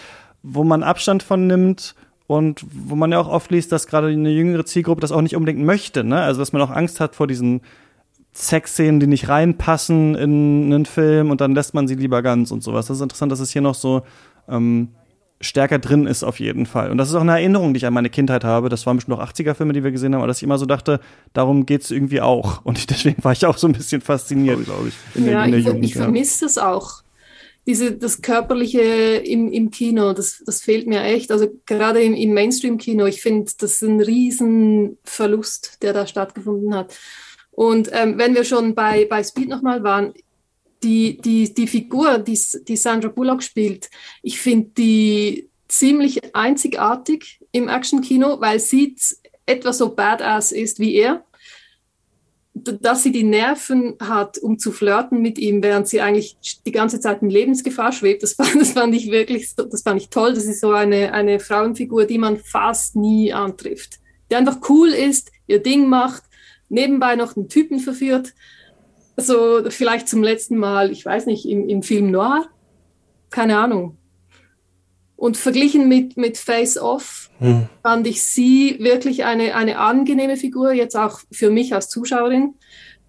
[0.43, 1.95] wo man Abstand von nimmt
[2.27, 5.37] und wo man ja auch oft liest, dass gerade eine jüngere Zielgruppe das auch nicht
[5.37, 6.21] unbedingt möchte, ne?
[6.21, 7.63] Also, dass man auch Angst hat vor diesen
[8.35, 12.63] Sexszenen, die nicht reinpassen in einen Film und dann lässt man sie lieber ganz und
[12.63, 12.87] sowas.
[12.87, 14.03] Das ist interessant, dass es hier noch so
[14.49, 14.89] ähm,
[15.41, 16.91] stärker drin ist auf jeden Fall.
[16.91, 18.69] Und das ist auch eine Erinnerung, die ich an meine Kindheit habe.
[18.69, 21.01] Das waren bestimmt noch 80er-Filme, die wir gesehen haben, aber dass ich immer so dachte,
[21.33, 22.61] darum geht's irgendwie auch.
[22.65, 24.95] Und deswegen war ich auch so ein bisschen fasziniert, glaube ich.
[25.15, 27.03] In ja, der, in der ich, Jugend, ich vermisse das auch.
[27.67, 31.31] Diese, das Körperliche im, im Kino, das, das fehlt mir echt.
[31.31, 36.97] Also gerade im, im Mainstream-Kino, ich finde, das ist ein Riesenverlust, der da stattgefunden hat.
[37.51, 40.15] Und ähm, wenn wir schon bei, bei Speed nochmal waren,
[40.83, 43.91] die, die, die Figur, die, die Sandra Bullock spielt,
[44.23, 48.97] ich finde die ziemlich einzigartig im Actionkino, weil sie
[49.47, 51.25] etwa so badass ist wie er.
[52.55, 56.37] Dass sie die Nerven hat, um zu flirten mit ihm, während sie eigentlich
[56.67, 60.11] die ganze Zeit in Lebensgefahr schwebt, das fand, das fand ich wirklich, das fand ich
[60.11, 60.35] toll.
[60.35, 64.01] Das ist so eine, eine Frauenfigur, die man fast nie antrifft.
[64.31, 66.25] Die einfach cool ist, ihr Ding macht,
[66.69, 68.35] nebenbei noch einen Typen verführt
[69.19, 72.47] so vielleicht zum letzten Mal, ich weiß nicht, im, im Film Noir?
[73.31, 73.97] Keine Ahnung.
[75.17, 77.69] Und verglichen mit, mit Face Off hm.
[77.83, 82.55] fand ich sie wirklich eine, eine angenehme Figur, jetzt auch für mich als Zuschauerin.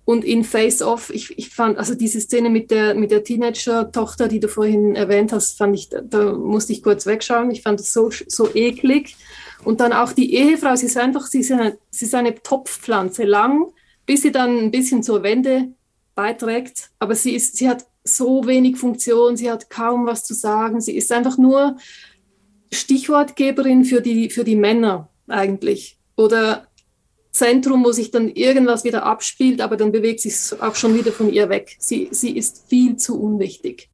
[0.05, 4.27] Und in Face Off, ich, ich fand, also diese Szene mit der, mit der Teenager-Tochter,
[4.27, 7.51] die du vorhin erwähnt hast, fand ich, da, da musste ich kurz wegschauen.
[7.51, 9.15] Ich fand es so, so eklig.
[9.63, 13.23] Und dann auch die Ehefrau, sie ist einfach, sie ist eine, sie ist eine Topfpflanze,
[13.23, 13.67] lang,
[14.07, 15.67] bis sie dann ein bisschen zur Wende
[16.15, 16.89] beiträgt.
[16.99, 20.81] Aber sie, ist, sie hat so wenig Funktion, sie hat kaum was zu sagen.
[20.81, 21.77] Sie ist einfach nur
[22.71, 25.97] Stichwortgeberin für die, für die Männer eigentlich.
[26.15, 26.67] Oder
[27.31, 31.31] Zentrum, wo sich dann irgendwas wieder abspielt, aber dann bewegt sich auch schon wieder von
[31.31, 31.75] ihr weg.
[31.79, 33.89] Sie, sie ist viel zu unwichtig.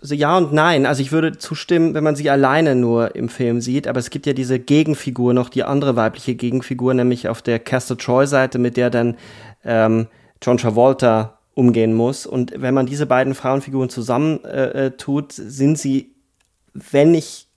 [0.00, 0.84] Also ja und nein.
[0.84, 4.26] Also ich würde zustimmen, wenn man sie alleine nur im Film sieht, aber es gibt
[4.26, 8.90] ja diese Gegenfigur noch, die andere weibliche Gegenfigur, nämlich auf der Castor Troy-Seite, mit der
[8.90, 9.16] dann
[9.64, 10.06] ähm,
[10.42, 12.26] John Travolta umgehen muss.
[12.26, 16.14] Und wenn man diese beiden Frauenfiguren zusammen äh, äh tut, sind sie,
[16.74, 17.48] wenn nicht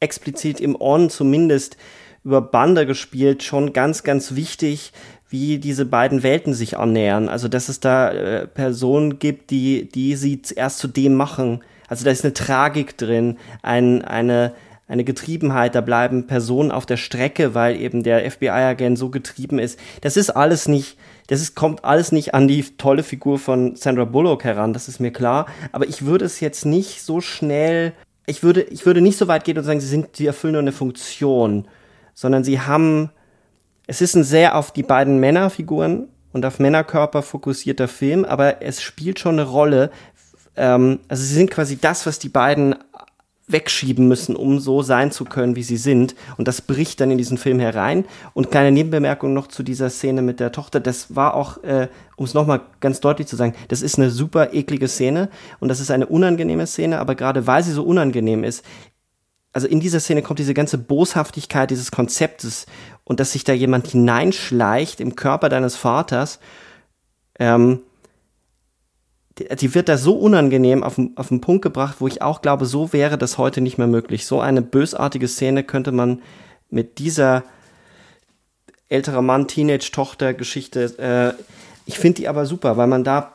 [0.00, 1.76] explizit im On zumindest
[2.24, 4.92] über Bande gespielt, schon ganz, ganz wichtig,
[5.30, 7.30] wie diese beiden Welten sich annähern.
[7.30, 11.64] Also, dass es da äh, Personen gibt, die, die sie erst zu dem machen.
[11.88, 14.52] Also, da ist eine Tragik drin, ein, eine,
[14.88, 19.78] eine Getriebenheit, da bleiben Personen auf der Strecke, weil eben der FBI-Agent so getrieben ist.
[20.02, 20.98] Das ist alles nicht,
[21.28, 24.98] das ist, kommt alles nicht an die tolle Figur von Sandra Bullock heran, das ist
[24.98, 25.46] mir klar.
[25.72, 27.92] Aber ich würde es jetzt nicht so schnell,
[28.26, 30.62] ich würde, ich würde nicht so weit gehen und sagen, sie sind, sie erfüllen nur
[30.62, 31.66] eine Funktion
[32.18, 33.10] sondern sie haben,
[33.86, 38.82] es ist ein sehr auf die beiden Männerfiguren und auf Männerkörper fokussierter Film, aber es
[38.82, 39.92] spielt schon eine Rolle.
[40.56, 42.74] Ähm, also sie sind quasi das, was die beiden
[43.48, 46.14] wegschieben müssen, um so sein zu können, wie sie sind.
[46.36, 48.04] Und das bricht dann in diesen Film herein.
[48.34, 50.80] Und kleine Nebenbemerkung noch zu dieser Szene mit der Tochter.
[50.80, 54.52] Das war auch, äh, um es nochmal ganz deutlich zu sagen, das ist eine super
[54.52, 55.30] eklige Szene
[55.60, 58.64] und das ist eine unangenehme Szene, aber gerade weil sie so unangenehm ist,
[59.52, 62.66] also in dieser Szene kommt diese ganze Boshaftigkeit dieses Konzeptes
[63.04, 66.38] und dass sich da jemand hineinschleicht im Körper deines Vaters,
[67.38, 67.80] ähm,
[69.38, 72.92] die, wird da so unangenehm auf, auf den Punkt gebracht, wo ich auch glaube, so
[72.92, 74.26] wäre das heute nicht mehr möglich.
[74.26, 76.22] So eine bösartige Szene könnte man
[76.70, 77.44] mit dieser
[78.88, 81.42] älterer Mann, Teenage-Tochter-Geschichte, äh,
[81.84, 83.32] ich finde die aber super, weil man da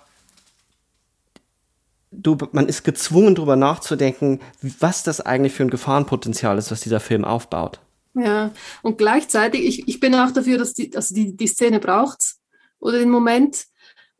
[2.12, 4.40] du, man ist gezwungen, darüber nachzudenken,
[4.80, 7.80] was das eigentlich für ein Gefahrenpotenzial ist, was dieser Film aufbaut.
[8.14, 8.52] Ja,
[8.84, 12.36] und gleichzeitig, ich, ich bin auch dafür, dass die, also die, die Szene braucht
[12.80, 13.66] oder den Moment.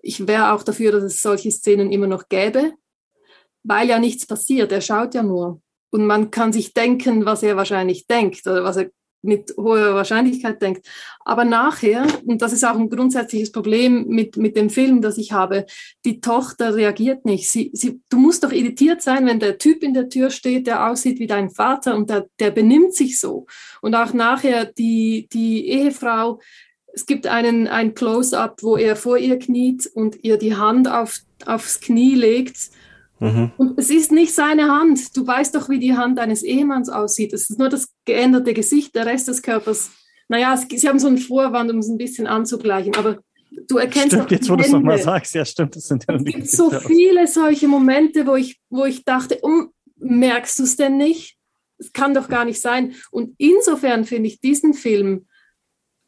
[0.06, 2.74] Ich wäre auch dafür, dass es solche Szenen immer noch gäbe,
[3.64, 4.72] weil ja nichts passiert.
[4.72, 5.62] Er schaut ja nur.
[5.92, 8.92] Und man kann sich denken, was er wahrscheinlich denkt oder was er
[9.24, 10.86] mit hoher Wahrscheinlichkeit denkt.
[11.22, 15.32] Aber nachher, und das ist auch ein grundsätzliches Problem mit, mit dem Film, das ich
[15.32, 15.66] habe,
[16.04, 17.50] die Tochter reagiert nicht.
[17.50, 20.90] Sie, sie, du musst doch irritiert sein, wenn der Typ in der Tür steht, der
[20.90, 23.46] aussieht wie dein Vater und der, der benimmt sich so.
[23.82, 26.42] Und auch nachher die, die Ehefrau,
[26.94, 31.20] es gibt einen, ein Close-up, wo er vor ihr kniet und ihr die Hand auf,
[31.46, 32.70] aufs Knie legt
[33.24, 33.52] Mhm.
[33.56, 35.16] Und es ist nicht seine Hand.
[35.16, 37.32] Du weißt doch, wie die Hand eines Ehemanns aussieht.
[37.32, 39.92] Es ist nur das geänderte Gesicht, der Rest des Körpers.
[40.28, 43.20] Naja, es, sie haben so einen Vorwand, um es ein bisschen anzugleichen, aber
[43.68, 46.24] du erkennst stimmt, jetzt wo du es nochmal sagst, ja stimmt, das sind ja Es
[46.24, 50.98] gibt so viele solche Momente, wo ich, wo ich dachte, um, merkst du es denn
[50.98, 51.38] nicht?
[51.78, 52.94] Es kann doch gar nicht sein.
[53.10, 55.28] Und insofern finde ich diesen Film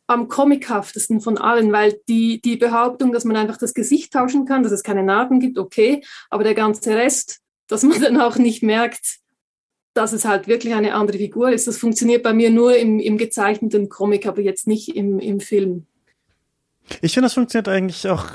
[0.07, 4.63] am comichaftesten von allen, weil die, die Behauptung, dass man einfach das Gesicht tauschen kann,
[4.63, 8.63] dass es keine Narben gibt, okay, aber der ganze Rest, dass man dann auch nicht
[8.63, 9.17] merkt,
[9.93, 13.17] dass es halt wirklich eine andere Figur ist, das funktioniert bei mir nur im, im
[13.17, 15.87] gezeichneten Comic, aber jetzt nicht im, im Film.
[17.01, 18.25] Ich finde, das funktioniert eigentlich auch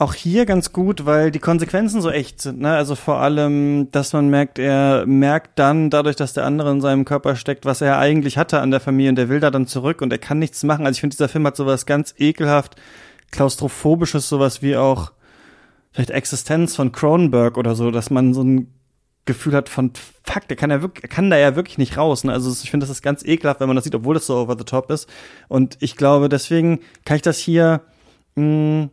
[0.00, 2.60] auch hier ganz gut, weil die Konsequenzen so echt sind.
[2.60, 2.70] Ne?
[2.70, 7.04] Also vor allem, dass man merkt, er merkt dann dadurch, dass der andere in seinem
[7.04, 10.00] Körper steckt, was er eigentlich hatte an der Familie und der will da dann zurück
[10.00, 10.86] und er kann nichts machen.
[10.86, 12.76] Also ich finde, dieser Film hat sowas ganz ekelhaft,
[13.30, 15.12] klaustrophobisches, sowas wie auch
[15.92, 18.72] vielleicht Existenz von Cronenberg oder so, dass man so ein
[19.26, 19.92] Gefühl hat von
[20.24, 22.24] fuck, der kann ja wirklich, er kann da ja wirklich nicht raus.
[22.24, 22.32] Ne?
[22.32, 24.56] Also ich finde, das ist ganz ekelhaft, wenn man das sieht, obwohl das so over
[24.56, 25.10] the top ist.
[25.48, 27.82] Und ich glaube, deswegen kann ich das hier
[28.36, 28.88] mh,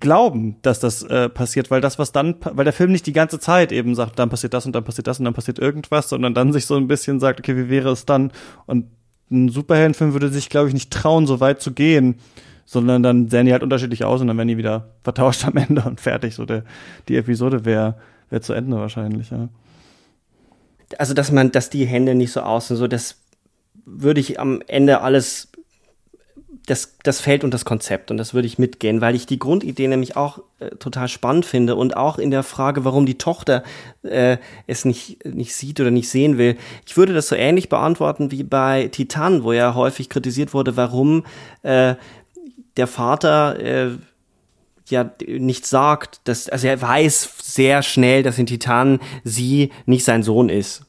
[0.00, 3.38] glauben, dass das äh, passiert, weil das, was dann, weil der Film nicht die ganze
[3.38, 6.34] Zeit eben sagt, dann passiert das und dann passiert das und dann passiert irgendwas, sondern
[6.34, 8.32] dann sich so ein bisschen sagt, okay, wie wäre es dann?
[8.66, 8.86] Und
[9.30, 12.16] ein Superheldenfilm würde sich, glaube ich, nicht trauen, so weit zu gehen,
[12.64, 15.82] sondern dann sehen die halt unterschiedlich aus und dann werden die wieder vertauscht am Ende
[15.82, 16.34] und fertig.
[16.34, 16.64] So der,
[17.08, 17.96] die Episode wäre
[18.30, 19.48] wär zu Ende wahrscheinlich, ja.
[20.98, 23.16] Also, dass man, dass die Hände nicht so aussehen, so das
[23.84, 25.48] würde ich am Ende alles
[26.66, 29.86] das, das fällt unter das Konzept und das würde ich mitgehen, weil ich die Grundidee
[29.86, 33.62] nämlich auch äh, total spannend finde und auch in der Frage, warum die Tochter
[34.02, 36.56] äh, es nicht, nicht sieht oder nicht sehen will.
[36.84, 41.24] Ich würde das so ähnlich beantworten wie bei Titan, wo ja häufig kritisiert wurde, warum
[41.62, 41.94] äh,
[42.76, 43.90] der Vater äh,
[44.88, 50.24] ja nicht sagt, dass, also er weiß sehr schnell, dass in Titan sie nicht sein
[50.24, 50.84] Sohn ist.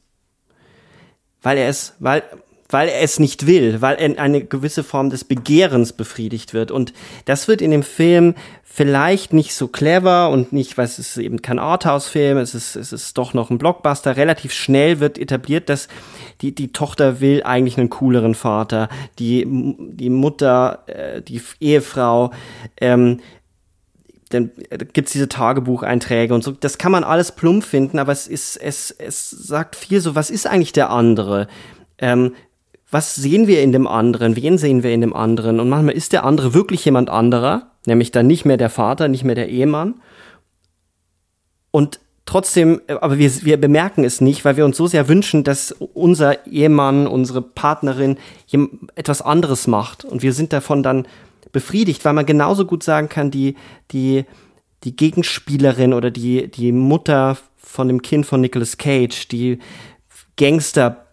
[1.40, 2.22] Weil er es, weil,
[2.68, 6.70] weil er es nicht will, weil eine gewisse Form des Begehrens befriedigt wird.
[6.70, 6.92] Und
[7.24, 11.42] das wird in dem Film vielleicht nicht so clever und nicht, weil es ist eben
[11.42, 14.16] kein Arthouse-Film, es ist, es ist doch noch ein Blockbuster.
[14.16, 15.88] Relativ schnell wird etabliert, dass
[16.42, 18.88] die, die Tochter will eigentlich einen cooleren Vater.
[19.18, 22.32] Die, die Mutter, äh, die Ehefrau,
[22.80, 23.20] ähm,
[24.28, 24.50] dann
[24.92, 26.52] gibt's diese Tagebucheinträge und so.
[26.52, 30.28] Das kann man alles plump finden, aber es ist, es, es sagt viel so, was
[30.28, 31.48] ist eigentlich der andere?
[31.98, 32.34] Ähm,
[32.90, 35.60] was sehen wir in dem anderen, wen sehen wir in dem anderen.
[35.60, 39.24] Und manchmal ist der andere wirklich jemand anderer, nämlich dann nicht mehr der Vater, nicht
[39.24, 40.00] mehr der Ehemann.
[41.70, 45.72] Und trotzdem, aber wir, wir bemerken es nicht, weil wir uns so sehr wünschen, dass
[45.72, 48.16] unser Ehemann, unsere Partnerin
[48.94, 50.06] etwas anderes macht.
[50.06, 51.06] Und wir sind davon dann
[51.52, 53.56] befriedigt, weil man genauso gut sagen kann, die,
[53.90, 54.24] die,
[54.84, 59.58] die Gegenspielerin oder die, die Mutter von dem Kind von Nicolas Cage, die
[60.36, 61.07] Gangster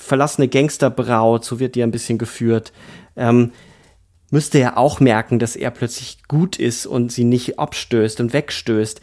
[0.00, 2.72] verlassene Gangsterbraut, so wird die ein bisschen geführt,
[3.16, 3.52] ähm,
[4.30, 9.00] müsste er auch merken, dass er plötzlich gut ist und sie nicht abstößt und wegstößt.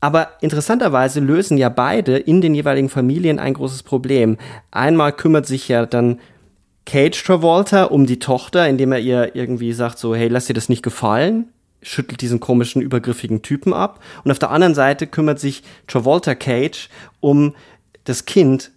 [0.00, 4.36] Aber interessanterweise lösen ja beide in den jeweiligen Familien ein großes Problem.
[4.70, 6.20] Einmal kümmert sich ja dann
[6.86, 10.68] Cage Travolta um die Tochter, indem er ihr irgendwie sagt so, hey, lass dir das
[10.68, 11.48] nicht gefallen,
[11.82, 14.00] schüttelt diesen komischen, übergriffigen Typen ab.
[14.24, 16.88] Und auf der anderen Seite kümmert sich Travolta Cage
[17.20, 17.54] um
[18.04, 18.70] das Kind,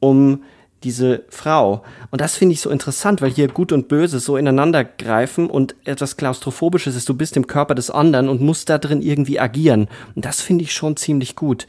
[0.00, 0.42] um
[0.82, 1.82] diese Frau.
[2.10, 5.74] Und das finde ich so interessant, weil hier Gut und Böse so ineinander greifen und
[5.84, 9.88] etwas Klaustrophobisches ist, du bist im Körper des anderen und musst da drin irgendwie agieren.
[10.14, 11.66] Und das finde ich schon ziemlich gut.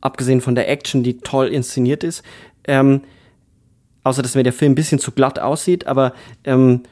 [0.00, 2.22] Abgesehen von der Action, die toll inszeniert ist.
[2.66, 3.02] Ähm,
[4.04, 6.12] außer dass mir der Film ein bisschen zu glatt aussieht, aber
[6.44, 6.82] ähm,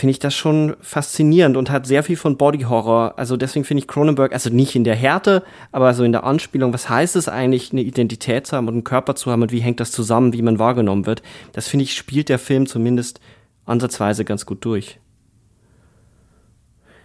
[0.00, 3.14] finde ich das schon faszinierend und hat sehr viel von Body Horror.
[3.18, 6.72] Also deswegen finde ich Cronenberg, also nicht in der Härte, aber so in der Anspielung,
[6.72, 9.60] was heißt es eigentlich, eine Identität zu haben und einen Körper zu haben und wie
[9.60, 11.22] hängt das zusammen, wie man wahrgenommen wird.
[11.52, 13.20] Das finde ich, spielt der Film zumindest
[13.66, 14.98] ansatzweise ganz gut durch.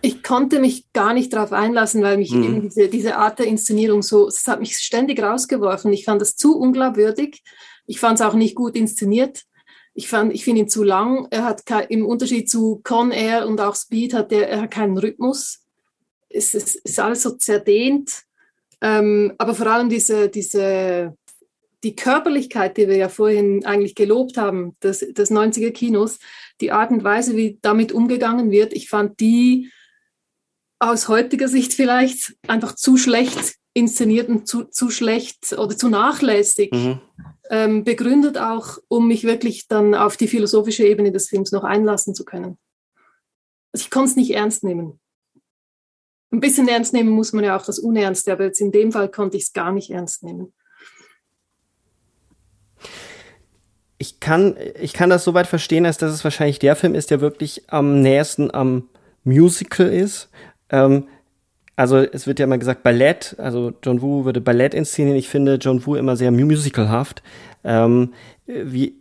[0.02, 2.44] Ich konnte mich gar nicht darauf einlassen, weil mich mhm.
[2.44, 5.92] eben diese, diese Art der Inszenierung so, es hat mich ständig rausgeworfen.
[5.92, 7.44] Ich fand das zu unglaubwürdig.
[7.88, 9.44] Ich fand es auch nicht gut inszeniert
[9.96, 11.28] ich ich finde ihn zu lang.
[11.32, 14.72] Er hat kein, im Unterschied zu Con Air und auch Speed hat er, er hat
[14.72, 15.64] keinen Rhythmus.
[16.30, 18.24] Es ist, ist alles so zerdehnt.
[18.82, 21.16] Ähm, aber vor allem diese, diese,
[21.84, 26.20] die Körperlichkeit, die wir ja vorhin eigentlich gelobt haben, des, des 90er Kinos,
[26.60, 29.72] die Art und Weise, wie damit umgegangen wird, ich fand die
[30.78, 36.74] aus heutiger Sicht vielleicht einfach zu schlecht inszeniert und zu, zu schlecht oder zu nachlässig.
[36.74, 37.00] Mhm
[37.50, 42.16] ähm, begründet auch, um mich wirklich dann auf die philosophische Ebene des Films noch einlassen
[42.16, 42.58] zu können.
[43.72, 45.00] Also ich konnte es nicht ernst nehmen.
[46.32, 49.10] Ein bisschen ernst nehmen muss man ja auch das Unernste, aber jetzt in dem Fall
[49.10, 50.54] konnte ich es gar nicht ernst nehmen.
[53.98, 57.22] Ich kann, ich kann das soweit verstehen, als dass es wahrscheinlich der Film ist, der
[57.22, 58.90] wirklich am nächsten am
[59.24, 60.30] Musical ist.
[60.70, 61.08] Ähm,
[61.76, 65.18] also es wird ja immer gesagt Ballett, also John Woo würde Ballett inszenieren.
[65.18, 67.22] Ich finde John Woo immer sehr musicalhaft.
[67.64, 68.14] Ähm,
[68.46, 68.96] wie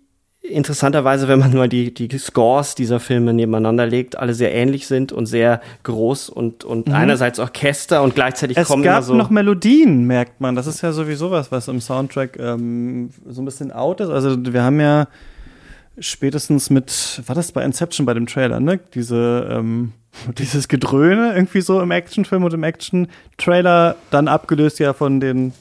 [0.44, 5.10] interessanterweise, wenn man mal die, die Scores dieser Filme nebeneinander legt, alle sehr ähnlich sind
[5.10, 6.94] und sehr groß und, und mhm.
[6.94, 9.14] einerseits Orchester und gleichzeitig es kommen immer so.
[9.14, 10.54] Es gab noch Melodien, merkt man.
[10.54, 14.10] Das ist ja sowieso was, was im Soundtrack ähm, so ein bisschen out ist.
[14.10, 15.08] Also wir haben ja
[15.98, 18.80] spätestens mit, war das bei Inception bei dem Trailer, ne?
[18.94, 19.92] Diese, ähm,
[20.38, 25.52] dieses Gedröhne irgendwie so im Actionfilm und im Action-Trailer, dann abgelöst ja von den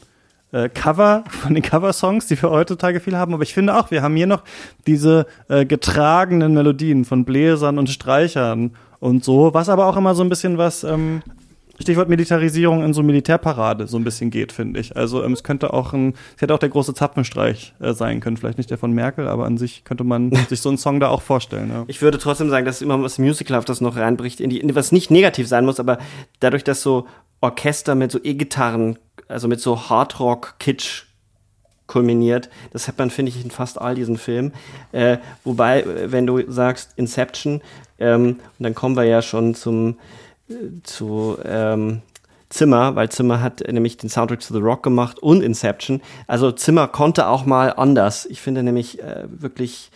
[0.52, 3.34] äh, Cover, von den Cover-Songs, die wir heutzutage viel haben.
[3.34, 4.44] Aber ich finde auch, wir haben hier noch
[4.88, 10.24] diese äh, getragenen Melodien von Bläsern und Streichern und so, was aber auch immer so
[10.24, 11.22] ein bisschen was ähm,
[11.80, 14.96] Stichwort Militarisierung in so Militärparade so ein bisschen geht, finde ich.
[14.96, 18.38] Also ähm, es könnte auch ein, es hätte auch der große Zapfenstreich äh, sein können,
[18.38, 21.10] vielleicht nicht der von Merkel, aber an sich könnte man sich so einen Song da
[21.10, 21.70] auch vorstellen.
[21.70, 21.84] Ja.
[21.88, 25.10] Ich würde trotzdem sagen, dass immer was Musicalhaftes noch reinbricht, in die, in, was nicht
[25.10, 25.98] negativ sein muss, aber
[26.40, 27.08] dadurch, dass so
[27.42, 31.06] Orchester mit so E-Gitarren, also mit so Hardrock-Kitsch
[31.88, 32.50] kulminiert.
[32.72, 34.54] Das hat man, finde ich, in fast all diesen Filmen.
[34.94, 37.62] Äh, wobei, wenn du sagst Inception,
[38.00, 39.98] ähm, und dann kommen wir ja schon zum
[40.84, 42.02] zu ähm,
[42.50, 46.02] Zimmer, weil Zimmer hat nämlich den Soundtrack zu The Rock gemacht und Inception.
[46.28, 48.26] Also Zimmer konnte auch mal anders.
[48.26, 49.92] Ich finde nämlich äh, wirklich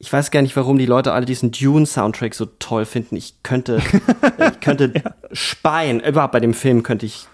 [0.00, 3.16] ich weiß gar nicht, warum die Leute alle diesen Dune-Soundtrack so toll finden.
[3.16, 3.82] Ich könnte,
[4.38, 5.14] ich könnte ja.
[5.32, 6.00] speien.
[6.00, 7.26] Überhaupt bei dem Film könnte ich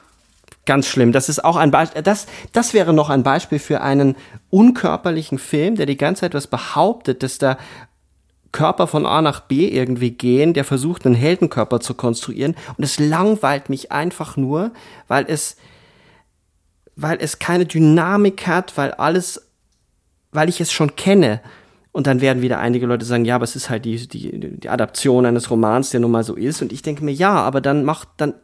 [0.65, 1.13] ganz schlimm.
[1.13, 4.17] Das ist auch ein Beispiel, das, das wäre noch ein Beispiel für einen
[4.49, 7.59] unkörperlichen Film, der die ganze Zeit was behauptet, dass da
[8.55, 12.55] Körper von A nach B irgendwie gehen, der versucht, einen Heldenkörper zu konstruieren.
[12.79, 14.71] Und es langweilt mich einfach nur,
[15.09, 15.57] weil es,
[16.95, 19.51] weil es keine Dynamik hat, weil alles,
[20.31, 21.41] weil ich es schon kenne.
[21.91, 24.69] Und dann werden wieder einige Leute sagen, ja, aber es ist halt die, die, die
[24.69, 26.63] Adaption eines Romans, der nun mal so ist.
[26.63, 28.35] Und ich denke mir, ja, aber dann macht, dann,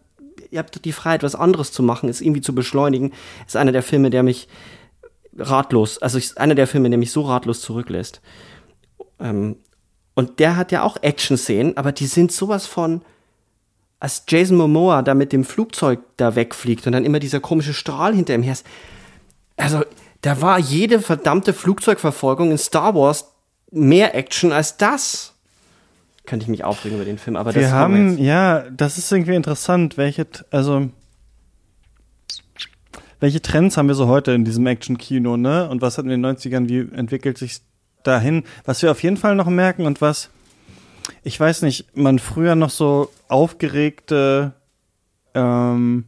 [0.50, 3.12] ihr habt die Freiheit, was anderes zu machen, es irgendwie zu beschleunigen.
[3.46, 4.48] Ist einer der Filme, der mich
[5.38, 8.20] ratlos, also ist einer der Filme, der mich so ratlos zurücklässt.
[9.20, 9.56] Ähm,
[10.14, 13.02] und der hat ja auch Action-Szenen, aber die sind sowas von,
[14.00, 18.14] als Jason Momoa da mit dem Flugzeug da wegfliegt und dann immer dieser komische Strahl
[18.14, 18.66] hinter ihm her ist.
[19.56, 19.82] Also,
[20.22, 23.32] da war jede verdammte Flugzeugverfolgung in Star Wars
[23.70, 25.34] mehr Action als das.
[26.26, 29.34] Könnte ich mich aufregen über den Film, aber wir das haben, ja, das ist irgendwie
[29.34, 30.88] interessant, welche, also,
[33.20, 35.68] welche Trends haben wir so heute in diesem Action-Kino, ne?
[35.68, 37.60] Und was hat in den 90ern, wie entwickelt sich
[38.02, 38.44] dahin?
[38.64, 40.30] Was wir auf jeden Fall noch merken und was,
[41.22, 44.52] ich weiß nicht, man früher noch so aufgeregte,
[45.34, 46.04] ähm,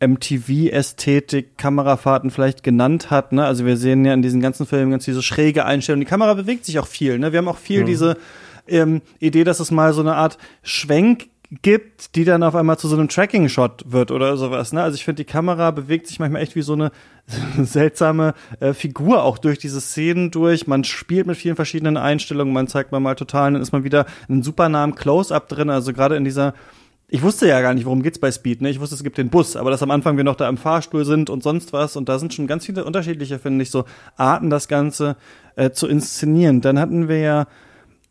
[0.00, 3.32] MTV-Ästhetik, Kamerafahrten vielleicht genannt hat.
[3.32, 3.44] Ne?
[3.44, 6.00] Also wir sehen ja in diesen ganzen Filmen ganz diese schräge Einstellung.
[6.00, 7.18] Die Kamera bewegt sich auch viel.
[7.18, 7.32] Ne?
[7.32, 7.86] Wir haben auch viel mhm.
[7.86, 8.16] diese
[8.66, 11.28] ähm, Idee, dass es mal so eine Art Schwenk
[11.62, 14.72] gibt, die dann auf einmal zu so einem Tracking-Shot wird oder sowas.
[14.72, 14.82] Ne?
[14.82, 16.90] Also ich finde, die Kamera bewegt sich manchmal echt wie so eine
[17.62, 20.66] seltsame äh, Figur auch durch diese Szenen durch.
[20.66, 24.06] Man spielt mit vielen verschiedenen Einstellungen, man zeigt mal mal total, dann ist man wieder
[24.28, 25.70] einen super nahen Close-Up drin.
[25.70, 26.54] Also gerade in dieser
[27.06, 28.70] ich wusste ja gar nicht, worum geht's bei Speed, ne?
[28.70, 31.04] Ich wusste, es gibt den Bus, aber dass am Anfang wir noch da im Fahrstuhl
[31.04, 33.84] sind und sonst was und da sind schon ganz viele unterschiedliche, finde ich, so
[34.16, 35.16] Arten, das Ganze
[35.54, 36.60] äh, zu inszenieren.
[36.60, 37.46] Dann hatten wir ja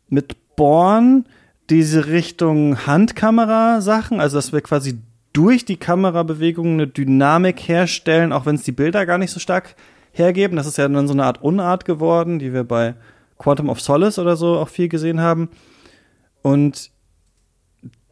[0.08, 1.26] mit Born
[1.70, 4.98] diese Richtung Handkamera-Sachen, also dass wir quasi
[5.32, 9.74] durch die Kamerabewegungen eine Dynamik herstellen, auch wenn es die Bilder gar nicht so stark
[10.12, 10.56] hergeben.
[10.56, 12.94] Das ist ja dann so eine Art Unart geworden, die wir bei
[13.38, 15.48] Quantum of Solace oder so auch viel gesehen haben.
[16.42, 16.90] Und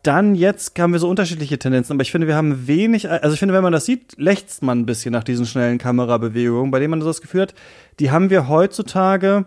[0.03, 3.39] dann jetzt haben wir so unterschiedliche Tendenzen, aber ich finde, wir haben wenig, also ich
[3.39, 6.91] finde, wenn man das sieht, lächzt man ein bisschen nach diesen schnellen Kamerabewegungen, bei denen
[6.91, 7.55] man so das Gefühl hat,
[8.01, 9.45] die haben wir heutzutage,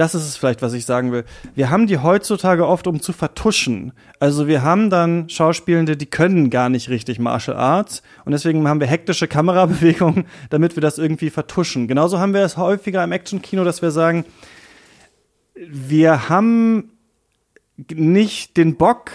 [0.00, 1.24] das ist es vielleicht, was ich sagen will,
[1.54, 3.92] wir haben die heutzutage oft, um zu vertuschen.
[4.18, 8.80] Also wir haben dann Schauspielende, die können gar nicht richtig Martial Arts und deswegen haben
[8.80, 11.86] wir hektische Kamerabewegungen, damit wir das irgendwie vertuschen.
[11.86, 14.24] Genauso haben wir es häufiger im Action-Kino, dass wir sagen,
[15.54, 16.92] wir haben
[17.92, 19.10] nicht den Bock,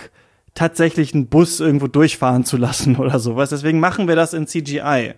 [0.53, 3.49] tatsächlich einen Bus irgendwo durchfahren zu lassen oder sowas.
[3.49, 5.15] Deswegen machen wir das in CGI.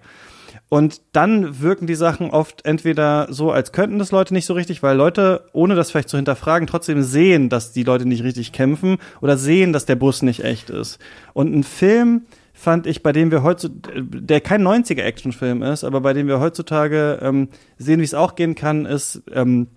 [0.70, 4.84] Und dann wirken die Sachen oft entweder so, als könnten das Leute nicht so richtig,
[4.84, 8.98] weil Leute, ohne das vielleicht zu hinterfragen, trotzdem sehen, dass die Leute nicht richtig kämpfen
[9.22, 11.00] oder sehen, dass der Bus nicht echt ist.
[11.34, 12.24] Und ein Film
[12.54, 17.20] fand ich, bei dem wir heutzutage, der kein 90er-Actionfilm ist, aber bei dem wir heutzutage
[17.22, 19.68] ähm, sehen, wie es auch gehen kann, ist ähm,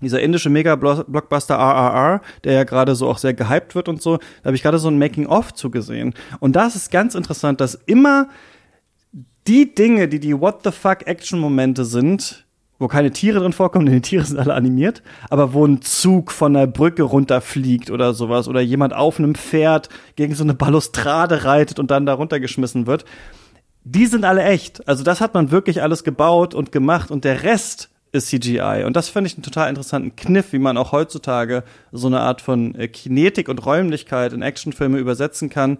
[0.00, 4.46] dieser indische Mega-Blockbuster RRR, der ja gerade so auch sehr gehypt wird und so, da
[4.46, 6.14] habe ich gerade so ein Making-of zugesehen.
[6.40, 8.28] Und da ist es ganz interessant, dass immer
[9.46, 12.46] die Dinge, die die What the fuck Action-Momente sind,
[12.78, 16.32] wo keine Tiere drin vorkommen, denn die Tiere sind alle animiert, aber wo ein Zug
[16.32, 21.44] von der Brücke runterfliegt oder sowas oder jemand auf einem Pferd gegen so eine Balustrade
[21.44, 23.04] reitet und dann da runtergeschmissen wird,
[23.84, 24.86] die sind alle echt.
[24.88, 28.84] Also das hat man wirklich alles gebaut und gemacht und der Rest ist CGI.
[28.84, 32.42] Und das finde ich einen total interessanten Kniff, wie man auch heutzutage so eine Art
[32.42, 35.78] von äh, Kinetik und Räumlichkeit in Actionfilme übersetzen kann,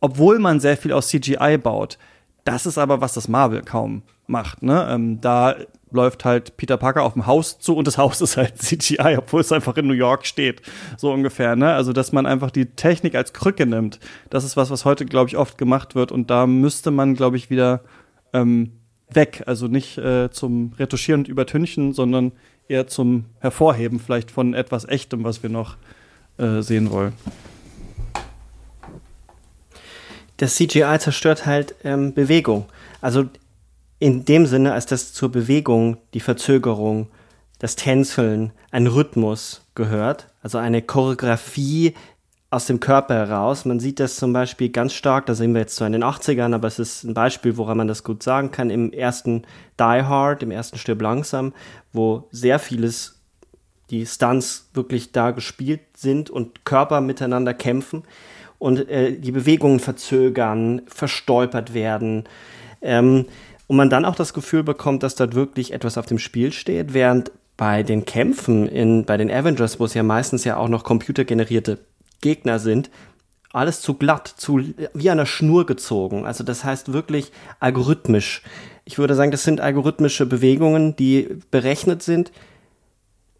[0.00, 1.98] obwohl man sehr viel aus CGI baut.
[2.44, 4.62] Das ist aber, was das Marvel kaum macht.
[4.62, 4.86] Ne?
[4.90, 5.56] Ähm, da
[5.90, 9.40] läuft halt Peter Parker auf dem Haus zu und das Haus ist halt CGI, obwohl
[9.40, 10.62] es einfach in New York steht.
[10.96, 11.56] So ungefähr.
[11.56, 11.72] Ne?
[11.72, 13.98] Also, dass man einfach die Technik als Krücke nimmt.
[14.30, 16.12] Das ist was, was heute, glaube ich, oft gemacht wird.
[16.12, 17.80] Und da müsste man, glaube ich, wieder
[18.32, 18.72] ähm,
[19.10, 19.44] weg.
[19.46, 22.32] Also nicht äh, zum Retuschieren und Übertünchen, sondern
[22.68, 25.76] eher zum Hervorheben vielleicht von etwas Echtem, was wir noch
[26.38, 27.12] äh, sehen wollen.
[30.36, 32.66] Das CGI zerstört halt ähm, Bewegung.
[33.00, 33.26] Also
[33.98, 37.08] in dem Sinne, als dass zur Bewegung die Verzögerung,
[37.58, 41.94] das Tänzeln, ein Rhythmus gehört, also eine Choreografie,
[42.54, 43.64] aus dem Körper heraus.
[43.64, 46.54] Man sieht das zum Beispiel ganz stark, da sehen wir jetzt zwar in den 80ern,
[46.54, 49.42] aber es ist ein Beispiel, woran man das gut sagen kann, im ersten
[49.80, 51.52] Die Hard, im ersten Stirb langsam,
[51.92, 53.20] wo sehr vieles,
[53.90, 58.04] die Stunts wirklich da gespielt sind und Körper miteinander kämpfen
[58.64, 62.24] und äh, die Bewegungen verzögern, verstolpert werden.
[62.80, 63.26] Ähm,
[63.66, 66.94] und man dann auch das Gefühl bekommt, dass dort wirklich etwas auf dem Spiel steht,
[66.94, 70.82] während bei den Kämpfen in, bei den Avengers, wo es ja meistens ja auch noch
[70.82, 71.78] computergenerierte
[72.22, 72.88] Gegner sind,
[73.52, 74.62] alles zu glatt, zu
[74.94, 76.24] wie an der Schnur gezogen.
[76.24, 78.40] Also das heißt wirklich algorithmisch.
[78.86, 82.32] Ich würde sagen, das sind algorithmische Bewegungen, die berechnet sind,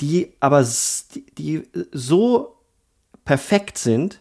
[0.03, 0.67] die aber
[1.39, 2.59] die so
[3.25, 4.21] perfekt sind,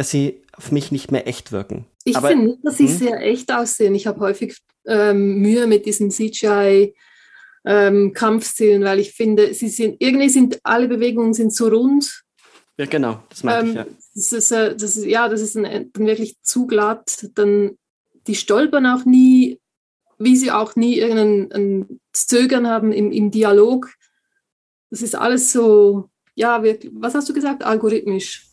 [0.00, 1.84] dass sie auf mich nicht mehr echt wirken.
[2.04, 2.96] Ich finde nicht, dass sie hm?
[2.96, 3.94] sehr echt aussehen.
[3.94, 4.56] Ich habe häufig
[4.86, 6.94] ähm, Mühe mit diesen CGI
[7.66, 12.22] ähm, Kampfszenen, weil ich finde, sie sind irgendwie sind alle Bewegungen sind so rund.
[12.78, 13.86] Ja, genau, das meine ähm, ich ja.
[14.14, 17.28] Das ist, äh, das ist, ja, das ist ein, dann wirklich zu glatt.
[17.34, 17.76] Dann
[18.26, 19.60] die stolpern auch nie,
[20.16, 23.92] wie sie auch nie irgendein Zögern haben im, im Dialog.
[24.88, 27.64] Das ist alles so, ja, wirklich, was hast du gesagt?
[27.64, 28.49] Algorithmisch.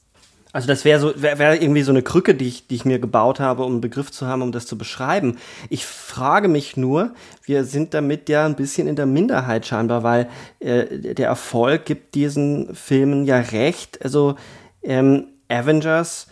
[0.53, 2.99] Also das wäre so, wäre wär irgendwie so eine Krücke, die ich, die ich mir
[2.99, 5.37] gebaut habe, um einen Begriff zu haben, um das zu beschreiben.
[5.69, 7.13] Ich frage mich nur,
[7.43, 10.29] wir sind damit ja ein bisschen in der Minderheit scheinbar, weil
[10.59, 14.01] äh, der Erfolg gibt diesen Filmen ja recht.
[14.03, 14.35] Also
[14.83, 16.27] ähm, Avengers,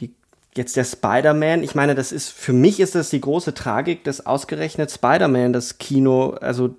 [0.00, 0.14] die,
[0.54, 4.24] jetzt der Spider-Man, ich meine, das ist, für mich ist das die große Tragik, dass
[4.24, 6.74] ausgerechnet Spider-Man das Kino, also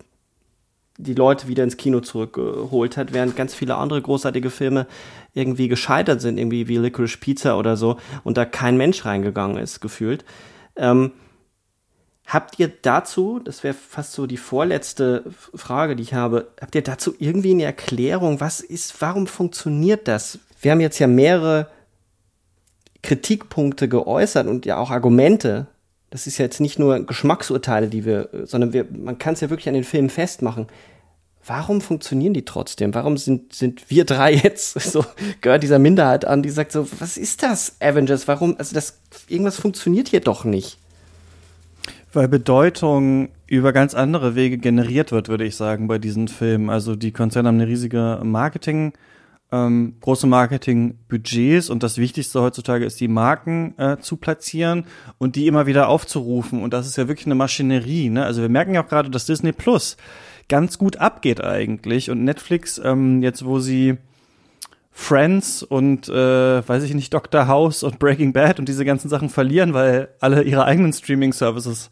[1.00, 4.86] die Leute wieder ins Kino zurückgeholt hat, während ganz viele andere großartige Filme
[5.34, 9.80] irgendwie gescheitert sind, irgendwie wie Licorice Pizza oder so, und da kein Mensch reingegangen ist,
[9.80, 10.26] gefühlt.
[10.76, 11.14] Ähm,
[12.28, 15.24] habt ihr dazu, das wäre fast so die vorletzte
[15.56, 18.42] Frage, die ich habe, habt ihr dazu irgendwie eine Erklärung?
[18.42, 20.40] Was ist, warum funktioniert das?
[20.62, 21.70] Wir haben jetzt ja mehrere
[23.04, 25.68] Kritikpunkte geäußert und ja auch Argumente.
[26.10, 29.50] Das ist ja jetzt nicht nur Geschmacksurteile, die wir, sondern wir, man kann es ja
[29.50, 30.68] wirklich an den Filmen festmachen
[31.50, 32.94] warum funktionieren die trotzdem?
[32.94, 35.04] Warum sind, sind wir drei jetzt so,
[35.42, 38.28] gehört dieser Minderheit an, die sagt so, was ist das, Avengers?
[38.28, 40.78] Warum, also das, irgendwas funktioniert hier doch nicht.
[42.14, 46.70] Weil Bedeutung über ganz andere Wege generiert wird, würde ich sagen, bei diesen Filmen.
[46.70, 48.94] Also die Konzerne haben eine riesige Marketing,
[49.52, 54.86] ähm, große Marketingbudgets und das Wichtigste heutzutage ist, die Marken äh, zu platzieren
[55.18, 56.62] und die immer wieder aufzurufen.
[56.62, 58.10] Und das ist ja wirklich eine Maschinerie.
[58.10, 58.26] Ne?
[58.26, 59.98] Also wir merken ja auch gerade, dass Disney Plus
[60.50, 62.12] ganz gut abgeht eigentlich.
[62.12, 63.98] Und Netflix, ähm, jetzt wo sie
[64.92, 69.30] Friends und äh, weiß ich nicht, Doctor House und Breaking Bad und diese ganzen Sachen
[69.30, 71.90] verlieren, weil alle ihre eigenen Streaming-Services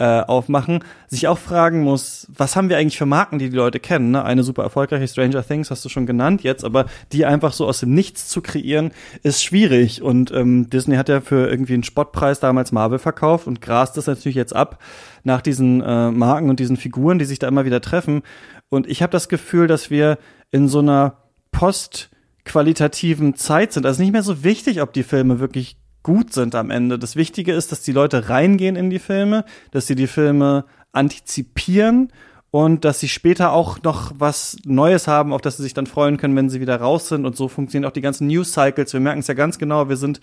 [0.00, 3.80] äh, aufmachen, sich auch fragen muss, was haben wir eigentlich für Marken, die die Leute
[3.80, 4.12] kennen?
[4.12, 4.24] Ne?
[4.24, 7.80] Eine super erfolgreiche Stranger Things hast du schon genannt jetzt, aber die einfach so aus
[7.80, 10.00] dem Nichts zu kreieren, ist schwierig.
[10.00, 14.06] Und ähm, Disney hat ja für irgendwie einen Spottpreis damals Marvel verkauft und grast das
[14.06, 14.82] natürlich jetzt ab
[15.22, 18.22] nach diesen äh, Marken und diesen Figuren, die sich da immer wieder treffen.
[18.70, 20.16] Und ich habe das Gefühl, dass wir
[20.50, 21.18] in so einer
[21.52, 23.84] postqualitativen Zeit sind.
[23.84, 26.98] Also nicht mehr so wichtig, ob die Filme wirklich gut sind am Ende.
[26.98, 32.12] Das Wichtige ist, dass die Leute reingehen in die Filme, dass sie die Filme antizipieren
[32.50, 36.16] und dass sie später auch noch was Neues haben, auf das sie sich dann freuen
[36.16, 37.24] können, wenn sie wieder raus sind.
[37.24, 38.92] Und so funktionieren auch die ganzen News-Cycles.
[38.92, 40.20] Wir merken es ja ganz genau, wir sind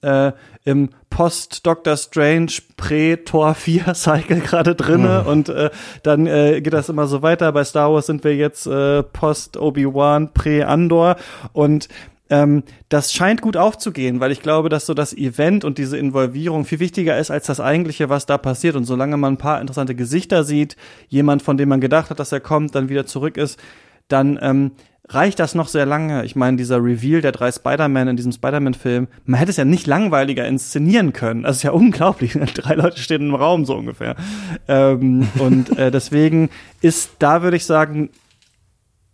[0.00, 0.32] äh,
[0.64, 5.30] im Post-Doctor Strange Prä-Tor 4 Cycle gerade drinne mhm.
[5.30, 5.70] und äh,
[6.02, 7.52] dann äh, geht das immer so weiter.
[7.52, 11.16] Bei Star Wars sind wir jetzt äh, Post-Obi-Wan Prä-Andor
[11.52, 11.88] und
[12.30, 16.64] ähm, das scheint gut aufzugehen, weil ich glaube, dass so das Event und diese Involvierung
[16.64, 18.76] viel wichtiger ist als das eigentliche, was da passiert.
[18.76, 20.76] Und solange man ein paar interessante Gesichter sieht,
[21.08, 23.58] jemand, von dem man gedacht hat, dass er kommt, dann wieder zurück ist,
[24.08, 24.72] dann ähm,
[25.08, 26.24] reicht das noch sehr lange.
[26.24, 29.86] Ich meine, dieser Reveal der drei Spider-Man in diesem Spider-Man-Film, man hätte es ja nicht
[29.86, 31.44] langweiliger inszenieren können.
[31.44, 32.32] Das ist ja unglaublich.
[32.54, 34.16] Drei Leute stehen im Raum so ungefähr.
[34.66, 36.50] Ähm, und äh, deswegen
[36.80, 38.10] ist da, würde ich sagen,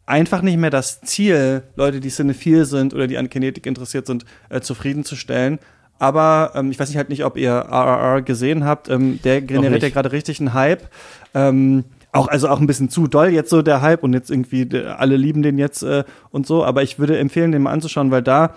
[0.07, 4.25] einfach nicht mehr das Ziel, Leute, die cinephil sind oder die an Kinetik interessiert sind,
[4.49, 5.59] äh, zufriedenzustellen.
[5.99, 8.89] Aber ähm, ich weiß nicht halt nicht, ob ihr RRR gesehen habt.
[8.89, 10.89] Ähm, der generiert ja gerade richtig einen Hype.
[11.35, 14.69] Ähm, auch also auch ein bisschen zu doll jetzt so der Hype und jetzt irgendwie
[14.87, 16.65] alle lieben den jetzt äh, und so.
[16.65, 18.55] Aber ich würde empfehlen, den mal anzuschauen, weil da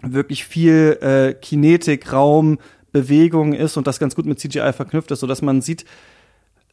[0.00, 2.58] wirklich viel äh, Kinetik, Raum,
[2.92, 5.84] Bewegung ist und das ganz gut mit CGI verknüpft ist, so dass man sieht,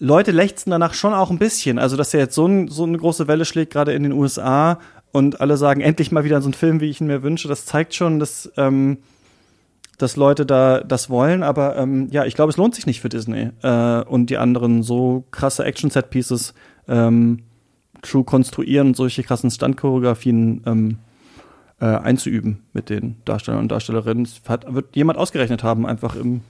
[0.04, 1.78] Leute lechzen danach schon auch ein bisschen.
[1.78, 4.80] Also, dass er jetzt so, ein, so eine große Welle schlägt, gerade in den USA,
[5.12, 7.66] und alle sagen, endlich mal wieder so ein Film, wie ich ihn mir wünsche, das
[7.66, 8.98] zeigt schon, dass, ähm,
[10.00, 11.44] dass Leute da das wollen.
[11.44, 14.82] Aber ähm, ja, ich glaube, es lohnt sich nicht für Disney äh, und die anderen
[14.82, 16.56] so krasse Action-Set-Pieces
[16.88, 17.44] ähm,
[18.02, 20.98] zu konstruieren und solche krassen Standchoreografien ähm,
[21.80, 24.24] äh, einzuüben mit den Darstellern und Darstellerinnen.
[24.24, 26.42] Das hat, wird jemand ausgerechnet haben, einfach im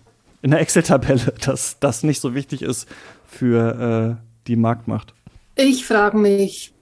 [0.43, 2.87] in der Excel-Tabelle, dass das nicht so wichtig ist
[3.31, 5.13] für äh, die Marktmacht.
[5.55, 6.73] Ich frage mich,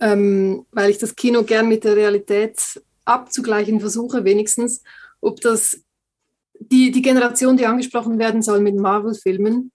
[0.00, 4.82] ähm, weil ich das Kino gern mit der Realität abzugleichen versuche, wenigstens,
[5.20, 5.80] ob das
[6.60, 9.72] die, die Generation, die angesprochen werden soll mit Marvel-Filmen,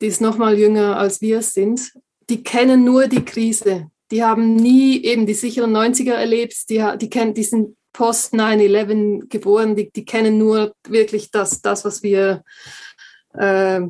[0.00, 1.92] die ist noch mal jünger als wir sind,
[2.28, 3.90] die kennen nur die Krise.
[4.10, 9.28] Die haben nie eben die sicheren 90er erlebt, die, die, kennen, die sind post 9-11
[9.28, 12.42] geboren, die, die kennen nur wirklich das, das was wir
[13.34, 13.80] äh,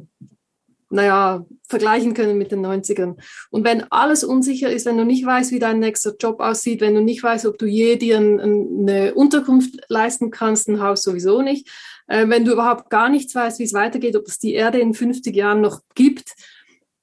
[0.90, 3.16] naja, vergleichen können mit den 90ern.
[3.50, 6.94] Und wenn alles unsicher ist, wenn du nicht weißt, wie dein nächster Job aussieht, wenn
[6.94, 11.42] du nicht weißt, ob du je dir ein, eine Unterkunft leisten kannst, ein Haus sowieso
[11.42, 11.68] nicht,
[12.06, 14.94] äh, wenn du überhaupt gar nichts weißt, wie es weitergeht, ob es die Erde in
[14.94, 16.34] 50 Jahren noch gibt,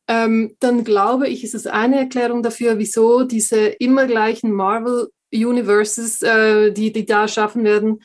[0.08, 6.72] ähm, dann glaube ich, ist es eine Erklärung dafür, wieso diese immer gleichen Marvel-Universes, äh,
[6.72, 8.02] die, die da schaffen werden,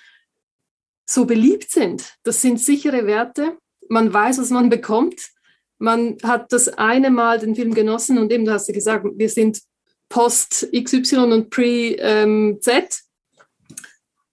[1.06, 2.14] so beliebt sind.
[2.22, 3.58] Das sind sichere Werte.
[3.88, 5.30] Man weiß, was man bekommt
[5.80, 9.28] man hat das eine Mal den Film genossen und eben, du hast ja gesagt, wir
[9.28, 9.62] sind
[10.10, 11.98] Post XY und Pre-Z.
[12.00, 12.58] Ähm,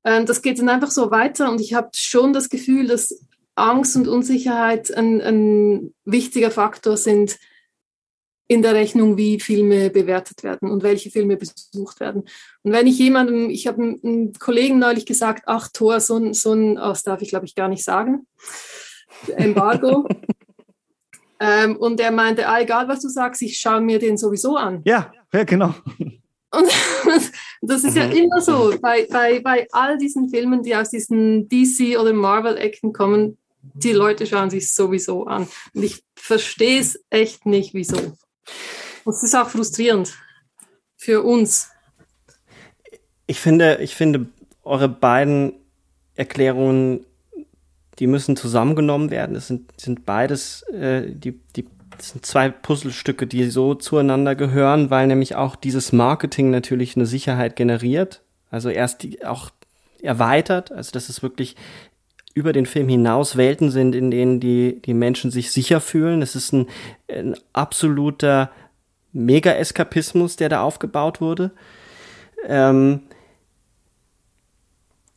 [0.04, 3.26] ähm, das geht dann einfach so weiter und ich habe schon das Gefühl, dass
[3.56, 7.38] Angst und Unsicherheit ein, ein wichtiger Faktor sind
[8.50, 12.24] in der Rechnung, wie Filme bewertet werden und welche Filme besucht werden.
[12.64, 16.54] Und wenn ich jemandem, ich habe einem Kollegen neulich gesagt, ach Thor, so ein, so
[16.54, 18.28] ein, oh, das darf ich glaube ich gar nicht sagen,
[19.38, 20.08] Embargo.
[21.40, 24.82] Ähm, und er meinte, ah, egal was du sagst, ich schaue mir den sowieso an.
[24.86, 25.74] Ja, ja genau.
[26.50, 26.70] Und
[27.62, 28.14] das ist ja mhm.
[28.14, 33.38] immer so, bei, bei, bei all diesen Filmen, die aus diesen DC- oder Marvel-Ecken kommen,
[33.74, 35.48] die Leute schauen sich sowieso an.
[35.74, 37.98] Und ich verstehe es echt nicht, wieso.
[39.04, 40.14] Und es ist auch frustrierend
[40.96, 41.70] für uns.
[43.28, 44.28] Ich finde, ich finde
[44.64, 45.54] eure beiden
[46.16, 47.06] Erklärungen
[48.00, 49.36] die müssen zusammengenommen werden.
[49.36, 51.66] Es sind, sind beides, äh, die, die
[51.98, 57.06] das sind zwei Puzzlestücke, die so zueinander gehören, weil nämlich auch dieses Marketing natürlich eine
[57.06, 58.22] Sicherheit generiert.
[58.52, 59.50] Also erst die auch
[60.02, 61.56] erweitert, also dass es wirklich
[62.34, 66.22] über den Film hinaus Welten sind, in denen die, die Menschen sich sicher fühlen.
[66.22, 66.68] Es ist ein,
[67.10, 68.52] ein absoluter
[69.12, 71.52] Mega-Eskapismus, der da aufgebaut wurde.
[72.46, 73.02] Ähm,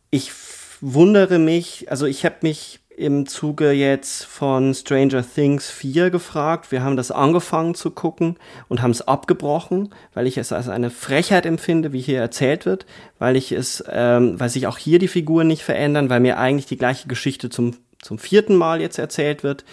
[0.09, 0.33] ich
[0.81, 6.71] wundere mich, also ich habe mich im Zuge jetzt von Stranger Things 4 gefragt.
[6.71, 8.37] Wir haben das angefangen zu gucken
[8.69, 12.85] und haben es abgebrochen, weil ich es als eine Frechheit empfinde, wie hier erzählt wird,
[13.19, 16.67] weil ich es, ähm, weil sich auch hier die Figuren nicht verändern, weil mir eigentlich
[16.67, 19.65] die gleiche Geschichte zum, zum vierten Mal jetzt erzählt wird.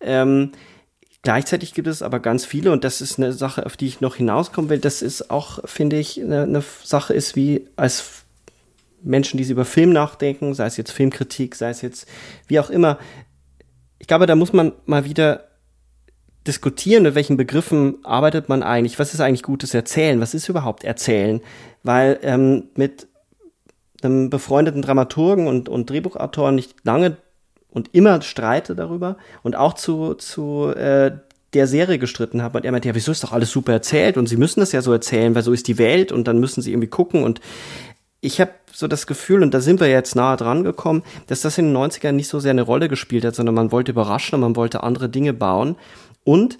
[0.00, 0.52] Ähm,
[1.22, 4.14] Gleichzeitig gibt es aber ganz viele, und das ist eine Sache, auf die ich noch
[4.14, 8.24] hinauskommen will, das ist auch, finde ich, eine, eine Sache ist, wie als
[9.02, 12.08] Menschen, die über Film nachdenken, sei es jetzt Filmkritik, sei es jetzt
[12.46, 12.98] wie auch immer.
[13.98, 15.48] Ich glaube, da muss man mal wieder
[16.46, 20.84] diskutieren, mit welchen Begriffen arbeitet man eigentlich, was ist eigentlich gutes Erzählen, was ist überhaupt
[20.84, 21.40] Erzählen,
[21.82, 23.06] weil ähm, mit
[24.02, 27.16] einem befreundeten Dramaturgen und, und Drehbuchautoren nicht lange
[27.70, 31.12] und immer streite darüber und auch zu, zu äh,
[31.54, 34.26] der Serie gestritten habe und er meinte, ja, wieso ist doch alles super erzählt und
[34.26, 36.72] sie müssen das ja so erzählen, weil so ist die Welt und dann müssen sie
[36.72, 37.40] irgendwie gucken und
[38.20, 41.58] ich habe so das Gefühl, und da sind wir jetzt nahe dran gekommen, dass das
[41.58, 44.40] in den 90ern nicht so sehr eine Rolle gespielt hat, sondern man wollte überraschen und
[44.40, 45.76] man wollte andere Dinge bauen.
[46.24, 46.58] Und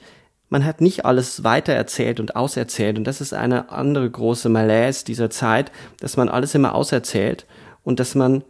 [0.50, 2.96] man hat nicht alles weitererzählt und auserzählt.
[2.96, 7.46] Und das ist eine andere große Malaise dieser Zeit, dass man alles immer auserzählt
[7.82, 8.44] und dass man,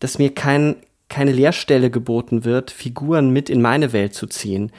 [0.00, 0.76] dass mir kein,
[1.08, 4.72] keine Leerstelle geboten wird, Figuren mit in meine Welt zu ziehen.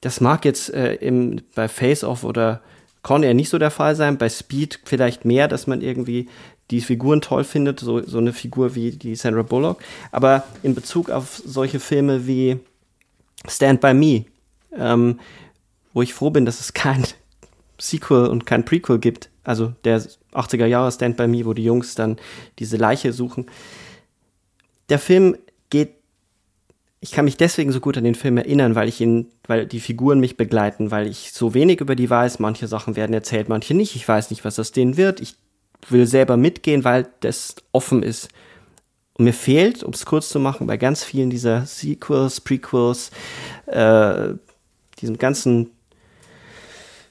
[0.00, 2.60] Das mag jetzt äh, im, bei Face Off oder
[3.02, 6.28] Con Air nicht so der Fall sein, bei Speed vielleicht mehr, dass man irgendwie
[6.70, 9.82] die Figuren toll findet, so, so eine Figur wie die Sandra Bullock.
[10.12, 12.58] Aber in Bezug auf solche Filme wie
[13.46, 14.24] Stand By Me,
[14.76, 15.20] ähm,
[15.92, 17.04] wo ich froh bin, dass es kein
[17.78, 20.00] Sequel und kein Prequel gibt, also der
[20.32, 22.16] 80er Jahre Stand By Me, wo die Jungs dann
[22.58, 23.46] diese Leiche suchen.
[24.88, 25.36] Der Film
[25.70, 25.94] geht
[27.04, 29.80] ich kann mich deswegen so gut an den Film erinnern, weil ich ihn, weil die
[29.80, 32.38] Figuren mich begleiten, weil ich so wenig über die weiß.
[32.38, 33.94] Manche Sachen werden erzählt, manche nicht.
[33.94, 35.20] Ich weiß nicht, was aus denen wird.
[35.20, 35.36] Ich
[35.90, 38.28] will selber mitgehen, weil das offen ist.
[39.14, 43.10] Und mir fehlt, um es kurz zu machen, bei ganz vielen dieser Sequels, Prequels,
[43.66, 44.34] äh,
[45.00, 45.70] diesem ganzen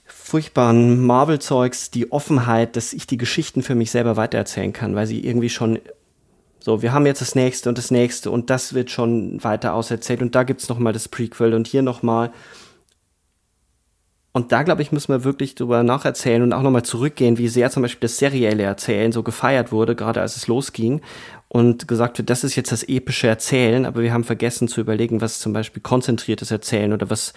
[0.05, 5.23] furchtbaren Marvel-Zeugs die Offenheit, dass ich die Geschichten für mich selber weitererzählen kann, weil sie
[5.23, 5.79] irgendwie schon
[6.59, 10.21] so, wir haben jetzt das nächste und das nächste und das wird schon weiter auserzählt
[10.21, 12.31] und da gibt's noch mal das Prequel und hier noch mal
[14.35, 17.69] und da, glaube ich, müssen wir wirklich drüber nacherzählen und auch nochmal zurückgehen, wie sehr
[17.69, 21.01] zum Beispiel das serielle Erzählen so gefeiert wurde, gerade als es losging.
[21.49, 25.21] Und gesagt wird, das ist jetzt das epische Erzählen, aber wir haben vergessen zu überlegen,
[25.21, 27.33] was zum Beispiel konzentriertes Erzählen oder was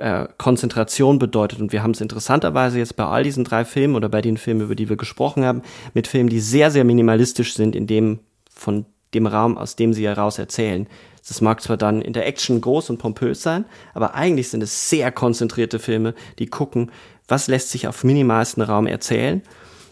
[0.00, 1.60] äh, Konzentration bedeutet.
[1.60, 4.62] Und wir haben es interessanterweise jetzt bei all diesen drei Filmen oder bei den Filmen,
[4.62, 5.62] über die wir gesprochen haben,
[5.94, 8.18] mit Filmen, die sehr, sehr minimalistisch sind, in dem
[8.52, 8.84] von
[9.14, 10.86] dem Raum, aus dem sie heraus erzählen.
[11.26, 13.64] Das mag zwar dann in der Action groß und pompös sein,
[13.94, 16.90] aber eigentlich sind es sehr konzentrierte Filme, die gucken,
[17.28, 19.42] was lässt sich auf minimalsten Raum erzählen.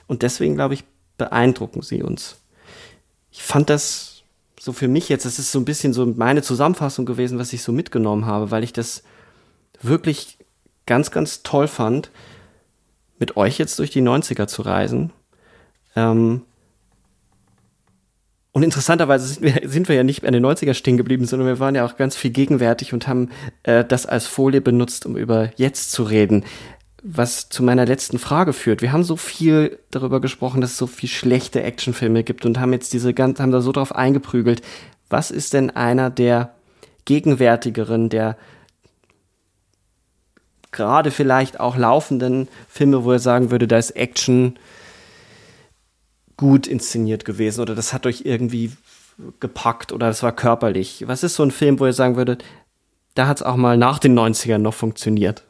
[0.06, 0.84] Und deswegen, glaube ich,
[1.18, 2.36] beeindrucken sie uns.
[3.30, 4.22] Ich fand das
[4.58, 7.62] so für mich jetzt, das ist so ein bisschen so meine Zusammenfassung gewesen, was ich
[7.62, 9.02] so mitgenommen habe, weil ich das
[9.80, 10.36] wirklich
[10.84, 12.10] ganz, ganz toll fand,
[13.18, 15.12] mit euch jetzt durch die 90er zu reisen.
[15.94, 16.42] Ähm,
[18.52, 21.60] und interessanterweise sind wir, sind wir ja nicht an den 90er stehen geblieben, sondern wir
[21.60, 23.30] waren ja auch ganz viel gegenwärtig und haben
[23.62, 26.44] äh, das als Folie benutzt, um über jetzt zu reden.
[27.02, 28.82] Was zu meiner letzten Frage führt.
[28.82, 32.72] Wir haben so viel darüber gesprochen, dass es so viel schlechte Actionfilme gibt und haben
[32.72, 34.60] jetzt diese ganz, haben da so drauf eingeprügelt.
[35.08, 36.54] Was ist denn einer der
[37.06, 38.36] gegenwärtigeren, der
[40.72, 44.58] gerade vielleicht auch laufenden Filme, wo er sagen würde, da ist Action
[46.40, 48.72] gut inszeniert gewesen oder das hat euch irgendwie
[49.40, 51.04] gepackt oder das war körperlich.
[51.06, 52.42] Was ist so ein Film, wo ihr sagen würdet,
[53.14, 55.44] da hat es auch mal nach den 90ern noch funktioniert?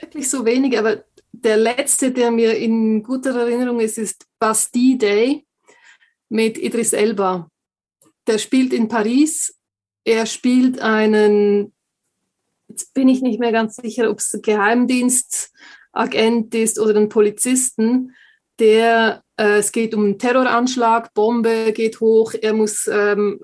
[0.00, 5.46] Wirklich so wenig, aber der letzte, der mir in guter Erinnerung ist, ist Bastille Day
[6.28, 7.48] mit Idris Elba.
[8.26, 9.56] Der spielt in Paris.
[10.02, 11.72] Er spielt einen,
[12.66, 18.16] jetzt bin ich nicht mehr ganz sicher, ob es Geheimdienstagent ist oder ein Polizisten,
[18.58, 22.34] der es geht um einen Terroranschlag, Bombe geht hoch.
[22.40, 23.40] Er muss ähm,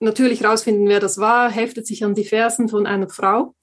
[0.00, 3.54] natürlich herausfinden, wer das war, heftet sich an die Fersen von einer Frau,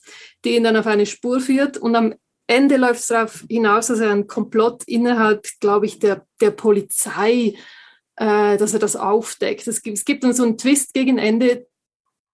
[0.46, 1.78] die ihn dann auf eine Spur führt.
[1.78, 2.16] Und am
[2.48, 7.56] Ende läuft es darauf hinaus, dass er einen Komplott innerhalb, glaube ich, der, der Polizei,
[8.16, 9.68] äh, dass er das aufdeckt.
[9.68, 11.68] Es gibt, es gibt dann so einen Twist gegen Ende,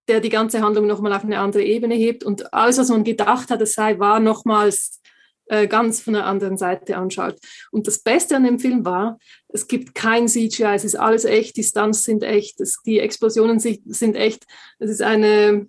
[0.07, 2.23] der die ganze Handlung nochmal auf eine andere Ebene hebt.
[2.23, 5.01] Und alles, was man gedacht hat, es sei, war nochmals
[5.47, 7.37] äh, ganz von der anderen Seite anschaut.
[7.71, 9.17] Und das Beste an dem Film war,
[9.49, 13.59] es gibt kein CGI, es ist alles echt, die Stunts sind echt, es, die Explosionen
[13.59, 14.45] sind echt.
[14.79, 15.67] Es ist eine,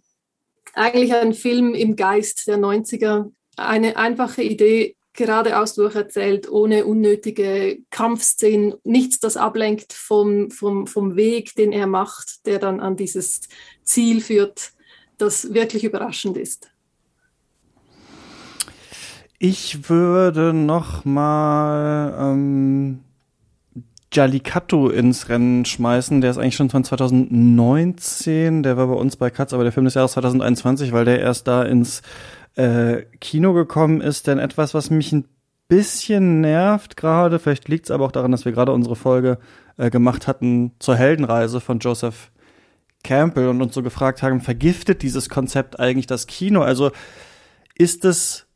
[0.75, 8.75] eigentlich ein Film im Geist der 90er, eine einfache Idee, geradeaus durcherzählt, ohne unnötige Kampfszenen,
[8.83, 13.43] nichts, das ablenkt vom, vom, vom Weg, den er macht, der dann an dieses
[13.85, 14.73] Ziel führt,
[15.17, 16.74] das wirklich überraschend ist.
[19.47, 23.01] Ich würde noch mal ähm,
[24.11, 26.23] Jallikattu ins Rennen schmeißen.
[26.23, 28.62] Der ist eigentlich schon von 2019.
[28.62, 31.47] Der war bei uns bei Katz, aber der Film des Jahres 2021, weil der erst
[31.47, 32.01] da ins
[32.55, 34.29] äh, Kino gekommen ist.
[34.29, 35.29] Denn etwas, was mich ein
[35.69, 39.37] bisschen nervt gerade, vielleicht liegt es aber auch daran, dass wir gerade unsere Folge
[39.77, 42.33] äh, gemacht hatten zur Heldenreise von Joseph
[43.03, 46.62] Campbell und uns so gefragt haben, vergiftet dieses Konzept eigentlich das Kino?
[46.62, 46.93] Also
[47.77, 48.47] ist es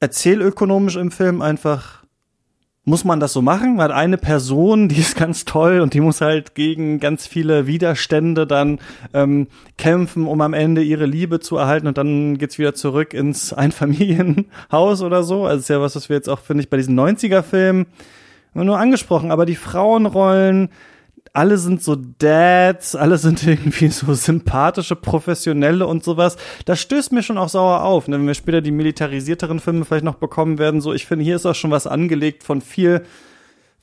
[0.00, 1.98] erzählökonomisch im Film einfach
[2.88, 3.80] muss man das so machen?
[3.82, 8.46] Hat eine Person, die ist ganz toll und die muss halt gegen ganz viele Widerstände
[8.46, 8.78] dann
[9.12, 9.46] ähm,
[9.76, 15.02] kämpfen, um am Ende ihre Liebe zu erhalten und dann geht's wieder zurück ins Einfamilienhaus
[15.02, 15.44] oder so.
[15.44, 17.86] Also ist ja was, was wir jetzt auch, finde ich, bei diesen 90er-Filmen
[18.54, 20.70] nur angesprochen, aber die Frauenrollen,
[21.32, 26.36] alle sind so Dads, alle sind irgendwie so sympathische Professionelle und sowas.
[26.64, 28.18] Das stößt mir schon auch sauer auf, ne?
[28.18, 30.80] wenn wir später die militarisierteren Filme vielleicht noch bekommen werden.
[30.80, 33.02] So, ich finde, hier ist auch schon was angelegt von viel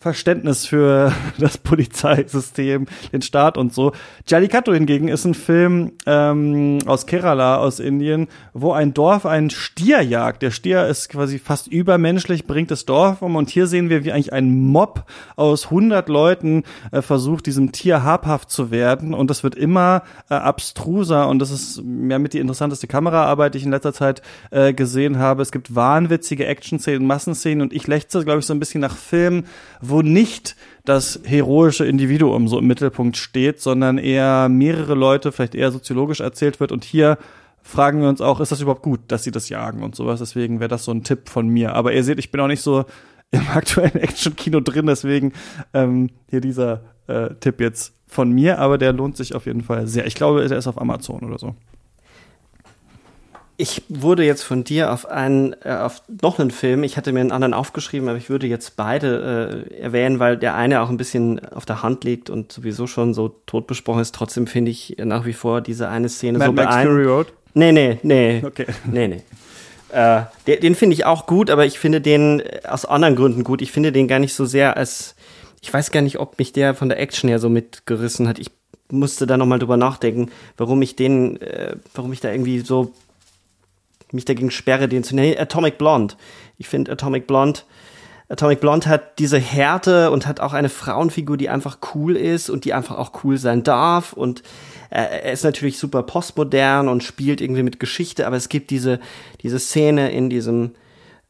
[0.06, 3.91] Verständnis für das Polizeisystem, den Staat und so.
[4.27, 10.03] Jallikattu hingegen ist ein Film ähm, aus Kerala, aus Indien, wo ein Dorf einen Stier
[10.03, 10.44] jagt.
[10.44, 14.11] Der Stier ist quasi fast übermenschlich, bringt das Dorf um und hier sehen wir, wie
[14.11, 15.06] eigentlich ein Mob
[15.38, 20.36] aus 100 Leuten äh, versucht, diesem Tier habhaft zu werden und das wird immer äh,
[20.36, 24.22] abstruser und das ist ja mit die interessanteste Kameraarbeit, die ich in letzter Zeit
[24.52, 25.41] äh, gesehen habe.
[25.41, 29.48] Es gibt wahnwitzige Action-Szenen, Massenszenen und ich lechze, glaube ich, so ein bisschen nach Filmen,
[29.82, 35.72] wo nicht das heroische Individuum so im Mittelpunkt steht, sondern eher mehrere Leute, vielleicht eher
[35.72, 36.72] soziologisch erzählt wird.
[36.72, 37.17] Und hier
[37.61, 40.19] fragen wir uns auch, ist das überhaupt gut, dass sie das jagen und sowas.
[40.19, 41.73] Deswegen wäre das so ein Tipp von mir.
[41.73, 42.85] Aber ihr seht, ich bin auch nicht so
[43.31, 45.34] im aktuellen Action-Kino drin, deswegen
[45.73, 49.88] ähm, hier dieser äh, Tipp jetzt von mir, aber der lohnt sich auf jeden Fall
[49.88, 50.05] sehr.
[50.05, 51.55] Ich glaube, der ist auf Amazon oder so.
[53.57, 57.22] Ich wurde jetzt von dir auf einen, äh, auf noch einen Film, ich hatte mir
[57.22, 60.98] einen anderen aufgeschrieben, aber ich würde jetzt beide äh, erwähnen, weil der eine auch ein
[60.98, 64.14] bisschen auf der Hand liegt und sowieso schon so tot besprochen ist.
[64.14, 67.27] Trotzdem finde ich nach wie vor diese eine Szene Mad so Max Fury Road?
[67.53, 68.44] Nee, nee, nee.
[68.45, 68.65] Okay.
[68.91, 69.22] Nee, nee.
[69.90, 73.61] Äh, den den finde ich auch gut, aber ich finde den aus anderen Gründen gut.
[73.61, 75.15] Ich finde den gar nicht so sehr als,
[75.61, 78.38] ich weiß gar nicht, ob mich der von der Action her so mitgerissen hat.
[78.38, 78.52] Ich
[78.91, 82.91] musste da nochmal drüber nachdenken, warum ich den, äh, warum ich da irgendwie so
[84.11, 85.38] mich dagegen sperre, den zu nennen.
[85.38, 86.15] Atomic Blonde.
[86.57, 87.61] Ich finde Atomic Blonde
[88.27, 92.65] Atomic Blonde hat diese Härte und hat auch eine Frauenfigur, die einfach cool ist und
[92.65, 94.41] die einfach auch cool sein darf und
[94.90, 98.99] er ist natürlich super postmodern und spielt irgendwie mit Geschichte, aber es gibt diese,
[99.41, 100.72] diese Szene in diesem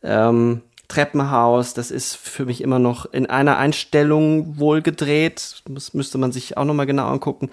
[0.03, 6.17] ähm, Treppenhaus, das ist für mich immer noch in einer Einstellung wohl gedreht, das müsste
[6.17, 7.49] man sich auch nochmal genau angucken.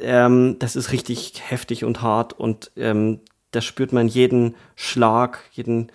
[0.00, 3.20] Ähm, das ist richtig heftig und hart und ähm,
[3.50, 5.90] da spürt man jeden Schlag, jeden,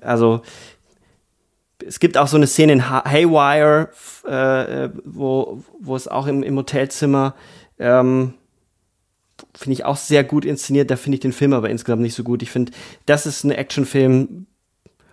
[0.00, 0.42] also
[1.86, 3.90] es gibt auch so eine Szene in Haywire,
[4.26, 7.34] äh, äh, wo, wo es auch im, im Hotelzimmer
[7.78, 8.34] ähm,
[9.54, 10.90] finde ich auch sehr gut inszeniert.
[10.90, 12.42] Da finde ich den Film aber insgesamt nicht so gut.
[12.42, 12.72] Ich finde,
[13.06, 14.46] das ist ein Actionfilm,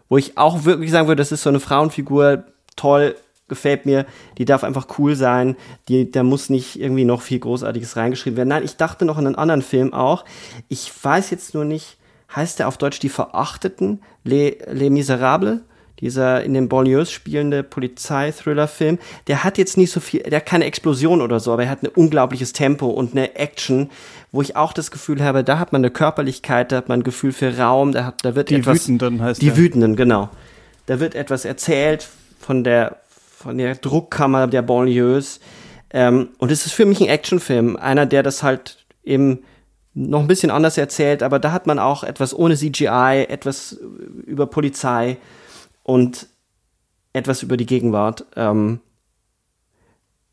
[0.10, 2.45] wo ich auch wirklich sagen würde, das ist so eine Frauenfigur,
[2.76, 3.15] toll,
[3.48, 4.06] gefällt mir,
[4.38, 5.56] die darf einfach cool sein,
[5.88, 8.49] die, da muss nicht irgendwie noch viel Großartiges reingeschrieben werden.
[8.49, 10.26] Nein, ich dachte noch an einen anderen Film auch.
[10.68, 11.98] Ich weiß jetzt nur nicht,
[12.36, 15.60] heißt der auf Deutsch Die Verachteten, Les, Les Miserables?
[15.99, 20.65] dieser in den Banlieues spielende Polizeithriller-Film, der hat jetzt nicht so viel, der hat keine
[20.65, 23.90] Explosion oder so, aber er hat ein unglaubliches Tempo und eine Action,
[24.32, 27.03] wo ich auch das Gefühl habe, da hat man eine Körperlichkeit, da hat man ein
[27.03, 28.86] Gefühl für Raum, da, hat, da wird die etwas.
[28.86, 29.57] Die Wütenden heißt Die der.
[29.57, 30.30] Wütenden, genau.
[30.86, 32.07] Da wird etwas erzählt
[32.40, 32.98] von der,
[33.38, 35.39] von der Druckkammer der Banlieues.
[35.91, 39.43] Ähm, und es ist für mich ein Actionfilm, einer, der das halt eben
[39.93, 43.73] noch ein bisschen anders erzählt, aber da hat man auch etwas ohne CGI, etwas
[44.26, 45.18] über Polizei
[45.84, 46.27] und
[47.14, 48.26] etwas über die Gegenwart.
[48.35, 48.80] Ähm,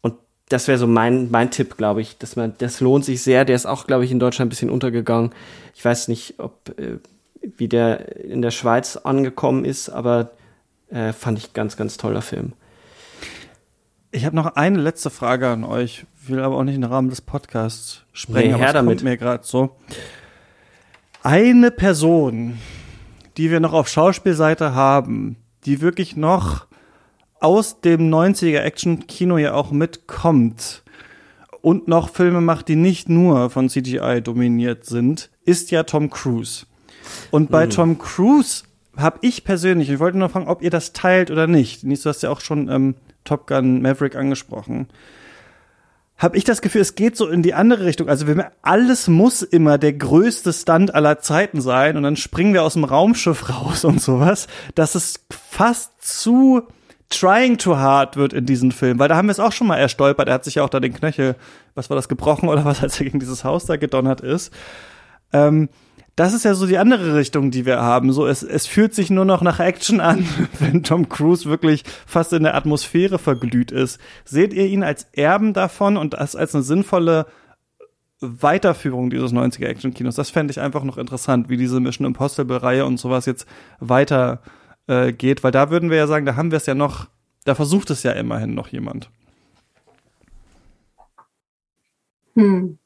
[0.00, 0.14] und
[0.48, 3.44] das wäre so mein, mein Tipp, glaube ich, dass man, das lohnt sich sehr.
[3.44, 5.30] Der ist auch, glaube ich, in Deutschland ein bisschen untergegangen.
[5.74, 6.98] Ich weiß nicht, ob äh,
[7.42, 10.30] wie der in der Schweiz angekommen ist, aber
[10.88, 12.54] äh, fand ich ganz, ganz toller Film.
[14.14, 17.20] Ich habe noch eine letzte Frage an euch, will aber auch nicht im Rahmen des
[17.20, 18.98] Podcasts sprechen, nee, aber her es damit.
[18.98, 19.74] kommt mir gerade so.
[21.24, 22.58] Eine Person,
[23.36, 25.34] die wir noch auf Schauspielseite haben,
[25.66, 26.66] die wirklich noch
[27.40, 30.84] aus dem 90er Action-Kino ja auch mitkommt
[31.60, 36.66] und noch Filme macht, die nicht nur von CGI dominiert sind, ist ja Tom Cruise.
[37.32, 37.70] Und bei Mhm.
[37.70, 38.62] Tom Cruise
[38.96, 41.82] habe ich persönlich, ich wollte nur fragen, ob ihr das teilt oder nicht.
[41.82, 42.94] Nils, du hast ja auch schon ähm,
[43.24, 44.88] Top Gun Maverick angesprochen.
[46.16, 48.08] Habe ich das Gefühl, es geht so in die andere Richtung.
[48.08, 52.62] Also wir, alles muss immer der größte Stunt aller Zeiten sein und dann springen wir
[52.62, 56.62] aus dem Raumschiff raus und sowas, dass es fast zu
[57.10, 59.76] trying too hard wird in diesem Film, weil da haben wir es auch schon mal
[59.76, 60.28] erstolpert.
[60.28, 61.36] Er hat sich ja auch da den Knöchel,
[61.74, 64.52] was war das, gebrochen oder was, als er gegen dieses Haus da gedonnert ist.
[65.32, 65.68] Ähm,
[66.16, 68.12] das ist ja so die andere Richtung, die wir haben.
[68.12, 70.26] So, es, es fühlt sich nur noch nach Action an,
[70.60, 74.00] wenn Tom Cruise wirklich fast in der Atmosphäre verglüht ist.
[74.24, 77.26] Seht ihr ihn als Erben davon und als, als eine sinnvolle
[78.20, 80.14] Weiterführung dieses 90er Action-Kinos?
[80.14, 83.46] Das fände ich einfach noch interessant, wie diese Mission Impossible-Reihe und sowas jetzt
[83.80, 84.40] weiter
[84.86, 87.08] äh, geht, weil da würden wir ja sagen, da haben wir es ja noch,
[87.44, 89.10] da versucht es ja immerhin noch jemand.
[92.36, 92.78] Hm.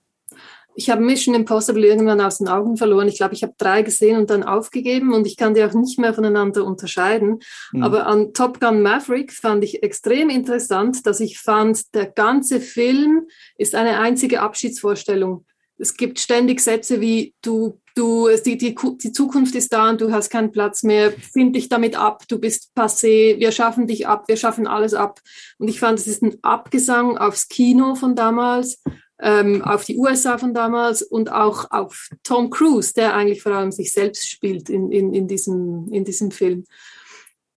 [0.78, 3.08] Ich habe Mission Impossible irgendwann aus den Augen verloren.
[3.08, 5.98] Ich glaube, ich habe drei gesehen und dann aufgegeben und ich kann die auch nicht
[5.98, 7.40] mehr voneinander unterscheiden.
[7.72, 7.82] Hm.
[7.82, 13.26] Aber an Top Gun Maverick fand ich extrem interessant, dass ich fand, der ganze Film
[13.56, 15.44] ist eine einzige Abschiedsvorstellung.
[15.78, 20.12] Es gibt ständig Sätze wie du, du, die, die, die Zukunft ist da und du
[20.12, 24.28] hast keinen Platz mehr, find dich damit ab, du bist passé, wir schaffen dich ab,
[24.28, 25.18] wir schaffen alles ab.
[25.58, 28.80] Und ich fand, es ist ein Abgesang aufs Kino von damals
[29.20, 33.72] ähm, auf die USA von damals und auch auf Tom Cruise, der eigentlich vor allem
[33.72, 36.64] sich selbst spielt in, in, in, diesem, in diesem Film.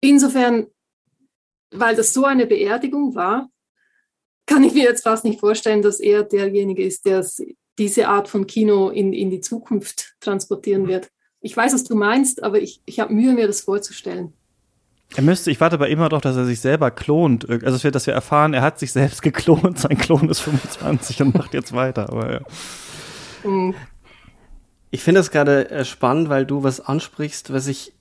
[0.00, 0.66] Insofern,
[1.70, 3.50] weil das so eine Beerdigung war,
[4.46, 7.24] kann ich mir jetzt fast nicht vorstellen, dass er derjenige ist, der
[7.78, 11.08] diese Art von Kino in, in die Zukunft transportieren wird.
[11.40, 14.34] Ich weiß, was du meinst, aber ich, ich habe Mühe, mir das vorzustellen.
[15.16, 17.48] Er müsste, ich warte aber immer darauf, dass er sich selber klont.
[17.48, 21.54] Also, dass wir erfahren, er hat sich selbst geklont, sein Klon ist 25 und macht
[21.54, 22.40] jetzt weiter, aber ja.
[23.44, 23.74] Mhm.
[24.92, 27.92] Ich finde es gerade äh, spannend, weil du was ansprichst, was ich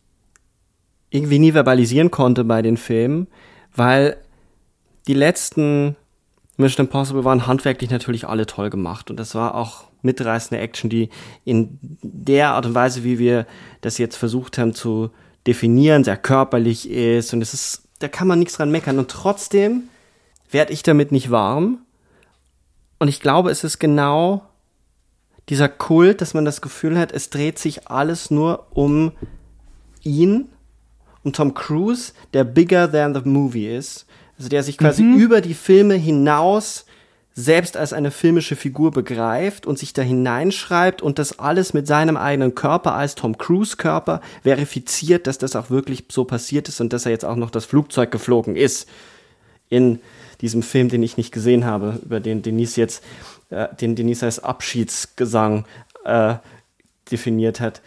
[1.11, 3.27] irgendwie nie verbalisieren konnte bei den Filmen,
[3.76, 4.18] weil
[5.07, 5.95] die letzten
[6.57, 11.10] Mission Impossible waren handwerklich natürlich alle toll gemacht und das war auch mitreißende Action, die
[11.45, 13.48] in der Art und Weise, wie wir
[13.81, 15.11] das jetzt versucht haben zu
[15.48, 19.84] definieren, sehr körperlich ist und es ist, da kann man nichts dran meckern und trotzdem
[20.52, 21.80] werde ich damit nicht warm
[22.99, 24.44] und ich glaube, es ist genau
[25.48, 29.14] dieser Kult, dass man das Gefühl hat, es dreht sich alles nur um
[30.03, 30.49] ihn,
[31.24, 34.06] um Tom Cruise, der bigger than the movie ist.
[34.38, 35.18] Also der sich quasi Mhm.
[35.20, 36.86] über die Filme hinaus
[37.40, 42.18] selbst als eine filmische Figur begreift und sich da hineinschreibt und das alles mit seinem
[42.18, 46.91] eigenen Körper als Tom Cruise Körper verifiziert, dass das auch wirklich so passiert ist und
[46.91, 48.90] dass er jetzt auch noch das Flugzeug geflogen ist
[49.70, 49.99] in
[50.41, 53.03] diesem Film, den ich nicht gesehen habe, über den Denise jetzt,
[53.49, 55.66] äh, den Denise als Abschiedsgesang
[56.03, 56.36] äh,
[57.10, 57.82] definiert hat.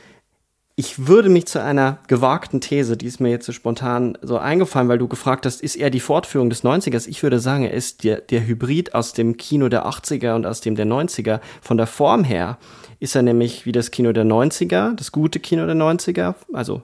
[0.75, 4.89] Ich würde mich zu einer gewagten These, die ist mir jetzt so spontan so eingefallen,
[4.89, 7.07] weil du gefragt hast, ist er die Fortführung des 90ers?
[7.09, 10.63] Ich würde sagen, er ist der, der Hybrid aus dem Kino der 80er und aus
[10.63, 11.41] dem der 90er.
[11.61, 12.57] Von der Form her
[13.01, 16.83] ist er nämlich wie das Kino der 90er, das gute Kino der 90er, also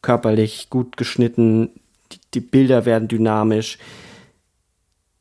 [0.00, 1.70] körperlich gut geschnitten,
[2.12, 3.78] die, die Bilder werden dynamisch,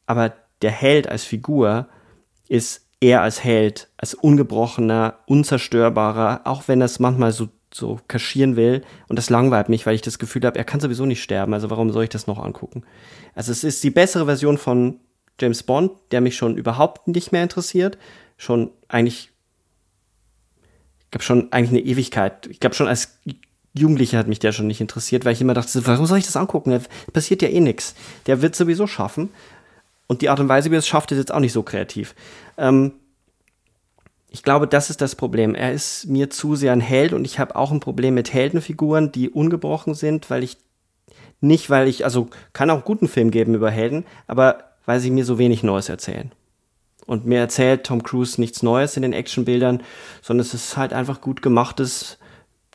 [0.05, 1.87] aber der Held als Figur
[2.47, 8.83] ist er als Held, als ungebrochener, unzerstörbarer, auch wenn es manchmal so, so kaschieren will.
[9.07, 11.53] Und das langweilt mich, weil ich das Gefühl habe, er kann sowieso nicht sterben.
[11.53, 12.83] Also warum soll ich das noch angucken?
[13.33, 14.99] Also es ist die bessere Version von
[15.39, 17.97] James Bond, der mich schon überhaupt nicht mehr interessiert.
[18.37, 19.31] Schon eigentlich,
[20.99, 22.47] ich glaube schon eigentlich eine Ewigkeit.
[22.47, 23.19] Ich glaube schon als
[23.73, 26.37] Jugendlicher hat mich der schon nicht interessiert, weil ich immer dachte, warum soll ich das
[26.37, 26.71] angucken?
[26.71, 26.79] Da
[27.11, 27.93] passiert ja eh nichts.
[28.25, 29.29] Der wird sowieso schaffen.
[30.07, 32.15] Und die Art und Weise, wie er es schafft, ist jetzt auch nicht so kreativ.
[32.57, 32.93] Ähm,
[34.35, 35.55] ich glaube, das ist das Problem.
[35.55, 39.09] Er ist mir zu sehr ein Held und ich habe auch ein Problem mit Heldenfiguren,
[39.13, 40.57] die ungebrochen sind, weil ich
[41.39, 45.23] nicht, weil ich, also kann auch guten Film geben über Helden, aber weil sie mir
[45.23, 46.33] so wenig Neues erzählen.
[47.05, 49.81] Und mir erzählt Tom Cruise nichts Neues in den Actionbildern,
[50.21, 52.17] sondern es ist halt einfach gut gemachtes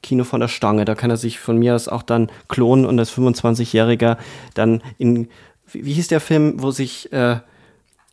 [0.02, 0.86] Kino von der Stange.
[0.86, 4.16] Da kann er sich von mir aus auch dann klonen und als 25-Jähriger
[4.54, 5.28] dann in
[5.66, 7.40] wie, wie hieß der Film, wo sich, äh,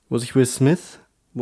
[0.10, 1.00] wo sich Will Smith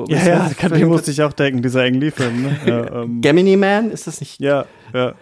[0.07, 2.43] ja, ja, kann, den musste ich auch denken, dieser Ang Lee-Film.
[2.43, 2.59] Ne?
[2.65, 3.21] ja, ähm.
[3.21, 4.39] Gemini Man, ist das nicht?
[4.39, 5.13] Ja, ja.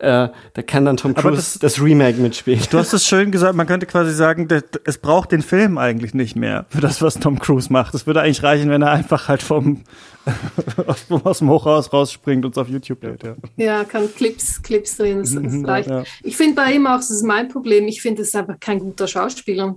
[0.00, 2.62] Äh, da kann dann Tom Cruise das, das, Remake mitspielen.
[2.70, 4.48] Du hast es schön gesagt, man könnte quasi sagen,
[4.84, 7.92] es braucht den Film eigentlich nicht mehr für das, was Tom Cruise macht.
[7.92, 9.82] Es würde eigentlich reichen, wenn er einfach halt vom
[11.24, 13.24] aus dem Hochhaus rausspringt und es auf YouTube lädt.
[13.24, 13.36] Ja.
[13.56, 15.90] ja, kann Clips, Clips drehen, das, das mhm, reicht.
[15.90, 16.04] Ja.
[16.22, 18.78] Ich finde bei ihm auch, das ist mein Problem, ich finde, es ist einfach kein
[18.78, 19.76] guter Schauspieler.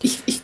[0.00, 0.42] Ich, ich,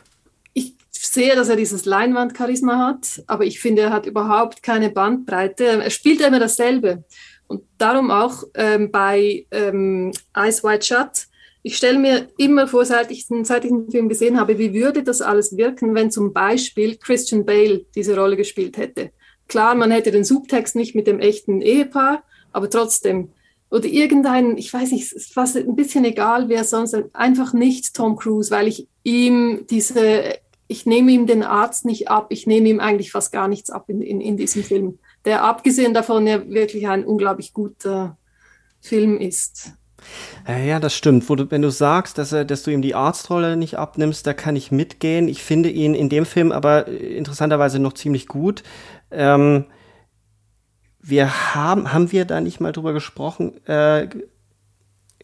[1.16, 5.64] sehe, dass er dieses Leinwand-Charisma hat, aber ich finde, er hat überhaupt keine Bandbreite.
[5.64, 7.04] Er spielt immer dasselbe.
[7.48, 11.26] Und darum auch ähm, bei ähm, Eyes Wide Shut.
[11.62, 15.02] Ich stelle mir immer vor, seit ich, seit ich den Film gesehen habe, wie würde
[15.02, 19.10] das alles wirken, wenn zum Beispiel Christian Bale diese Rolle gespielt hätte.
[19.48, 23.30] Klar, man hätte den Subtext nicht mit dem echten Ehepaar, aber trotzdem,
[23.70, 28.16] oder irgendein, ich weiß nicht, ist fast ein bisschen egal, wer sonst, einfach nicht Tom
[28.16, 30.38] Cruise, weil ich ihm diese,
[30.68, 33.84] ich nehme ihm den Arzt nicht ab, ich nehme ihm eigentlich fast gar nichts ab
[33.88, 38.16] in, in, in diesem Film, der abgesehen davon ja wirklich ein unglaublich guter
[38.80, 39.72] Film ist.
[40.46, 41.28] Ja, das stimmt.
[41.28, 44.54] Du, wenn du sagst, dass, er, dass du ihm die Arztrolle nicht abnimmst, da kann
[44.54, 45.26] ich mitgehen.
[45.28, 48.62] Ich finde ihn in dem Film aber interessanterweise noch ziemlich gut.
[49.10, 49.66] Ähm,
[51.00, 53.64] wir haben, haben wir da nicht mal drüber gesprochen?
[53.66, 54.08] Äh,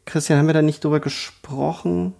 [0.05, 2.15] Christian, haben wir da nicht drüber gesprochen?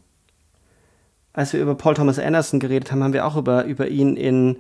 [1.33, 4.57] Als wir über Paul Thomas Anderson geredet haben, haben wir auch über, über ihn in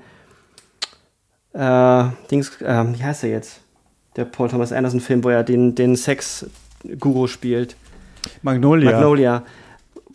[1.52, 3.60] äh, Dings, äh, wie heißt er jetzt?
[4.16, 7.76] Der Paul Thomas Anderson-Film, wo er den, den Sex-Guru spielt.
[8.42, 8.92] Magnolia.
[8.92, 9.42] Magnolia.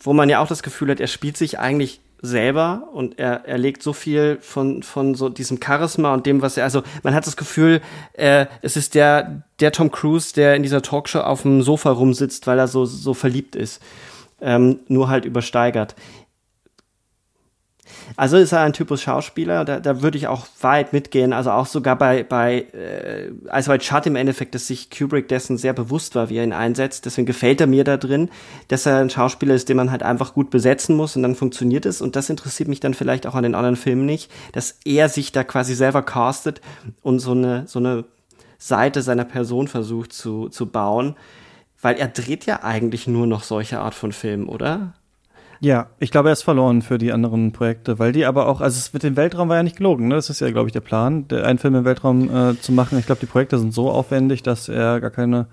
[0.00, 3.58] Wo man ja auch das Gefühl hat, er spielt sich eigentlich selber und er, er
[3.58, 7.26] legt so viel von, von so diesem Charisma und dem, was er, also man hat
[7.26, 7.80] das Gefühl,
[8.14, 12.46] äh, es ist der, der Tom Cruise, der in dieser Talkshow auf dem Sofa rumsitzt,
[12.46, 13.80] weil er so, so verliebt ist.
[14.40, 15.96] Ähm, nur halt übersteigert.
[18.16, 21.32] Also ist er ein Typus Schauspieler, da, da würde ich auch weit mitgehen.
[21.32, 25.58] Also auch sogar bei, bei äh, also bei Chart im Endeffekt, dass sich Kubrick dessen
[25.58, 27.06] sehr bewusst war, wie er ihn einsetzt.
[27.06, 28.30] Deswegen gefällt er mir da drin,
[28.68, 31.86] dass er ein Schauspieler ist, den man halt einfach gut besetzen muss und dann funktioniert
[31.86, 32.00] es.
[32.00, 35.32] Und das interessiert mich dann vielleicht auch an den anderen Filmen nicht, dass er sich
[35.32, 36.60] da quasi selber castet
[37.02, 38.04] und so eine, so eine
[38.58, 41.16] Seite seiner Person versucht zu, zu bauen.
[41.80, 44.94] Weil er dreht ja eigentlich nur noch solche Art von Filmen, oder?
[45.60, 48.78] Ja, ich glaube, er ist verloren für die anderen Projekte, weil die aber auch, also
[48.78, 50.14] es mit dem Weltraum war ja nicht gelogen, ne?
[50.14, 52.98] Das ist ja, glaube ich, der Plan, der, einen Film im Weltraum äh, zu machen.
[52.98, 55.46] Ich glaube, die Projekte sind so aufwendig, dass er gar keine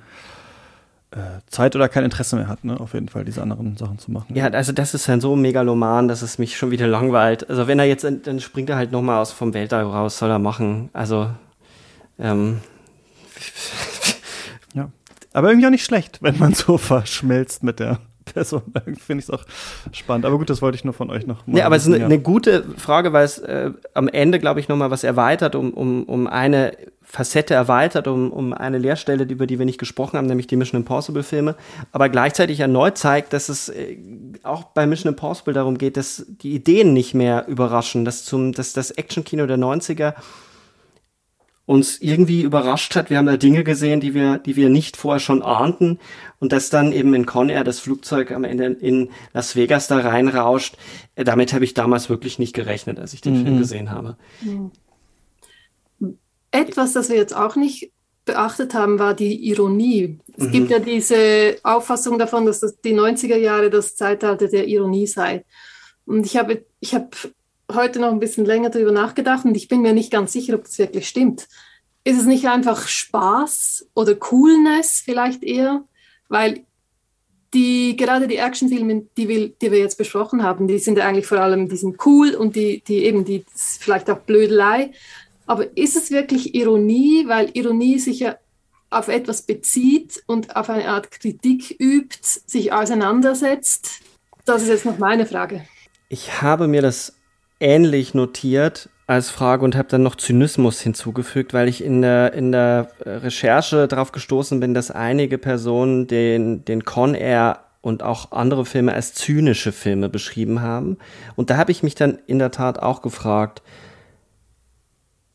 [1.10, 1.18] äh,
[1.48, 2.80] Zeit oder kein Interesse mehr hat, ne?
[2.80, 4.36] Auf jeden Fall diese anderen Sachen zu machen.
[4.36, 7.49] Ja, also das ist dann so megaloman, dass es mich schon wieder langweilt.
[7.49, 10.30] Also wenn er jetzt, dann springt er halt noch mal aus vom Weltall raus, soll
[10.30, 10.90] er machen.
[10.94, 11.30] Also
[12.19, 12.60] ähm,
[14.76, 14.90] ja,
[15.34, 18.64] aber irgendwie auch nicht schlecht, wenn man so verschmilzt mit der Person.
[18.97, 19.45] Finde ich es auch
[19.91, 20.26] spannend.
[20.26, 21.57] Aber gut, das wollte ich nur von euch noch mal.
[21.57, 22.06] Ja, aber es ist eine, ja.
[22.06, 26.03] eine gute Frage, weil es äh, am Ende, glaube ich, nochmal was erweitert um, um,
[26.03, 26.73] um eine
[27.06, 30.81] Facette erweitert um, um eine Lehrstelle, über die wir nicht gesprochen haben, nämlich die Mission
[30.81, 31.56] Impossible Filme,
[31.91, 33.97] aber gleichzeitig erneut zeigt, dass es äh,
[34.43, 38.73] auch bei Mission Impossible darum geht, dass die Ideen nicht mehr überraschen, dass zum, dass
[38.73, 40.15] das Actionkino der 90er
[41.66, 43.10] uns irgendwie überrascht hat.
[43.10, 46.00] Wir haben da Dinge gesehen, die wir, die wir nicht vorher schon ahnten.
[46.40, 50.00] Und dass dann eben in Con Air das Flugzeug am Ende in Las Vegas da
[50.00, 50.78] reinrauscht.
[51.16, 53.46] Äh, damit habe ich damals wirklich nicht gerechnet, als ich den mhm.
[53.46, 54.18] Film gesehen habe.
[54.42, 54.72] Mhm.
[56.52, 57.92] Etwas, das wir jetzt auch nicht
[58.26, 60.20] beachtet haben, war die Ironie.
[60.38, 60.52] Es mhm.
[60.52, 65.46] gibt ja diese Auffassung davon, dass das die 90er Jahre das Zeitalter der Ironie sei.
[66.06, 67.10] Und ich habe, ich habe
[67.74, 70.64] heute noch ein bisschen länger darüber nachgedacht und ich bin mir nicht ganz sicher, ob
[70.64, 71.48] das wirklich stimmt.
[72.04, 75.84] Ist es nicht einfach Spaß oder Coolness vielleicht eher?
[76.30, 76.66] Weil
[77.54, 81.70] die, gerade die Actionfilme, die die wir jetzt besprochen haben, die sind eigentlich vor allem,
[81.70, 83.46] die cool und die, die eben, die
[83.80, 84.92] vielleicht auch Blödelei.
[85.48, 88.38] Aber ist es wirklich Ironie, weil Ironie sich ja
[88.90, 94.02] auf etwas bezieht und auf eine Art Kritik übt, sich auseinandersetzt?
[94.46, 95.66] Das ist jetzt noch meine Frage.
[96.10, 97.15] Ich habe mir das
[97.60, 102.52] ähnlich notiert als Frage und habe dann noch Zynismus hinzugefügt, weil ich in der, in
[102.52, 108.65] der Recherche darauf gestoßen bin, dass einige Personen den, den Con Air und auch andere
[108.65, 110.98] Filme als zynische Filme beschrieben haben.
[111.36, 113.61] Und da habe ich mich dann in der Tat auch gefragt,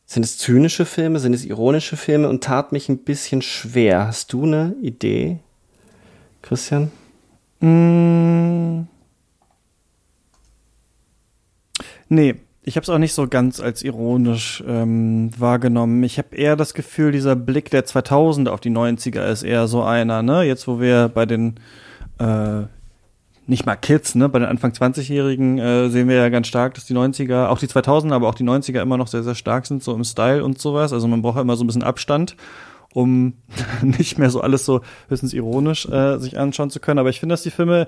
[0.05, 4.07] sind es zynische Filme, sind es ironische Filme und tat mich ein bisschen schwer.
[4.07, 5.39] Hast du eine Idee,
[6.41, 6.91] Christian?
[7.61, 8.81] Mm.
[12.11, 16.03] Nee, ich habe es auch nicht so ganz als ironisch ähm, wahrgenommen.
[16.03, 19.81] Ich habe eher das Gefühl, dieser Blick der 2000 auf die 90er ist eher so
[19.81, 20.43] einer, ne?
[20.43, 21.55] Jetzt, wo wir bei den
[22.19, 22.63] äh,
[23.47, 24.27] nicht mal Kids, ne?
[24.27, 27.67] Bei den Anfang 20-Jährigen äh, sehen wir ja ganz stark, dass die 90er, auch die
[27.67, 30.59] 2000er, aber auch die 90er immer noch sehr, sehr stark sind, so im Style und
[30.59, 30.91] sowas.
[30.91, 32.35] Also man braucht ja immer so ein bisschen Abstand,
[32.93, 33.35] um
[33.81, 36.99] nicht mehr so alles so höchstens ironisch äh, sich anschauen zu können.
[36.99, 37.87] Aber ich finde, dass die Filme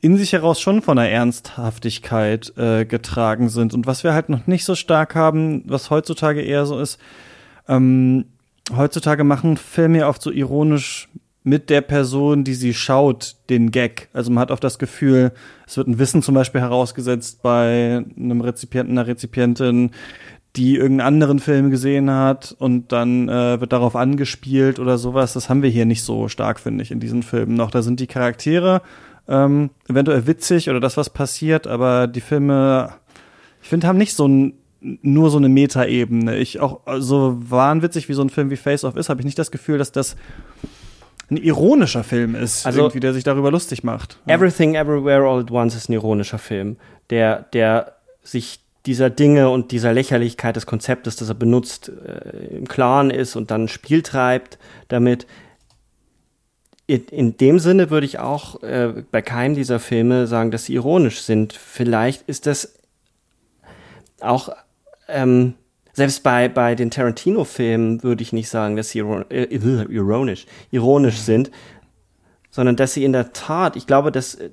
[0.00, 3.74] in sich heraus schon von einer Ernsthaftigkeit äh, getragen sind.
[3.74, 6.98] Und was wir halt noch nicht so stark haben, was heutzutage eher so ist,
[7.68, 8.24] ähm,
[8.74, 11.08] heutzutage machen Filme ja oft so ironisch
[11.42, 14.08] mit der Person, die sie schaut, den Gag.
[14.12, 15.32] Also man hat oft das Gefühl,
[15.66, 19.90] es wird ein Wissen zum Beispiel herausgesetzt bei einem Rezipienten, einer Rezipientin,
[20.56, 25.32] die irgendeinen anderen Film gesehen hat und dann äh, wird darauf angespielt oder sowas.
[25.32, 27.70] Das haben wir hier nicht so stark, finde ich, in diesen Filmen noch.
[27.70, 28.82] Da sind die Charaktere
[29.30, 32.92] ähm, eventuell witzig oder das, was passiert, aber die Filme,
[33.62, 36.38] ich finde, haben nicht so ein nur so eine Metaebene.
[36.38, 39.38] Ich auch so wahnwitzig wie so ein Film wie Face Off ist, habe ich nicht
[39.38, 40.16] das Gefühl, dass das
[41.30, 44.18] ein ironischer Film ist, also, irgendwie, der sich darüber lustig macht.
[44.26, 46.76] Everything Everywhere All at Once ist ein ironischer Film,
[47.10, 52.66] der, der sich dieser Dinge und dieser Lächerlichkeit des Konzeptes, das er benutzt, äh, im
[52.66, 54.58] Klaren ist und dann Spiel treibt
[54.88, 55.26] damit.
[56.90, 61.20] In, dem Sinne würde ich auch äh, bei keinem dieser Filme sagen, dass sie ironisch
[61.22, 61.52] sind.
[61.52, 62.74] Vielleicht ist das
[64.20, 64.50] auch
[65.06, 65.54] ähm,
[65.92, 71.50] selbst bei, bei den Tarantino-Filmen würde ich nicht sagen, dass sie äh, ironisch, ironisch sind,
[72.50, 74.50] sondern dass sie in der Tat, ich glaube, dass, äh,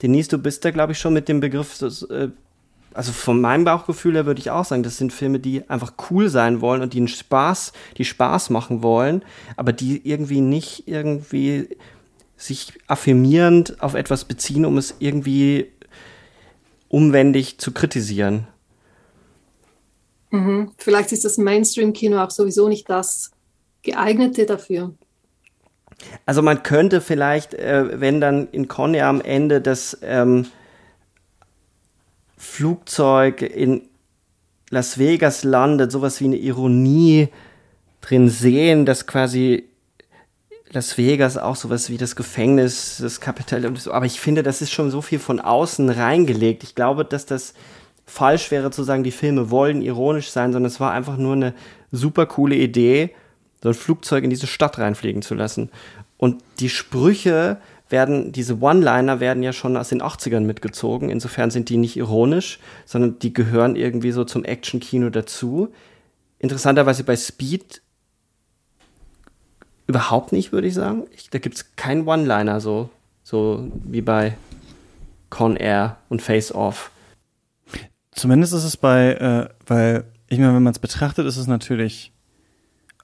[0.00, 2.28] Denise, du bist da, glaube ich, schon mit dem Begriff, dass, äh,
[2.94, 6.28] also von meinem Bauchgefühl her würde ich auch sagen, das sind Filme, die einfach cool
[6.28, 9.22] sein wollen und die einen Spaß, die Spaß machen wollen,
[9.56, 11.68] aber die irgendwie nicht irgendwie
[12.36, 15.70] sich affirmierend auf etwas beziehen, um es irgendwie
[16.88, 18.46] umwendig zu kritisieren.
[20.30, 20.72] Mhm.
[20.76, 23.32] Vielleicht ist das Mainstream-Kino auch sowieso nicht das
[23.82, 24.94] geeignete dafür.
[26.26, 30.46] Also man könnte vielleicht, äh, wenn dann in Conny am Ende das ähm,
[32.38, 33.82] Flugzeug in
[34.70, 37.28] Las Vegas landet, sowas wie eine Ironie
[38.00, 39.64] drin sehen, dass quasi
[40.70, 43.92] Las Vegas auch sowas wie das Gefängnis, das Kapital und so.
[43.92, 46.62] Aber ich finde, das ist schon so viel von außen reingelegt.
[46.62, 47.54] Ich glaube, dass das
[48.04, 51.54] falsch wäre zu sagen, die Filme wollen ironisch sein, sondern es war einfach nur eine
[51.90, 53.10] super coole Idee,
[53.62, 55.70] so ein Flugzeug in diese Stadt reinfliegen zu lassen.
[56.18, 57.58] Und die Sprüche
[57.90, 61.10] werden, diese One-Liner werden ja schon aus den 80ern mitgezogen.
[61.10, 65.72] Insofern sind die nicht ironisch, sondern die gehören irgendwie so zum Action-Kino dazu.
[66.38, 67.82] Interessanterweise bei Speed
[69.86, 71.04] überhaupt nicht, würde ich sagen.
[71.12, 72.90] Ich, da gibt es keinen One-Liner so,
[73.22, 74.36] so wie bei
[75.30, 76.90] Con Air und Face Off.
[78.12, 82.12] Zumindest ist es bei, äh, weil, ich meine, wenn man es betrachtet, ist es natürlich,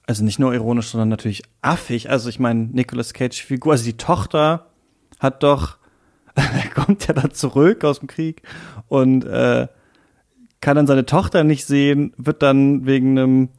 [0.05, 2.09] also nicht nur ironisch, sondern natürlich affig.
[2.09, 4.67] Also ich meine, Nicolas Cage Figur, also die Tochter
[5.19, 5.77] hat doch,
[6.35, 8.41] er kommt ja dann zurück aus dem Krieg
[8.87, 9.67] und äh,
[10.61, 13.49] kann dann seine Tochter nicht sehen, wird dann wegen einem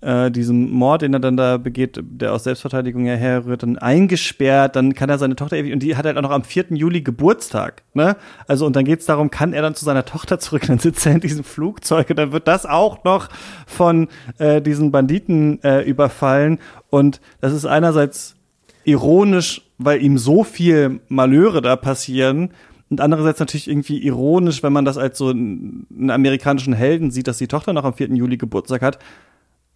[0.00, 4.94] äh, diesem Mord, den er dann da begeht, der aus Selbstverteidigung herrührt, dann eingesperrt, dann
[4.94, 6.66] kann er seine Tochter ewig, und die hat halt auch noch am 4.
[6.70, 8.16] Juli Geburtstag, ne?
[8.46, 11.12] Also, und dann geht's darum, kann er dann zu seiner Tochter zurück, dann sitzt er
[11.12, 13.28] in diesem Flugzeug und dann wird das auch noch
[13.66, 14.08] von
[14.38, 16.58] äh, diesen Banditen äh, überfallen
[16.90, 18.35] und das ist einerseits
[18.86, 22.50] ironisch, weil ihm so viel Malheure da passieren,
[22.88, 27.38] und andererseits natürlich irgendwie ironisch, wenn man das als so einen amerikanischen Helden sieht, dass
[27.38, 28.08] die Tochter noch am 4.
[28.14, 28.98] Juli Geburtstag hat.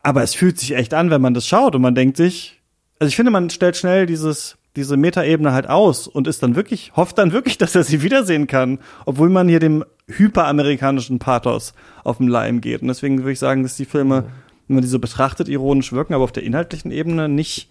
[0.03, 2.61] Aber es fühlt sich echt an, wenn man das schaut und man denkt sich,
[3.01, 6.93] also ich finde, man stellt schnell dieses, diese Metaebene halt aus und ist dann wirklich,
[6.95, 11.75] hofft dann wirklich, dass er sie wiedersehen kann, obwohl man hier dem hyperamerikanischen Pathos
[12.05, 12.83] auf den Leim geht.
[12.83, 14.27] Und deswegen würde ich sagen, dass die Filme,
[14.69, 17.69] wenn man die so betrachtet, ironisch wirken, aber auf der inhaltlichen Ebene nicht,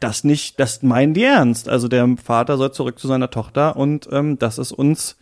[0.00, 1.68] das nicht, das meinen die ernst.
[1.68, 5.16] Also der Vater soll zurück zu seiner Tochter und ähm, das ist uns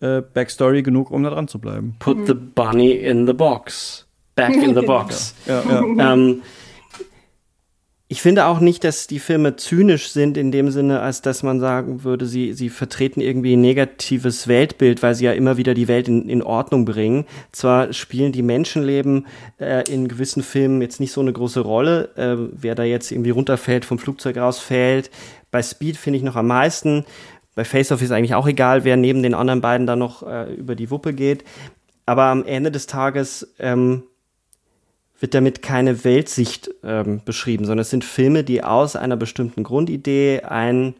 [0.00, 1.96] äh, Backstory genug, um da dran zu bleiben.
[1.98, 5.34] Put the bunny in the box back in the box.
[5.46, 6.12] Ja, ja.
[6.12, 6.42] Ähm,
[8.12, 11.60] ich finde auch nicht, dass die Filme zynisch sind in dem Sinne, als dass man
[11.60, 15.88] sagen würde, sie, sie vertreten irgendwie ein negatives Weltbild, weil sie ja immer wieder die
[15.88, 17.24] Welt in, in Ordnung bringen.
[17.52, 19.26] Zwar spielen die Menschenleben
[19.58, 23.30] äh, in gewissen Filmen jetzt nicht so eine große Rolle, äh, wer da jetzt irgendwie
[23.30, 25.10] runterfällt, vom Flugzeug rausfällt.
[25.50, 27.06] Bei Speed finde ich noch am meisten.
[27.54, 30.52] Bei Face Off ist eigentlich auch egal, wer neben den anderen beiden da noch äh,
[30.52, 31.44] über die Wuppe geht.
[32.04, 34.02] Aber am Ende des Tages ähm,
[35.22, 40.40] wird damit keine Weltsicht ähm, beschrieben, sondern es sind Filme, die aus einer bestimmten Grundidee
[40.40, 40.94] ein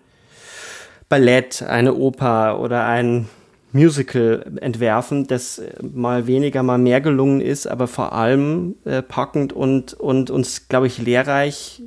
[1.09, 3.29] Ballett, eine Oper oder ein
[3.73, 9.95] Musical entwerfen, das mal weniger, mal mehr gelungen ist, aber vor allem äh, packend und,
[9.95, 11.83] und uns, glaube ich, lehrreich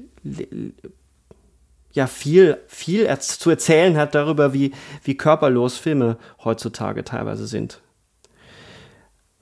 [1.94, 7.80] ja viel, viel zu erzählen hat darüber, wie, wie körperlos Filme heutzutage teilweise sind.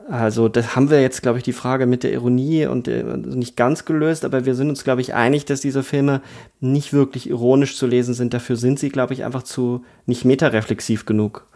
[0.09, 3.55] Also das haben wir jetzt, glaube ich, die Frage mit der Ironie und äh, nicht
[3.55, 6.21] ganz gelöst, aber wir sind uns, glaube ich, einig, dass diese Filme
[6.59, 8.33] nicht wirklich ironisch zu lesen sind.
[8.33, 11.47] Dafür sind sie, glaube ich, einfach zu nicht metareflexiv genug.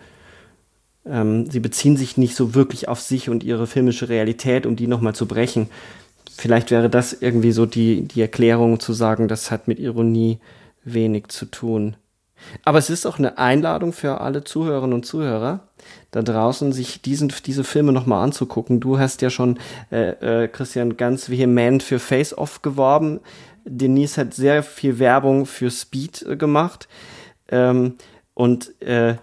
[1.06, 4.88] Ähm, sie beziehen sich nicht so wirklich auf sich und ihre filmische Realität, um die
[4.88, 5.70] nochmal zu brechen.
[6.38, 10.40] Vielleicht wäre das irgendwie so die, die Erklärung zu sagen, das hat mit Ironie
[10.84, 11.98] wenig zu tun.
[12.64, 15.62] Aber es ist auch eine Einladung für alle Zuhörerinnen und Zuhörer
[16.12, 18.80] da draußen, sich diesen, diese Filme nochmal anzugucken.
[18.80, 19.60] Du hast ja schon,
[19.92, 23.20] äh, äh, Christian, ganz vehement für Face Off geworben.
[23.66, 26.88] Denise hat sehr viel Werbung für Speed äh, gemacht.
[27.50, 27.96] Ähm,
[28.34, 29.16] und äh,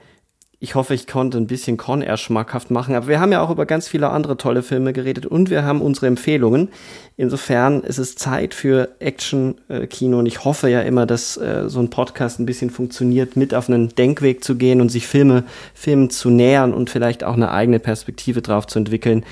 [0.65, 2.95] ich hoffe, ich konnte ein bisschen Con Air schmackhaft machen.
[2.95, 5.83] Aber wir haben ja auch über ganz viele andere tolle Filme geredet und wir haben
[5.83, 6.71] unsere Empfehlungen.
[7.19, 11.91] Insofern ist es Zeit für Action-Kino und ich hoffe ja immer, dass äh, so ein
[11.91, 16.31] Podcast ein bisschen funktioniert, mit auf einen Denkweg zu gehen und sich Filme, Filmen zu
[16.31, 19.23] nähern und vielleicht auch eine eigene Perspektive drauf zu entwickeln.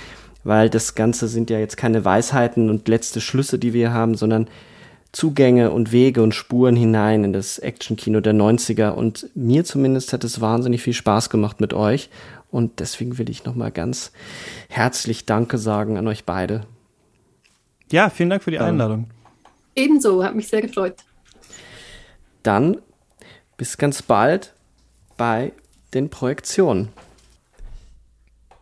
[0.45, 4.49] Weil das Ganze sind ja jetzt keine Weisheiten und letzte Schlüsse, die wir haben, sondern
[5.12, 8.90] Zugänge und Wege und Spuren hinein in das Actionkino der 90er.
[8.90, 12.09] Und mir zumindest hat es wahnsinnig viel Spaß gemacht mit euch.
[12.51, 14.12] Und deswegen will ich nochmal ganz
[14.68, 16.62] herzlich Danke sagen an euch beide.
[17.90, 19.10] Ja, vielen Dank für die Einladung.
[19.74, 20.97] Ebenso, hat mich sehr gefreut.
[22.43, 22.78] Dann
[23.56, 24.55] bis ganz bald
[25.16, 25.52] bei
[25.93, 26.89] den Projektionen.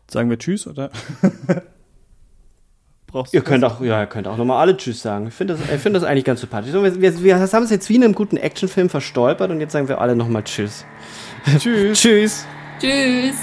[0.08, 0.90] Sagen wir Tschüss, oder?
[3.10, 5.28] brauchst ihr könnt auch, ja, ihr könnt auch nochmal alle Tschüss sagen.
[5.28, 6.72] Ich finde das, find das eigentlich ganz sympathisch.
[6.72, 9.88] wir, wir, wir haben es jetzt wie in einem guten Actionfilm verstolpert und jetzt sagen
[9.88, 10.84] wir alle nochmal Tschüss.
[11.58, 11.98] Tschüss.
[12.00, 12.46] Tschüss.
[12.80, 13.36] Tschüss.